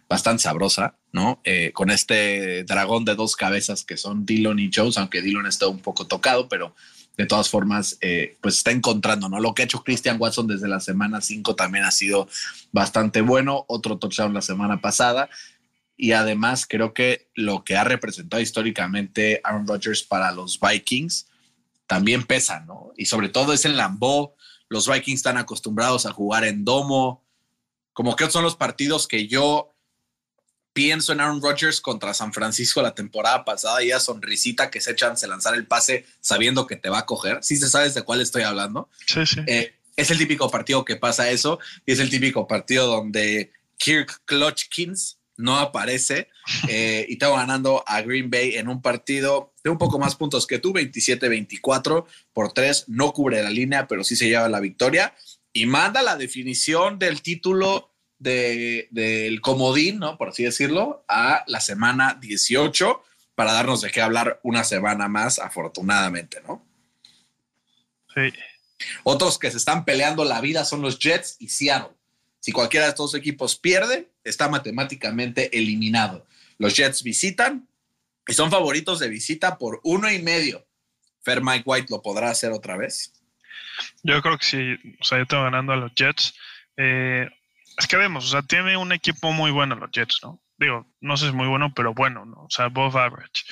bastante 0.09 0.43
sabrosa, 0.43 0.97
¿no? 1.13 1.41
Eh, 1.45 1.73
con 1.73 1.91
este 1.91 2.63
dragón 2.65 3.05
de 3.05 3.15
dos 3.15 3.37
cabezas 3.37 3.85
que 3.85 3.97
son 3.97 4.27
Dillon 4.27 4.59
y 4.59 4.71
Jones, 4.73 4.99
aunque 4.99 5.23
Dillon 5.23 5.47
está 5.47 5.67
un 5.67 5.81
poco 5.81 6.07
tocado, 6.07 6.49
pero 6.49 6.75
de 7.17 7.27
todas 7.27 7.49
formas, 7.49 7.97
eh, 8.01 8.37
pues 8.41 8.57
está 8.57 8.73
encontrando, 8.73 9.29
¿no? 9.29 9.39
Lo 9.39 9.55
que 9.55 9.63
ha 9.63 9.65
hecho 9.65 9.85
Christian 9.85 10.17
Watson 10.21 10.47
desde 10.47 10.69
la 10.69 10.81
semana 10.81 11.21
5 11.21 11.55
también 11.55 11.85
ha 11.85 11.91
sido 11.91 12.29
bastante 12.73 13.21
bueno. 13.21 13.65
Otro 13.69 13.99
touchdown 13.99 14.35
la 14.35 14.43
semana 14.43 14.81
pasada. 14.81 15.31
Y 15.97 16.13
además 16.13 16.67
creo 16.69 16.93
que 16.93 17.29
lo 17.35 17.65
que 17.65 17.77
ha 17.77 17.85
representado 17.85 18.43
históricamente 18.43 19.41
Aaron 19.45 19.67
Rodgers 19.67 20.03
para 20.03 20.33
los 20.33 20.59
Vikings 20.61 21.29
también 21.87 22.25
pesa, 22.25 22.61
¿no? 22.61 22.93
Y 22.97 23.07
sobre 23.07 23.29
todo 23.29 23.53
es 23.53 23.65
en 23.65 23.77
Lambeau. 23.77 24.35
Los 24.69 24.89
Vikings 24.89 25.21
están 25.21 25.37
acostumbrados 25.37 26.07
a 26.07 26.13
jugar 26.13 26.45
en 26.45 26.65
domo. 26.65 27.25
Como 27.93 28.17
que 28.17 28.29
son 28.31 28.43
los 28.43 28.57
partidos 28.57 29.07
que 29.07 29.29
yo 29.29 29.75
pienso 30.73 31.13
en 31.13 31.21
Aaron 31.21 31.41
Rodgers 31.41 31.81
contra 31.81 32.13
San 32.13 32.33
Francisco 32.33 32.83
la 32.83 32.95
temporada 32.95 33.45
pasada 33.45 33.83
y 33.83 33.93
a 33.93 34.01
sonrisita 34.01 34.71
que 34.71 34.81
se 34.81 34.91
echan 34.91 35.17
se 35.17 35.29
lanzar 35.29 35.55
el 35.55 35.67
pase 35.67 36.05
sabiendo 36.21 36.67
que 36.67 36.77
te 36.77 36.91
va 36.91 36.99
a 36.99 37.07
coger. 37.07 37.39
Sí 37.43 37.57
se 37.57 37.71
sabes 37.71 37.95
de 37.95 38.03
cuál 38.03 38.21
estoy 38.21 38.43
hablando. 38.43 38.91
Sí, 39.07 39.25
sí. 39.25 39.41
Eh, 39.47 39.77
es 39.97 40.11
el 40.11 40.19
típico 40.19 40.51
partido 40.51 40.85
que 40.85 40.97
pasa 40.97 41.31
eso 41.31 41.61
y 41.87 41.93
es 41.93 42.01
el 42.01 42.11
típico 42.11 42.49
partido 42.49 42.89
donde 42.89 43.53
Kirk 43.79 44.23
Clutchkins 44.25 45.19
no 45.37 45.59
aparece 45.59 46.29
eh, 46.69 47.07
y 47.09 47.17
tengo 47.17 47.37
ganando 47.37 47.85
a 47.87 48.03
Green 48.03 48.31
Bay 48.31 48.57
en 48.57 48.69
un 48.69 48.81
partido 48.83 49.53
de 49.63 49.71
un 49.71 49.79
poco 49.79 49.99
más 49.99 50.15
puntos 50.15 50.47
que 50.47 50.59
tú, 50.59 50.73
27-24 50.73 52.05
por 52.33 52.53
3, 52.53 52.85
no 52.89 53.13
cubre 53.13 53.43
la 53.43 53.51
línea, 53.51 53.89
pero 53.89 54.05
sí 54.05 54.17
se 54.17 54.29
lleva 54.29 54.49
la 54.49 54.61
victoria 54.61 55.15
y 55.53 55.67
manda 55.67 56.03
la 56.03 56.17
definición 56.17 56.99
del 56.99 57.23
título 57.23 57.91
del 58.19 59.41
comodín, 59.43 59.99
¿no? 59.99 60.17
Por 60.17 60.31
así 60.31 60.45
decirlo, 60.45 61.05
a 61.09 61.45
la 61.47 61.61
semana 61.61 62.19
18 62.21 63.03
para 63.35 63.53
darnos 63.53 63.81
de 63.83 63.91
qué 63.91 64.01
hablar 64.01 64.41
una 64.43 64.65
semana 64.65 65.09
más, 65.09 65.39
afortunadamente, 65.39 66.41
¿no? 66.47 66.65
Sí. 68.15 68.33
Otros 69.03 69.39
que 69.39 69.51
se 69.51 69.57
están 69.57 69.85
peleando 69.85 70.25
la 70.25 70.41
vida 70.41 70.65
son 70.65 70.81
los 70.83 70.99
Jets 70.99 71.37
y 71.39 71.49
Seattle. 71.49 71.95
Si 72.41 72.53
cualquiera 72.53 72.87
de 72.87 72.91
estos 72.91 73.15
equipos 73.15 73.57
pierde, 73.57 74.11
está 74.25 74.49
matemáticamente 74.49 75.57
eliminado. 75.57 76.27
Los 76.59 76.75
Jets 76.75 77.03
visitan 77.03 77.69
y 78.27 78.33
son 78.33 78.51
favoritos 78.51 78.99
de 78.99 79.09
visita 79.09 79.59
por 79.59 79.81
uno 79.85 80.11
y 80.11 80.23
medio. 80.23 80.67
Fer 81.23 81.43
Mike 81.43 81.65
White 81.67 81.87
lo 81.91 82.03
podrá 82.03 82.31
hacer 82.31 82.53
otra 82.53 82.77
vez. 82.77 83.13
Yo 84.03 84.21
creo 84.23 84.39
que 84.39 84.47
sí. 84.47 84.97
O 85.01 85.05
sea, 85.05 85.19
yo 85.19 85.27
tengo 85.27 85.45
ganando 85.45 85.73
a 85.73 85.77
los 85.77 85.93
Jets. 85.95 86.35
Eh, 86.77 87.29
es 87.77 87.87
que 87.87 87.97
vemos, 87.97 88.25
o 88.27 88.29
sea, 88.29 88.43
tiene 88.43 88.77
un 88.77 88.93
equipo 88.93 89.33
muy 89.33 89.51
bueno 89.51 89.75
los 89.75 89.91
Jets, 89.91 90.21
¿no? 90.23 90.41
Digo, 90.57 90.87
no 91.01 91.17
sé 91.17 91.23
si 91.23 91.29
es 91.29 91.35
muy 91.35 91.49
bueno, 91.49 91.73
pero 91.75 91.95
bueno, 91.95 92.25
¿no? 92.25 92.45
O 92.45 92.51
sea, 92.51 92.67
above 92.67 92.97
average. 92.97 93.45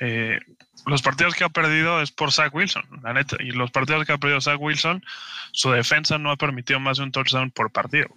Eh, 0.00 0.40
los 0.86 1.02
partidos 1.02 1.34
que 1.34 1.44
ha 1.44 1.48
perdido 1.48 2.02
es 2.02 2.10
por 2.10 2.32
Zach 2.32 2.52
Wilson, 2.54 2.84
la 3.02 3.12
neta. 3.12 3.36
Y 3.38 3.52
los 3.52 3.70
partidos 3.70 4.04
que 4.04 4.12
ha 4.12 4.18
perdido 4.18 4.40
Zach 4.40 4.58
Wilson, 4.58 5.04
su 5.52 5.70
defensa 5.70 6.18
no 6.18 6.30
ha 6.30 6.36
permitido 6.36 6.80
más 6.80 6.98
de 6.98 7.04
un 7.04 7.12
touchdown 7.12 7.50
por 7.50 7.70
partido. 7.70 8.08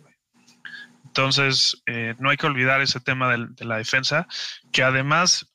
Entonces, 1.13 1.83
eh, 1.85 2.15
no 2.17 2.31
hay 2.31 2.37
que 2.37 2.47
olvidar 2.47 2.81
ese 2.81 2.99
tema 2.99 3.29
de, 3.29 3.65
la 3.65 3.77
defensa, 3.77 4.27
que 4.71 4.81
además 4.81 5.45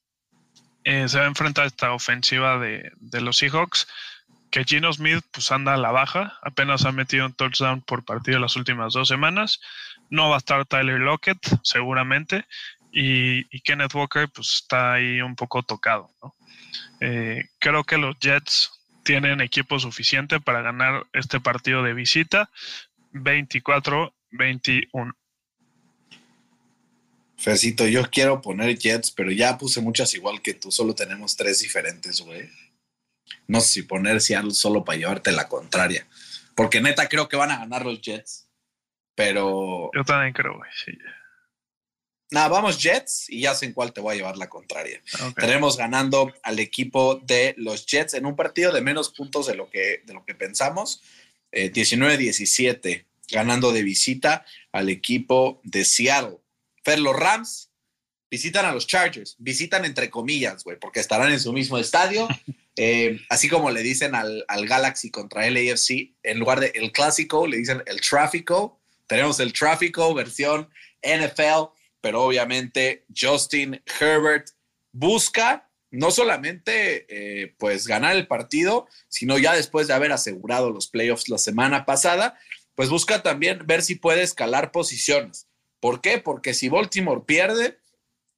eh, 0.85 1.09
se 1.09 1.19
va 1.19 1.25
a 1.25 1.27
enfrentar 1.27 1.65
a 1.65 1.67
esta 1.67 1.93
ofensiva 1.93 2.61
de, 2.61 2.93
los 3.21 3.39
Seahawks, 3.39 3.89
que 4.53 4.63
Gino 4.63 4.93
Smith 4.93 5.25
pues 5.33 5.51
anda 5.51 5.75
a 5.75 5.77
la 5.77 5.91
baja, 5.91 6.39
apenas 6.43 6.85
ha 6.85 6.93
metido 6.93 7.27
un 7.27 7.33
touchdown 7.33 7.81
por 7.81 8.05
partido 8.05 8.39
las 8.39 8.55
últimas 8.55 8.93
dos 8.93 9.09
semanas. 9.09 9.61
No 10.11 10.29
va 10.29 10.37
a 10.37 10.39
estar 10.39 10.65
Tyler 10.65 11.01
Lockett, 11.01 11.41
seguramente, 11.65 12.47
y, 12.93 13.43
Kenneth 13.63 13.95
Walker 13.95 14.29
pues 14.29 14.61
está 14.63 14.93
ahí 14.93 15.21
un 15.21 15.35
poco 15.35 15.65
tocado. 15.65 16.09
Eh, 17.01 17.49
creo 17.59 17.83
que 17.83 17.99
los 17.99 18.17
Jets 18.21 18.71
tienen 19.03 19.41
equipo 19.41 19.81
suficiente 19.81 20.39
para 20.39 20.63
ganar 20.63 21.05
este 21.13 21.41
partido 21.41 21.83
de 21.83 21.95
visita 21.95 22.49
24-21. 23.13 25.17
Fercito, 27.39 27.87
yo 27.87 28.03
quiero 28.11 28.41
poner 28.41 28.77
Jets, 28.77 29.13
pero 29.13 29.31
ya 29.31 29.57
puse 29.57 29.81
muchas 29.81 30.13
igual 30.15 30.43
que 30.43 30.55
tú, 30.55 30.73
solo 30.73 30.95
tenemos 30.95 31.37
tres 31.37 31.61
diferentes, 31.61 32.21
güey. 32.21 32.51
No 33.47 33.61
sé 33.61 33.69
si 33.69 33.83
poner 33.83 34.21
Seattle 34.21 34.51
solo 34.51 34.85
para 34.85 34.99
llevarte 34.99 35.31
la 35.33 35.49
contraria, 35.49 36.07
porque 36.55 36.81
neta 36.81 37.09
creo 37.09 37.29
que 37.29 37.37
van 37.37 37.53
a 37.53 37.59
ganar 37.59 37.87
los 37.87 38.01
Jets, 38.01 38.49
pero... 39.15 39.91
Yo 39.95 40.05
también 40.05 40.33
creo, 40.33 40.57
güey, 40.57 40.71
sí. 40.85 40.93
Nada, 42.31 42.49
vamos 42.49 42.83
Jets 42.83 43.31
y 43.31 43.41
ya 43.41 43.55
sé 43.55 43.67
en 43.67 43.73
cuál 43.73 43.93
te 43.93 44.01
voy 44.01 44.15
a 44.15 44.17
llevar 44.17 44.37
la 44.37 44.49
contraria. 44.49 45.01
Tenemos 45.37 45.79
ganando 45.79 46.35
al 46.43 46.59
equipo 46.59 47.15
de 47.25 47.55
los 47.57 47.87
Jets 47.87 48.15
en 48.15 48.27
un 48.27 48.37
partido 48.37 48.71
de 48.71 48.83
menos 48.83 49.11
puntos 49.11 49.47
de 49.47 49.55
lo 49.55 49.71
que, 49.71 50.03
de 50.05 50.13
lo 50.13 50.25
que 50.25 50.35
pensamos. 50.35 51.03
19-17, 51.53 52.87
eh, 52.87 53.07
ganando 53.31 53.73
de 53.73 53.83
visita 53.83 54.45
al 54.73 54.91
equipo 54.91 55.61
de 55.65 55.87
Seattle. 55.87 56.39
Pero 56.85 57.03
los 57.03 57.17
Rams 57.17 57.71
visitan 58.31 58.67
a 58.67 58.73
los 58.73 58.87
Chargers, 58.87 59.37
visitan 59.39 59.85
entre 59.85 60.11
comillas, 60.11 60.65
güey, 60.65 60.79
porque 60.79 61.01
estarán 61.01 61.33
en 61.33 61.41
su 61.41 61.53
mismo 61.53 61.79
estadio. 61.79 62.29
Eh, 62.81 63.19
así 63.29 63.49
como 63.49 63.73
le 63.73 63.83
dicen 63.83 64.15
al, 64.15 64.45
Galaxy 64.49 65.11
contra 65.11 65.49
el 65.49 65.57
AFC, 65.57 66.15
en 66.23 66.39
lugar 66.39 66.61
de 66.61 66.71
el 66.77 66.93
clásico, 66.93 67.49
le 67.49 67.57
dicen 67.57 67.83
el 67.87 68.01
tráfico. 68.01 68.81
Tenemos 69.09 69.41
el 69.41 69.53
tráfico 69.53 70.15
versión 70.15 70.71
NFL, 71.03 71.73
pero 72.01 72.23
obviamente 72.23 73.05
Justin 73.13 73.83
Herbert 73.99 74.51
busca 74.93 75.69
no 75.91 76.13
solamente 76.13 77.07
eh, 77.09 77.57
pues 77.59 77.89
ganar 77.89 78.15
el 78.15 78.29
partido, 78.29 78.87
sino 79.09 79.39
ya 79.39 79.55
después 79.55 79.89
de 79.89 79.95
haber 79.95 80.13
asegurado 80.13 80.71
los 80.71 80.87
playoffs 80.87 81.29
la 81.29 81.39
semana 81.39 81.85
pasada, 81.85 82.39
pues 82.77 82.91
busca 82.91 83.25
también 83.25 83.67
ver 83.67 83.83
si 83.83 83.97
puede 83.97 84.23
escalar 84.23 84.71
posiciones. 84.71 85.48
¿Por 85.81 86.01
qué? 86.01 86.19
Porque 86.19 86.55
si 86.55 86.69
Baltimore 86.69 87.23
pierde 87.27 87.79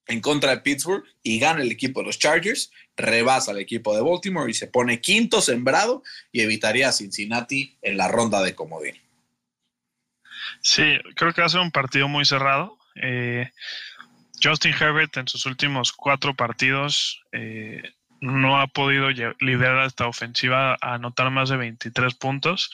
en 0.06 0.20
contra 0.20 0.50
de 0.50 0.60
Pittsburgh 0.62 1.04
y 1.22 1.38
gana 1.38 1.62
el 1.62 1.70
equipo 1.70 2.00
de 2.00 2.06
los 2.06 2.18
Chargers, 2.18 2.70
rebasa 2.96 3.52
al 3.52 3.58
equipo 3.58 3.94
de 3.94 4.02
Baltimore 4.02 4.50
y 4.50 4.54
se 4.54 4.66
pone 4.66 5.00
quinto 5.00 5.40
sembrado 5.40 6.02
y 6.32 6.40
evitaría 6.40 6.88
a 6.88 6.92
Cincinnati 6.92 7.78
en 7.82 7.96
la 7.96 8.08
ronda 8.08 8.42
de 8.42 8.54
comodín. 8.54 8.96
Sí, 10.62 10.98
creo 11.14 11.32
que 11.32 11.40
va 11.40 11.46
a 11.46 11.50
ser 11.50 11.60
un 11.60 11.70
partido 11.70 12.08
muy 12.08 12.24
cerrado. 12.24 12.78
Eh, 12.96 13.50
Justin 14.42 14.74
Herbert 14.78 15.16
en 15.16 15.28
sus 15.28 15.46
últimos 15.46 15.92
cuatro 15.92 16.34
partidos 16.34 17.22
eh, 17.32 17.82
no 18.20 18.60
ha 18.60 18.66
podido 18.66 19.08
liderar 19.40 19.86
esta 19.86 20.06
ofensiva 20.06 20.76
a 20.80 20.94
anotar 20.94 21.30
más 21.30 21.48
de 21.48 21.56
23 21.56 22.14
puntos. 22.14 22.70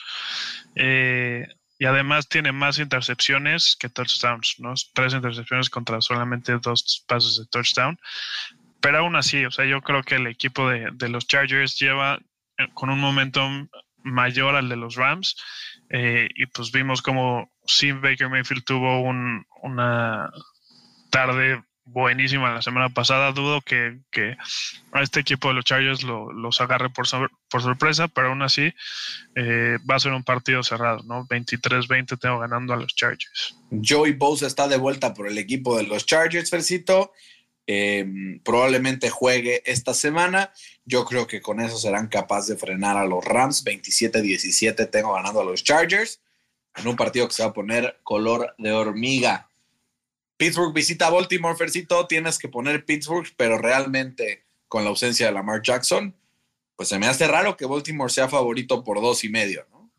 Eh, 0.75 1.47
y 1.79 1.85
además 1.85 2.27
tiene 2.27 2.51
más 2.51 2.79
intercepciones 2.79 3.75
que 3.79 3.89
touchdowns, 3.89 4.55
¿no? 4.59 4.73
Tres 4.93 5.13
intercepciones 5.13 5.69
contra 5.69 6.01
solamente 6.01 6.57
dos 6.57 7.05
pases 7.07 7.37
de 7.37 7.45
touchdown. 7.45 7.99
Pero 8.81 8.99
aún 8.99 9.15
así, 9.15 9.45
o 9.45 9.51
sea, 9.51 9.65
yo 9.65 9.81
creo 9.81 10.03
que 10.03 10.15
el 10.15 10.27
equipo 10.27 10.69
de, 10.69 11.09
los 11.09 11.27
Chargers 11.27 11.77
lleva 11.79 12.19
eh, 12.57 12.67
con 12.73 12.89
un 12.89 12.99
momentum 12.99 13.67
mayor 13.97 14.55
al 14.55 14.69
de 14.69 14.77
los 14.77 14.95
Rams. 14.95 15.35
Eh, 15.89 16.29
y 16.35 16.45
pues 16.47 16.71
vimos 16.71 17.01
como 17.01 17.51
Sim 17.65 18.01
Baker 18.01 18.29
Mayfield 18.29 18.63
tuvo 18.63 19.01
una 19.01 20.29
tarde 21.09 21.63
buenísima 21.87 22.53
la 22.53 22.61
semana 22.61 22.89
pasada. 22.89 23.31
Dudo 23.31 23.61
que, 23.61 23.97
a 24.91 25.01
este 25.01 25.19
equipo 25.19 25.47
de 25.47 25.55
los 25.55 25.65
Chargers 25.65 26.03
los 26.03 26.61
agarre 26.61 26.89
por, 26.89 27.07
por 27.49 27.61
sorpresa, 27.61 28.07
pero 28.07 28.29
aún 28.29 28.41
así 28.41 28.73
eh, 29.35 29.77
va 29.89 29.95
a 29.95 29.99
ser 29.99 30.13
un 30.13 30.23
partido 30.23 30.63
cerrado, 30.63 31.03
¿no? 31.03 31.25
23-20 31.25 32.19
tengo 32.19 32.39
ganando 32.39 32.73
a 32.73 32.77
los 32.77 32.95
Chargers. 32.95 33.57
Joey 33.71 34.13
Bosa 34.13 34.47
está 34.47 34.67
de 34.67 34.77
vuelta 34.77 35.13
por 35.13 35.27
el 35.27 35.37
equipo 35.37 35.77
de 35.77 35.83
los 35.83 36.05
Chargers, 36.05 36.49
Fercito. 36.49 37.11
Em, 37.69 38.39
probablemente 38.43 39.09
juegue 39.09 39.61
esta 39.65 39.93
semana. 39.93 40.53
Yo 40.85 41.03
creo 41.03 41.27
que 41.27 41.41
con 41.41 41.59
eso 41.59 41.77
serán 41.77 42.07
capaces 42.07 42.47
de 42.47 42.57
frenar 42.57 42.95
a 42.95 43.05
los 43.05 43.25
Rams. 43.25 43.65
27-17 43.65 44.89
tengo 44.89 45.13
ganando 45.13 45.41
a 45.41 45.45
los 45.45 45.63
Chargers 45.63 46.21
en 46.77 46.87
un 46.87 46.95
partido 46.95 47.27
que 47.27 47.33
se 47.33 47.43
va 47.43 47.49
a 47.49 47.53
poner 47.53 47.99
color 48.03 48.55
de 48.57 48.71
hormiga. 48.71 49.46
Pittsburgh 50.37 50.73
visita 50.73 51.07
a 51.07 51.09
Baltimore, 51.09 51.57
Fercito, 51.57 52.05
tienes 52.07 52.37
que 52.37 52.47
poner 52.47 52.85
Pittsburgh, 52.85 53.27
pero 53.35 53.57
realmente 53.57 54.45
con 54.67 54.83
la 54.83 54.91
ausencia 54.91 55.25
de 55.25 55.31
Lamar 55.31 55.61
Jackson, 55.61 56.15
pues 56.75 56.89
se 56.89 56.99
me 56.99 57.07
hace 57.07 57.27
raro 57.27 57.57
que 57.57 57.65
Baltimore 57.65 58.11
sea 58.11 58.29
favorito 58.29 58.83
por 58.83 59.01
dos 59.01 59.23
y 59.23 59.29
medio, 59.29 59.65
¿no? 59.71 59.91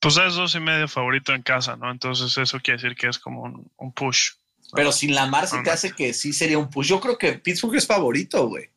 Pues 0.00 0.16
es 0.18 0.34
dos 0.34 0.54
y 0.54 0.60
medio 0.60 0.86
favorito 0.88 1.32
en 1.32 1.42
casa, 1.42 1.76
¿no? 1.76 1.90
Entonces 1.90 2.36
eso 2.36 2.60
quiere 2.60 2.82
decir 2.82 2.96
que 2.96 3.08
es 3.08 3.18
como 3.18 3.70
un, 3.76 3.92
push. 3.92 4.32
Pero 4.74 4.92
sin 4.92 5.14
Lamar 5.14 5.46
se 5.46 5.62
te 5.62 5.70
hace 5.70 5.92
que 5.92 6.12
sí 6.12 6.32
sería 6.32 6.58
un 6.58 6.68
push. 6.68 6.88
Yo 6.88 7.00
creo 7.00 7.16
que 7.16 7.34
Pittsburgh 7.34 7.76
es 7.76 7.86
favorito, 7.86 8.48
güey. 8.48 8.68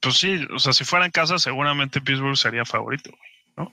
Pues 0.00 0.16
sí, 0.16 0.46
o 0.54 0.58
sea, 0.58 0.72
si 0.72 0.84
fuera 0.84 1.04
en 1.04 1.10
casa, 1.10 1.38
seguramente 1.38 2.00
Pittsburgh 2.00 2.36
sería 2.36 2.64
favorito, 2.64 3.10
güey, 3.10 3.30
¿no? 3.56 3.72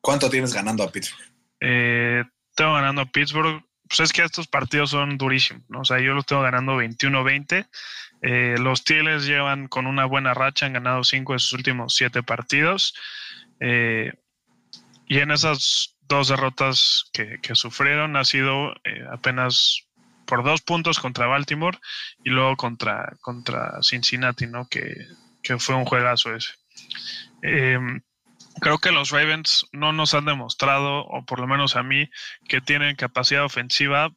¿Cuánto 0.00 0.28
tienes 0.28 0.52
ganando 0.52 0.82
a 0.82 0.90
Pittsburgh? 0.90 1.32
Eh, 1.60 2.24
tengo 2.54 2.74
ganando 2.74 3.02
a 3.02 3.06
Pittsburgh 3.06 3.64
pues 3.88 4.00
es 4.00 4.12
que 4.12 4.22
estos 4.22 4.46
partidos 4.46 4.90
son 4.90 5.16
durísimos, 5.16 5.62
¿no? 5.68 5.80
O 5.80 5.84
sea, 5.84 5.98
yo 5.98 6.14
los 6.14 6.26
tengo 6.26 6.42
ganando 6.42 6.76
21-20. 6.76 7.66
Eh, 8.22 8.56
los 8.58 8.80
Steelers 8.80 9.26
llevan 9.26 9.68
con 9.68 9.86
una 9.86 10.04
buena 10.04 10.34
racha, 10.34 10.66
han 10.66 10.74
ganado 10.74 11.04
cinco 11.04 11.32
de 11.32 11.38
sus 11.38 11.54
últimos 11.54 11.94
siete 11.94 12.22
partidos. 12.22 12.94
Eh, 13.60 14.12
y 15.06 15.18
en 15.18 15.30
esas 15.30 15.96
dos 16.08 16.28
derrotas 16.28 17.10
que, 17.12 17.38
sufrieron 17.54 18.16
ha 18.16 18.24
sido 18.24 18.72
eh, 18.84 19.04
apenas 19.10 19.86
por 20.26 20.44
dos 20.44 20.60
puntos 20.60 20.98
contra 20.98 21.26
Baltimore 21.26 21.78
y 22.22 22.30
luego 22.30 22.56
contra, 22.56 23.16
contra 23.20 23.82
Cincinnati, 23.82 24.46
¿no? 24.46 24.68
Que, 24.68 25.06
que 25.42 25.58
fue 25.58 25.74
un 25.74 25.86
juegazo 25.86 26.34
ese 26.34 26.52
creo 28.60 28.78
que 28.78 28.92
los 28.92 29.10
Ravens 29.10 29.66
no 29.72 29.92
nos 29.92 30.14
han 30.14 30.24
demostrado, 30.24 31.04
o 31.06 31.24
por 31.24 31.40
lo 31.40 31.46
menos 31.46 31.76
a 31.76 31.82
mí, 31.82 32.10
que 32.48 32.60
tienen 32.60 32.96
capacidad 32.96 33.44
ofensiva 33.44 34.10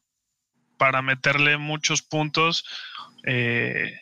para 0.78 1.02
meterle 1.02 1.58
muchos 1.58 2.02
puntos 2.02 2.66
eh, 3.26 4.00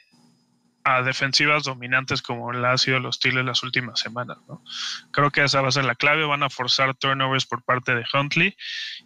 a 0.84 1.02
defensivas 1.04 1.64
dominantes 1.64 2.22
como 2.22 2.52
la 2.52 2.72
ha 2.72 2.78
sido 2.78 3.00
los 3.00 3.18
Steelers 3.18 3.46
las 3.46 3.64
últimas 3.64 4.00
semanas. 4.00 4.38
Creo 5.12 5.30
que 5.30 5.44
esa 5.44 5.62
va 5.62 5.68
a 5.68 5.72
ser 5.72 5.86
la 5.86 5.96
clave. 5.96 6.26
Van 6.26 6.44
a 6.44 6.50
forzar 6.50 6.96
turnovers 6.96 7.46
por 7.46 7.64
parte 7.64 7.94
de 7.96 8.06
Huntley 8.14 8.56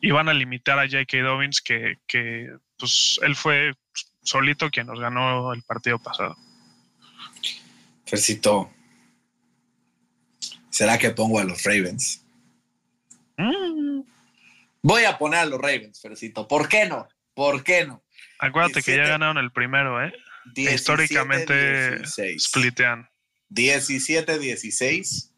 y 0.01 0.11
van 0.11 0.29
a 0.29 0.34
limitar 0.34 0.79
a 0.79 0.88
J.K. 0.88 1.17
Dobbins, 1.23 1.61
que, 1.61 1.97
que 2.07 2.49
pues, 2.77 3.19
él 3.23 3.36
fue 3.36 3.73
solito 4.21 4.69
quien 4.69 4.88
nos 4.88 4.99
ganó 4.99 5.53
el 5.53 5.63
partido 5.63 5.99
pasado. 5.99 6.38
Fercito, 8.05 8.71
¿Será 10.74 10.97
que 10.97 11.11
pongo 11.11 11.38
a 11.38 11.43
los 11.43 11.63
Ravens? 11.63 12.26
Mm. 13.38 14.01
Voy 14.82 15.03
a 15.03 15.19
poner 15.19 15.41
a 15.41 15.45
los 15.45 15.61
Ravens, 15.61 16.01
Fercito. 16.01 16.47
¿Por 16.47 16.67
qué 16.67 16.88
no? 16.88 17.07
¿Por 17.36 17.63
qué 17.63 17.86
no? 17.86 18.01
Acuérdate 18.39 18.82
que 18.82 18.97
ya 18.97 19.05
ganaron 19.05 19.38
el 19.38 19.51
primero, 19.51 20.03
¿eh? 20.03 20.11
históricamente 20.55 22.03
splitean. 22.39 23.07
17-16. 23.51 25.30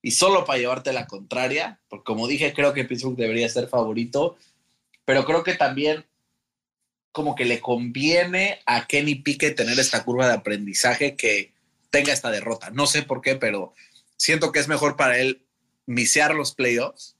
Y 0.00 0.12
solo 0.12 0.44
para 0.44 0.60
llevarte 0.60 0.92
la 0.92 1.08
contraria, 1.08 1.80
porque 1.88 2.04
como 2.04 2.28
dije, 2.28 2.54
creo 2.54 2.72
que 2.72 2.84
Pittsburgh 2.84 3.16
debería 3.16 3.48
ser 3.48 3.66
favorito, 3.66 4.38
pero 5.04 5.24
creo 5.24 5.42
que 5.42 5.54
también 5.54 6.04
como 7.10 7.34
que 7.34 7.46
le 7.46 7.58
conviene 7.58 8.60
a 8.64 8.86
Kenny 8.86 9.16
Pickett 9.16 9.56
tener 9.56 9.76
esta 9.80 10.04
curva 10.04 10.28
de 10.28 10.34
aprendizaje 10.34 11.16
que 11.16 11.52
tenga 11.90 12.12
esta 12.12 12.30
derrota. 12.30 12.70
No 12.70 12.86
sé 12.86 13.02
por 13.02 13.20
qué, 13.20 13.34
pero 13.34 13.74
siento 14.16 14.52
que 14.52 14.60
es 14.60 14.68
mejor 14.68 14.96
para 14.96 15.18
él 15.18 15.44
misear 15.86 16.34
los 16.34 16.54
playoffs 16.54 17.16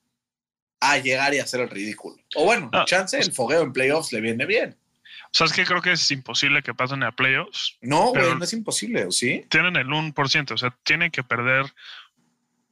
a 0.80 0.99
llegar 0.99 1.34
y 1.34 1.38
hacer 1.38 1.61
el 1.61 1.70
ridículo. 1.70 2.16
O 2.34 2.45
bueno, 2.45 2.70
ah, 2.72 2.84
chance, 2.86 3.18
el 3.18 3.32
fogueo 3.32 3.62
en 3.62 3.72
playoffs 3.72 4.12
le 4.12 4.20
viene 4.20 4.47
bien. 4.47 4.76
¿Sabes 5.32 5.53
qué? 5.53 5.64
Creo 5.64 5.82
que 5.82 5.92
es 5.92 6.11
imposible 6.11 6.62
que 6.62 6.74
pasen 6.74 7.03
a 7.03 7.11
playoffs. 7.11 7.76
No, 7.80 8.11
güey, 8.11 8.34
no 8.36 8.45
es 8.45 8.53
imposible, 8.53 9.05
¿o 9.07 9.11
sí? 9.11 9.45
Tienen 9.49 9.76
el 9.76 9.88
1%, 9.88 10.53
o 10.53 10.57
sea, 10.57 10.76
tienen 10.84 11.11
que 11.11 11.24
perder 11.24 11.66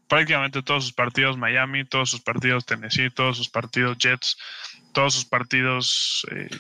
prácticamente 0.07 0.63
todos 0.63 0.85
sus 0.85 0.93
partidos 0.93 1.37
Miami, 1.37 1.85
todos 1.85 2.11
sus 2.11 2.21
partidos 2.21 2.67
Tennessee, 2.67 3.11
todos 3.11 3.37
sus 3.37 3.49
partidos 3.49 3.99
Jets, 3.99 4.37
todos 4.93 5.15
sus 5.15 5.25
partidos... 5.25 6.27
Eh, 6.31 6.51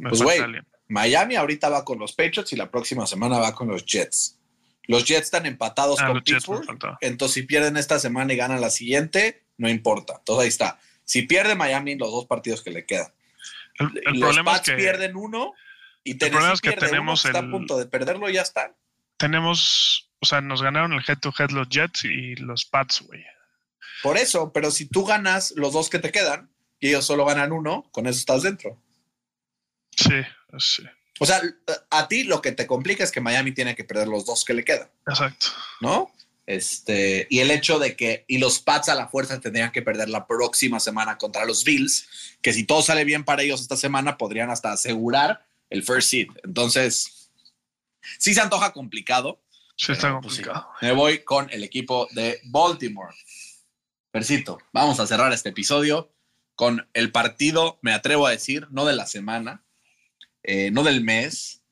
pues 0.00 0.22
güey, 0.22 0.40
Miami 0.88 1.36
ahorita 1.36 1.68
va 1.68 1.84
con 1.84 1.98
los 1.98 2.12
Patriots 2.12 2.52
y 2.52 2.56
la 2.56 2.70
próxima 2.70 3.06
semana 3.06 3.38
va 3.38 3.54
con 3.54 3.68
los 3.68 3.84
Jets. 3.84 4.38
Los 4.86 5.04
Jets 5.04 5.24
están 5.24 5.46
empatados 5.46 6.00
ah, 6.00 6.08
con 6.08 6.22
Pittsburgh, 6.22 6.66
entonces 7.00 7.34
si 7.34 7.42
pierden 7.42 7.76
esta 7.76 7.98
semana 7.98 8.32
y 8.32 8.36
ganan 8.36 8.60
la 8.60 8.70
siguiente, 8.70 9.44
no 9.56 9.68
importa. 9.68 10.16
Entonces 10.18 10.42
ahí 10.42 10.48
está. 10.48 10.78
Si 11.04 11.22
pierde 11.22 11.54
Miami, 11.54 11.96
los 11.96 12.10
dos 12.10 12.26
partidos 12.26 12.62
que 12.62 12.70
le 12.70 12.86
quedan. 12.86 13.12
El, 13.78 13.88
los 14.04 14.20
problema 14.20 14.52
Pats 14.52 14.68
es 14.68 14.74
que 14.74 14.80
pierden 14.80 15.16
uno 15.16 15.52
y 16.02 16.14
tenemos 16.14 16.60
que 16.60 16.72
tenemos 16.72 17.24
está 17.24 17.38
a 17.38 17.50
punto 17.50 17.78
de 17.78 17.86
perderlo 17.86 18.28
y 18.28 18.34
ya 18.34 18.42
está. 18.42 18.74
Tenemos, 19.16 20.10
o 20.20 20.26
sea, 20.26 20.40
nos 20.40 20.62
ganaron 20.62 20.92
el 20.92 21.02
head 21.06 21.18
to 21.18 21.32
head 21.38 21.50
los 21.50 21.68
Jets 21.68 22.04
y 22.04 22.36
los 22.36 22.64
Pats, 22.64 23.02
güey. 23.02 23.24
Por 24.02 24.18
eso, 24.18 24.52
pero 24.52 24.70
si 24.70 24.86
tú 24.86 25.04
ganas 25.04 25.54
los 25.56 25.72
dos 25.72 25.88
que 25.88 25.98
te 25.98 26.12
quedan 26.12 26.50
y 26.78 26.88
ellos 26.88 27.06
solo 27.06 27.24
ganan 27.24 27.52
uno, 27.52 27.88
con 27.90 28.06
eso 28.06 28.18
estás 28.18 28.42
dentro. 28.42 28.78
Sí, 29.96 30.20
sí. 30.58 30.82
O 31.20 31.26
sea, 31.26 31.40
a 31.90 32.08
ti 32.08 32.24
lo 32.24 32.42
que 32.42 32.52
te 32.52 32.66
complica 32.66 33.04
es 33.04 33.12
que 33.12 33.20
Miami 33.20 33.52
tiene 33.52 33.76
que 33.76 33.84
perder 33.84 34.08
los 34.08 34.26
dos 34.26 34.44
que 34.44 34.54
le 34.54 34.64
quedan. 34.64 34.88
Exacto. 35.06 35.46
¿No? 35.80 36.12
Este, 36.46 37.26
y 37.30 37.40
el 37.40 37.50
hecho 37.50 37.78
de 37.78 37.96
que, 37.96 38.24
y 38.28 38.38
los 38.38 38.58
Pats 38.58 38.88
a 38.88 38.94
la 38.94 39.08
fuerza 39.08 39.40
tendrían 39.40 39.72
que 39.72 39.82
perder 39.82 40.08
la 40.08 40.26
próxima 40.26 40.78
semana 40.78 41.16
contra 41.16 41.46
los 41.46 41.64
Bills, 41.64 42.36
que 42.42 42.52
si 42.52 42.64
todo 42.64 42.82
sale 42.82 43.04
bien 43.04 43.24
para 43.24 43.42
ellos 43.42 43.60
esta 43.60 43.76
semana, 43.76 44.18
podrían 44.18 44.50
hasta 44.50 44.72
asegurar 44.72 45.46
el 45.70 45.82
first 45.82 46.10
seed. 46.10 46.28
Entonces, 46.42 47.30
sí 48.18 48.34
se 48.34 48.40
antoja 48.40 48.72
complicado. 48.72 49.40
Sí, 49.76 49.92
está 49.92 50.20
pues, 50.20 50.36
complicado. 50.36 50.68
me 50.82 50.92
voy 50.92 51.24
con 51.24 51.48
el 51.50 51.64
equipo 51.64 52.08
de 52.12 52.40
Baltimore. 52.44 53.14
Persito, 54.10 54.58
vamos 54.72 55.00
a 55.00 55.06
cerrar 55.06 55.32
este 55.32 55.48
episodio 55.48 56.12
con 56.54 56.88
el 56.92 57.10
partido, 57.10 57.78
me 57.82 57.92
atrevo 57.92 58.26
a 58.26 58.30
decir, 58.30 58.68
no 58.70 58.84
de 58.84 58.94
la 58.94 59.06
semana, 59.06 59.63
eh, 60.44 60.70
no 60.70 60.82
del 60.82 61.02
mes, 61.02 61.62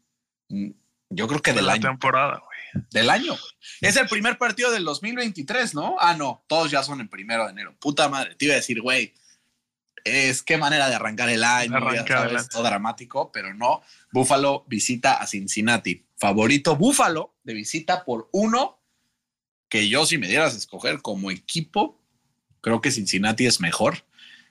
mm, 0.49 0.71
yo 1.11 1.29
creo 1.29 1.43
que 1.43 1.53
de 1.53 1.63
la 1.63 1.79
temporada 1.79 2.43
del 2.91 3.11
año. 3.11 3.37
Es 3.81 3.97
el 3.97 4.09
primer 4.09 4.39
partido 4.39 4.71
del 4.71 4.85
2023, 4.85 5.75
¿no? 5.75 5.97
Ah, 6.01 6.15
no, 6.15 6.43
todos 6.49 6.71
ya 6.71 6.83
son 6.83 7.01
en 7.01 7.09
primero 7.09 7.45
de 7.45 7.53
enero. 7.53 7.75
Puta 7.79 8.09
madre, 8.09 8.35
te 8.35 8.47
iba 8.47 8.55
a 8.55 8.57
decir, 8.57 8.81
güey, 8.81 9.13
es 10.05 10.43
qué 10.43 10.57
manera 10.57 10.89
de 10.89 10.95
arrancar 10.95 11.29
el 11.29 11.45
año, 11.45 11.79
todo 12.51 12.63
dramático, 12.63 13.31
pero 13.31 13.55
no. 13.55 13.83
Buffalo 14.11 14.65
visita 14.67 15.15
a 15.15 15.27
Cincinnati. 15.27 16.07
Favorito 16.17 16.77
Buffalo 16.77 17.37
de 17.45 17.55
visita 17.55 18.05
por 18.05 18.29
uno, 18.33 18.81
que 19.69 19.89
yo 19.89 20.07
si 20.07 20.19
me 20.19 20.29
dieras 20.29 20.55
a 20.55 20.59
escoger 20.59 21.03
como 21.03 21.31
equipo, 21.31 22.01
creo 22.61 22.81
que 22.81 22.91
Cincinnati 22.91 23.47
es 23.47 23.61
mejor, 23.61 24.05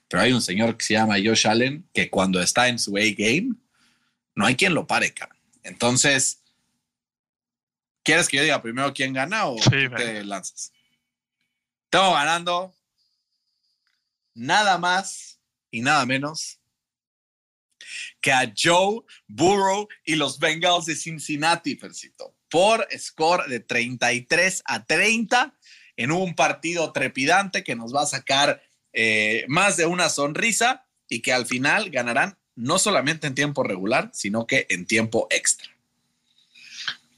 pero 0.07 0.24
hay 0.24 0.34
un 0.34 0.41
señor 0.41 0.78
que 0.78 0.86
se 0.86 0.93
llama 0.93 1.15
Josh 1.24 1.47
Allen 1.47 1.88
que 1.93 2.09
cuando 2.09 2.41
está 2.41 2.67
en 2.67 2.80
su 2.80 2.97
A-game, 2.97 3.55
no 4.41 4.47
hay 4.47 4.55
quien 4.55 4.73
lo 4.73 4.87
pare, 4.87 5.13
cara. 5.13 5.35
Entonces, 5.63 6.41
¿Quieres 8.03 8.27
que 8.27 8.37
yo 8.37 8.43
diga 8.43 8.61
primero 8.61 8.93
quién 8.93 9.13
gana 9.13 9.47
o 9.47 9.57
te 9.57 10.23
lanzas? 10.23 10.73
Tengo 11.89 12.13
ganando 12.13 12.73
nada 14.33 14.77
más 14.77 15.39
y 15.69 15.81
nada 15.81 16.05
menos 16.05 16.59
que 18.19 18.31
a 18.31 18.51
Joe 18.55 19.01
Burrow 19.27 19.87
y 20.03 20.15
los 20.15 20.39
Bengals 20.39 20.85
de 20.85 20.95
Cincinnati, 20.95 21.75
Percito, 21.75 22.35
por 22.49 22.87
score 22.97 23.47
de 23.47 23.59
33 23.59 24.63
a 24.65 24.85
30 24.85 25.57
en 25.97 26.11
un 26.11 26.33
partido 26.35 26.91
trepidante 26.91 27.63
que 27.63 27.75
nos 27.75 27.93
va 27.93 28.03
a 28.03 28.07
sacar 28.07 28.63
eh, 28.93 29.45
más 29.47 29.77
de 29.77 29.85
una 29.85 30.09
sonrisa 30.09 30.87
y 31.07 31.21
que 31.21 31.33
al 31.33 31.45
final 31.45 31.89
ganarán 31.89 32.37
no 32.56 32.80
solamente 32.80 33.28
en 33.28 33.36
tiempo 33.36 33.64
regular, 33.64 34.10
sino 34.14 34.45
que 34.45 34.68
en 34.70 34.86
tiempo 34.86 35.28
extra. 35.30 35.70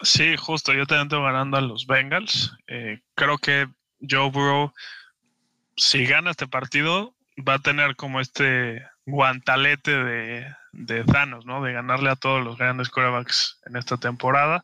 Sí, 0.02 0.36
justo, 0.38 0.74
yo 0.74 0.86
también 0.86 1.10
tengo 1.10 1.24
ganando 1.24 1.58
a 1.58 1.62
los 1.62 1.88
Bengals. 1.88 2.54
Eh, 2.68 3.00
creo 3.16 3.38
que 3.38 3.68
Joe 4.08 4.30
Burrow, 4.30 4.74
si 5.78 6.06
gana 6.06 6.32
este 6.32 6.48
partido, 6.48 7.16
va 7.38 7.56
a 7.56 7.60
tener 7.60 7.96
como 7.96 8.20
este 8.20 8.86
guantalete 9.06 9.92
de, 9.92 10.56
de 10.74 11.04
Thanos, 11.06 11.46
¿no? 11.46 11.64
De 11.64 11.74
ganarle 11.74 12.10
a 12.10 12.16
todos 12.16 12.44
los 12.44 12.58
grandes 12.58 12.90
quarterbacks 12.90 13.60
en 13.66 13.78
esta 13.78 13.98
temporada. 13.98 14.64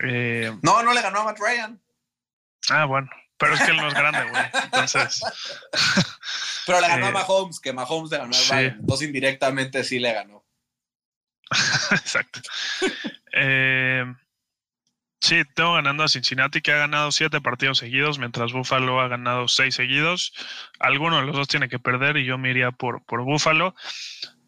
Eh, 0.00 0.52
no, 0.62 0.82
no 0.82 0.92
le 0.94 1.02
ganó 1.02 1.20
a 1.20 1.24
Matt 1.24 1.38
Ryan. 1.38 1.80
Ah, 2.70 2.84
bueno, 2.86 3.10
pero 3.42 3.54
es 3.54 3.62
que 3.62 3.72
él 3.72 3.76
no 3.76 3.88
es 3.88 3.94
grande, 3.94 4.30
güey. 4.30 4.44
Entonces. 4.66 5.20
pero 6.66 6.80
le 6.80 6.86
ganó 6.86 7.06
a 7.06 7.08
eh, 7.08 7.12
Mahomes, 7.12 7.58
que 7.58 7.72
Mahomes 7.72 8.10
le 8.12 8.18
ganó 8.18 8.30
a 8.36 8.54
Ryan. 8.54 8.76
Entonces, 8.78 9.06
indirectamente 9.08 9.82
sí 9.82 9.98
le 9.98 10.12
ganó. 10.12 10.44
Exacto. 11.90 12.40
eh, 13.32 14.04
Sí, 15.22 15.42
tengo 15.54 15.74
ganando 15.74 16.04
a 16.04 16.08
Cincinnati, 16.08 16.60
que 16.60 16.72
ha 16.72 16.78
ganado 16.78 17.12
siete 17.12 17.40
partidos 17.40 17.78
seguidos, 17.78 18.18
mientras 18.18 18.52
Buffalo 18.52 19.00
ha 19.00 19.06
ganado 19.06 19.46
seis 19.46 19.76
seguidos. 19.76 20.32
Alguno 20.80 21.18
de 21.18 21.26
los 21.26 21.34
dos 21.36 21.48
tiene 21.48 21.68
que 21.68 21.78
perder 21.78 22.16
y 22.16 22.24
yo 22.24 22.38
me 22.38 22.50
iría 22.50 22.72
por, 22.72 23.04
por 23.04 23.22
Buffalo. 23.22 23.74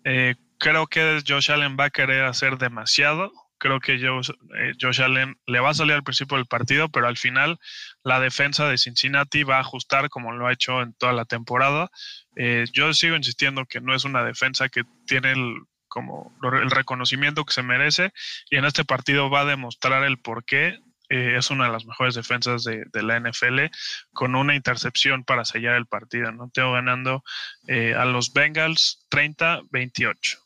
Eh, 0.04 0.34
creo 0.58 0.88
que 0.88 1.22
Josh 1.26 1.52
Allen 1.52 1.76
va 1.78 1.84
a 1.84 1.90
querer 1.90 2.24
hacer 2.24 2.58
demasiado. 2.58 3.32
Creo 3.58 3.80
que 3.80 3.98
Josh, 3.98 4.30
eh, 4.58 4.72
Josh, 4.80 5.00
Allen 5.00 5.36
le 5.46 5.60
va 5.60 5.70
a 5.70 5.74
salir 5.74 5.94
al 5.94 6.02
principio 6.02 6.36
del 6.36 6.46
partido, 6.46 6.88
pero 6.88 7.06
al 7.06 7.16
final 7.16 7.58
la 8.02 8.20
defensa 8.20 8.68
de 8.68 8.78
Cincinnati 8.78 9.42
va 9.42 9.56
a 9.56 9.60
ajustar 9.60 10.08
como 10.10 10.32
lo 10.32 10.46
ha 10.46 10.52
hecho 10.52 10.82
en 10.82 10.92
toda 10.94 11.12
la 11.12 11.24
temporada. 11.24 11.90
Eh, 12.36 12.64
yo 12.72 12.92
sigo 12.94 13.16
insistiendo 13.16 13.64
que 13.66 13.80
no 13.80 13.94
es 13.94 14.04
una 14.04 14.24
defensa 14.24 14.68
que 14.68 14.82
tiene 15.06 15.32
el 15.32 15.54
como 15.88 16.36
el 16.42 16.72
reconocimiento 16.72 17.44
que 17.44 17.52
se 17.52 17.62
merece 17.62 18.12
y 18.50 18.56
en 18.56 18.64
este 18.64 18.84
partido 18.84 19.30
va 19.30 19.42
a 19.42 19.44
demostrar 19.44 20.02
el 20.02 20.18
por 20.18 20.44
qué 20.44 20.80
eh, 21.08 21.36
es 21.36 21.50
una 21.50 21.66
de 21.66 21.72
las 21.72 21.84
mejores 21.86 22.14
defensas 22.14 22.64
de, 22.64 22.86
la 22.94 23.20
NFL 23.20 23.66
con 24.12 24.34
una 24.34 24.56
intercepción 24.56 25.22
para 25.22 25.44
sellar 25.44 25.76
el 25.76 25.86
partido. 25.86 26.32
¿no? 26.32 26.50
Tengo 26.52 26.72
ganando 26.72 27.22
eh, 27.68 27.94
a 27.94 28.04
los 28.04 28.32
Bengals 28.32 29.06
30-28. 29.10 30.43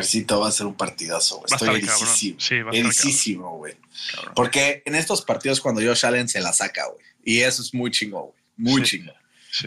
Percito 0.00 0.40
va 0.40 0.48
a 0.48 0.52
ser 0.52 0.66
un 0.66 0.74
partidazo. 0.74 1.42
Estoy 1.46 1.86
ericísimo. 2.72 3.56
güey. 3.56 3.74
Porque 4.34 4.82
en 4.84 4.94
estos 4.94 5.22
partidos 5.22 5.60
cuando 5.60 5.80
Josh 5.80 6.06
Allen 6.06 6.28
se 6.28 6.40
la 6.40 6.52
saca, 6.52 6.86
güey. 6.86 7.04
Y 7.24 7.40
eso 7.40 7.62
es 7.62 7.74
muy 7.74 7.90
chingo, 7.90 8.22
güey. 8.22 8.34
Muy 8.56 8.82
chingo. 8.82 9.12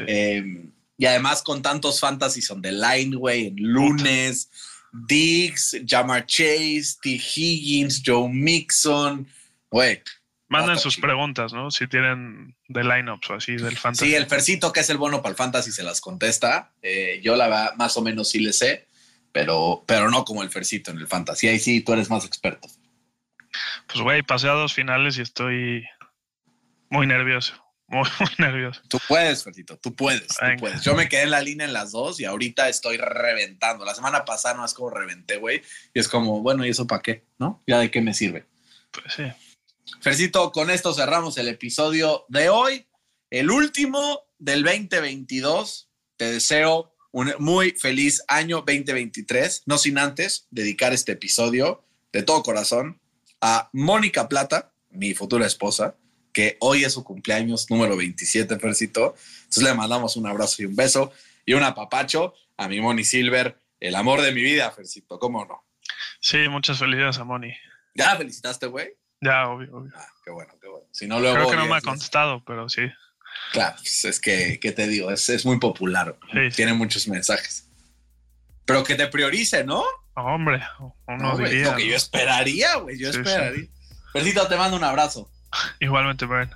Eh, 0.07 0.65
y 0.97 1.05
además 1.05 1.41
con 1.41 1.61
tantos 1.61 1.99
fantasies 1.99 2.49
on 2.51 2.61
the 2.61 2.71
line, 2.71 3.15
güey, 3.15 3.47
en 3.47 3.55
lunes, 3.57 4.49
Diggs, 4.91 5.77
Jamar 5.86 6.25
Chase, 6.25 6.95
T. 7.01 7.09
Higgins, 7.09 8.01
Joe 8.05 8.29
Mixon, 8.29 9.27
güey. 9.69 10.01
Manden 10.49 10.77
sus 10.77 10.97
preguntas, 10.97 11.51
¿no? 11.51 11.71
Si 11.71 11.88
tienen 11.88 12.55
de 12.67 12.84
lineups 12.84 13.29
o 13.31 13.34
así 13.34 13.53
del 13.55 13.75
fantasy. 13.75 14.05
Sí, 14.05 14.15
el 14.15 14.27
Fercito, 14.27 14.71
que 14.71 14.81
es 14.81 14.89
el 14.91 14.97
bono 14.97 15.23
para 15.23 15.31
el 15.31 15.36
fantasy, 15.36 15.71
se 15.71 15.81
las 15.81 15.99
contesta. 15.99 16.71
Eh, 16.84 17.19
yo 17.23 17.36
la 17.36 17.73
más 17.75 17.97
o 17.97 18.03
menos 18.03 18.29
sí 18.29 18.39
le 18.39 18.53
sé, 18.53 18.86
pero, 19.34 19.84
pero 19.86 20.09
no 20.09 20.23
como 20.23 20.43
el 20.43 20.49
Fercito 20.49 20.91
en 20.91 20.99
el 20.99 21.07
fantasy. 21.07 21.49
Ahí 21.49 21.59
sí, 21.59 21.81
tú 21.81 21.91
eres 21.91 22.09
más 22.09 22.23
experto. 22.23 22.69
Pues, 23.88 24.01
güey, 24.01 24.21
pasé 24.21 24.47
a 24.47 24.53
dos 24.53 24.73
finales 24.73 25.17
y 25.17 25.21
estoy 25.21 25.84
muy 26.89 27.07
nervioso. 27.07 27.55
Muy, 27.88 28.07
nervioso. 28.38 28.81
Tú 28.88 28.99
puedes, 29.07 29.43
Fertito, 29.43 29.77
tú 29.77 29.93
puedes, 29.93 30.27
tú 30.27 30.45
puedes. 30.59 30.81
Yo 30.84 30.95
me 30.95 31.09
quedé 31.09 31.23
en 31.23 31.31
la 31.31 31.41
línea 31.41 31.67
en 31.67 31.73
las 31.73 31.91
dos 31.91 32.19
y 32.19 32.25
ahorita 32.25 32.69
estoy 32.69 32.97
reventando. 32.97 33.84
La 33.84 33.95
semana 33.95 34.23
pasada 34.23 34.55
no 34.55 34.65
es 34.65 34.73
como 34.73 34.91
reventé, 34.91 35.38
güey. 35.38 35.61
Y 35.93 35.99
es 35.99 36.07
como, 36.07 36.41
bueno, 36.41 36.65
¿y 36.65 36.69
eso 36.69 36.88
para 36.88 37.01
qué? 37.01 37.25
¿No? 37.39 37.61
¿Ya 37.67 37.79
de 37.79 37.91
qué 37.91 38.01
me 38.01 38.13
sirve? 38.13 38.45
Pues 38.91 39.13
sí. 39.15 39.23
Fercito, 39.99 40.51
con 40.51 40.69
esto 40.69 40.93
cerramos 40.93 41.38
el 41.38 41.47
episodio 41.47 42.25
de 42.29 42.49
hoy, 42.49 42.88
el 43.31 43.49
último 43.49 44.21
del 44.38 44.63
2022. 44.63 45.89
Te 46.17 46.31
deseo 46.31 46.93
un 47.14 47.32
muy 47.38 47.72
feliz 47.72 48.24
año 48.28 48.57
2023, 48.57 49.64
no 49.68 49.78
sin 49.78 49.99
antes 49.99 50.47
dedicar 50.49 50.93
este 50.93 51.14
episodio 51.14 51.86
de 52.11 52.24
todo 52.24 52.41
corazón 52.41 52.99
a 53.39 53.70
Mónica 53.72 54.28
Plata, 54.28 54.74
mi 54.89 55.14
futura 55.14 55.45
esposa, 55.45 55.95
que 56.34 56.57
hoy 56.59 56.84
es 56.84 56.93
su 56.93 57.03
cumpleaños 57.03 57.70
número 57.70 57.95
27, 57.95 58.57
Fercito. 58.57 59.16
Entonces 59.43 59.64
le 59.64 59.74
mandamos 59.76 60.18
un 60.18 60.26
abrazo 60.26 60.64
y 60.64 60.66
un 60.66 60.76
beso 60.76 61.14
y 61.45 61.53
un 61.53 61.64
apapacho 61.64 62.34
a 62.57 62.68
mi 62.68 62.82
Moni 62.82 63.03
Silver, 63.03 63.59
el 63.80 63.93
amor 63.93 64.22
de 64.22 64.32
mi 64.32 64.41
vida, 64.41 64.72
Fercito, 64.72 65.20
¿cómo 65.20 65.45
no? 65.45 65.64
Sí, 66.20 66.49
muchas 66.49 66.80
felicidades 66.80 67.20
a 67.20 67.26
Moni. 67.26 67.53
¿Ya 67.93 68.16
felicitaste, 68.16 68.66
güey? 68.66 68.97
Ya, 69.22 69.49
obvio, 69.49 69.78
obvio. 69.78 69.91
Ah, 69.95 70.07
qué 70.26 70.32
bueno, 70.32 70.53
qué 70.59 70.68
bueno. 70.68 70.88
Si 70.91 71.07
no, 71.07 71.20
luego. 71.20 71.36
Creo 71.36 71.51
que 71.51 71.57
no 71.57 71.68
me 71.68 71.76
ha 71.76 71.82
contestado, 71.82 72.43
pero 72.43 72.68
sí. 72.70 72.82
Claro, 73.54 73.76
pues 73.78 74.04
es 74.06 74.20
que, 74.20 74.60
¿qué 74.60 74.72
te 74.72 74.88
digo? 74.88 75.12
Es, 75.12 75.30
es 75.30 75.45
muy 75.45 75.60
popular. 75.60 76.18
Tiene 76.56 76.74
muchos 76.74 77.08
mensajes. 77.08 77.68
Pero 78.66 78.84
que 78.84 78.95
te 78.95 79.06
priorice, 79.08 79.64
¿no? 79.64 79.84
Hombre, 80.16 80.60
uno 81.08 81.38
diría. 81.38 81.70
Lo 81.70 81.78
que 81.78 81.88
yo 81.88 81.95
esperaría, 81.95 82.78
güey. 82.78 82.97
Yo 82.97 83.12
esperaría. 83.12 83.68
Fercito, 84.12 84.47
te 84.47 84.56
mando 84.56 84.76
un 84.76 84.84
abrazo. 84.84 85.30
Igualmente, 85.80 86.26
Brian. 86.26 86.49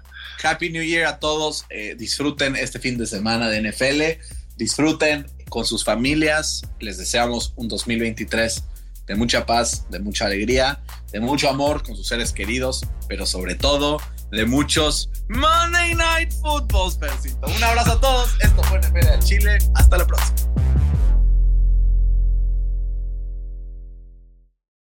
Happy 0.44 0.72
New 0.72 0.82
Year 0.82 1.06
a 1.06 1.20
todos. 1.20 1.66
Eh, 1.70 1.94
disfruten 1.96 2.56
este 2.56 2.80
fin 2.80 2.98
de 2.98 3.06
semana 3.06 3.48
de 3.48 3.62
NFL. 3.62 4.20
Disfruten 4.56 5.28
con 5.50 5.66
sus 5.66 5.84
familias. 5.86 6.64
Les 6.80 6.98
deseamos 6.98 7.54
un 7.58 7.68
2023 7.68 8.64
de 9.06 9.16
mucha 9.16 9.46
paz, 9.46 9.88
de 9.92 10.00
mucha 10.00 10.26
alegría, 10.26 10.82
de 11.12 11.20
mucho 11.20 11.48
amor 11.48 11.84
con 11.84 11.96
sus 11.96 12.08
seres 12.08 12.34
queridos, 12.34 12.88
pero 13.08 13.28
sobre 13.28 13.54
todo 13.54 14.02
de 14.32 14.46
muchos 14.46 15.10
Monday 15.30 15.94
Night 15.96 16.32
Footballs, 16.42 16.96
Percito. 16.96 17.48
Un 17.48 17.64
abrazo 17.64 17.94
a 17.94 18.02
todos. 18.02 18.36
Esto 18.42 18.64
fue 18.64 18.80
NFL 18.80 19.00
de 19.00 19.20
Chile. 19.20 19.58
Hasta 19.76 19.98
la 19.98 20.06
próxima. 20.08 20.36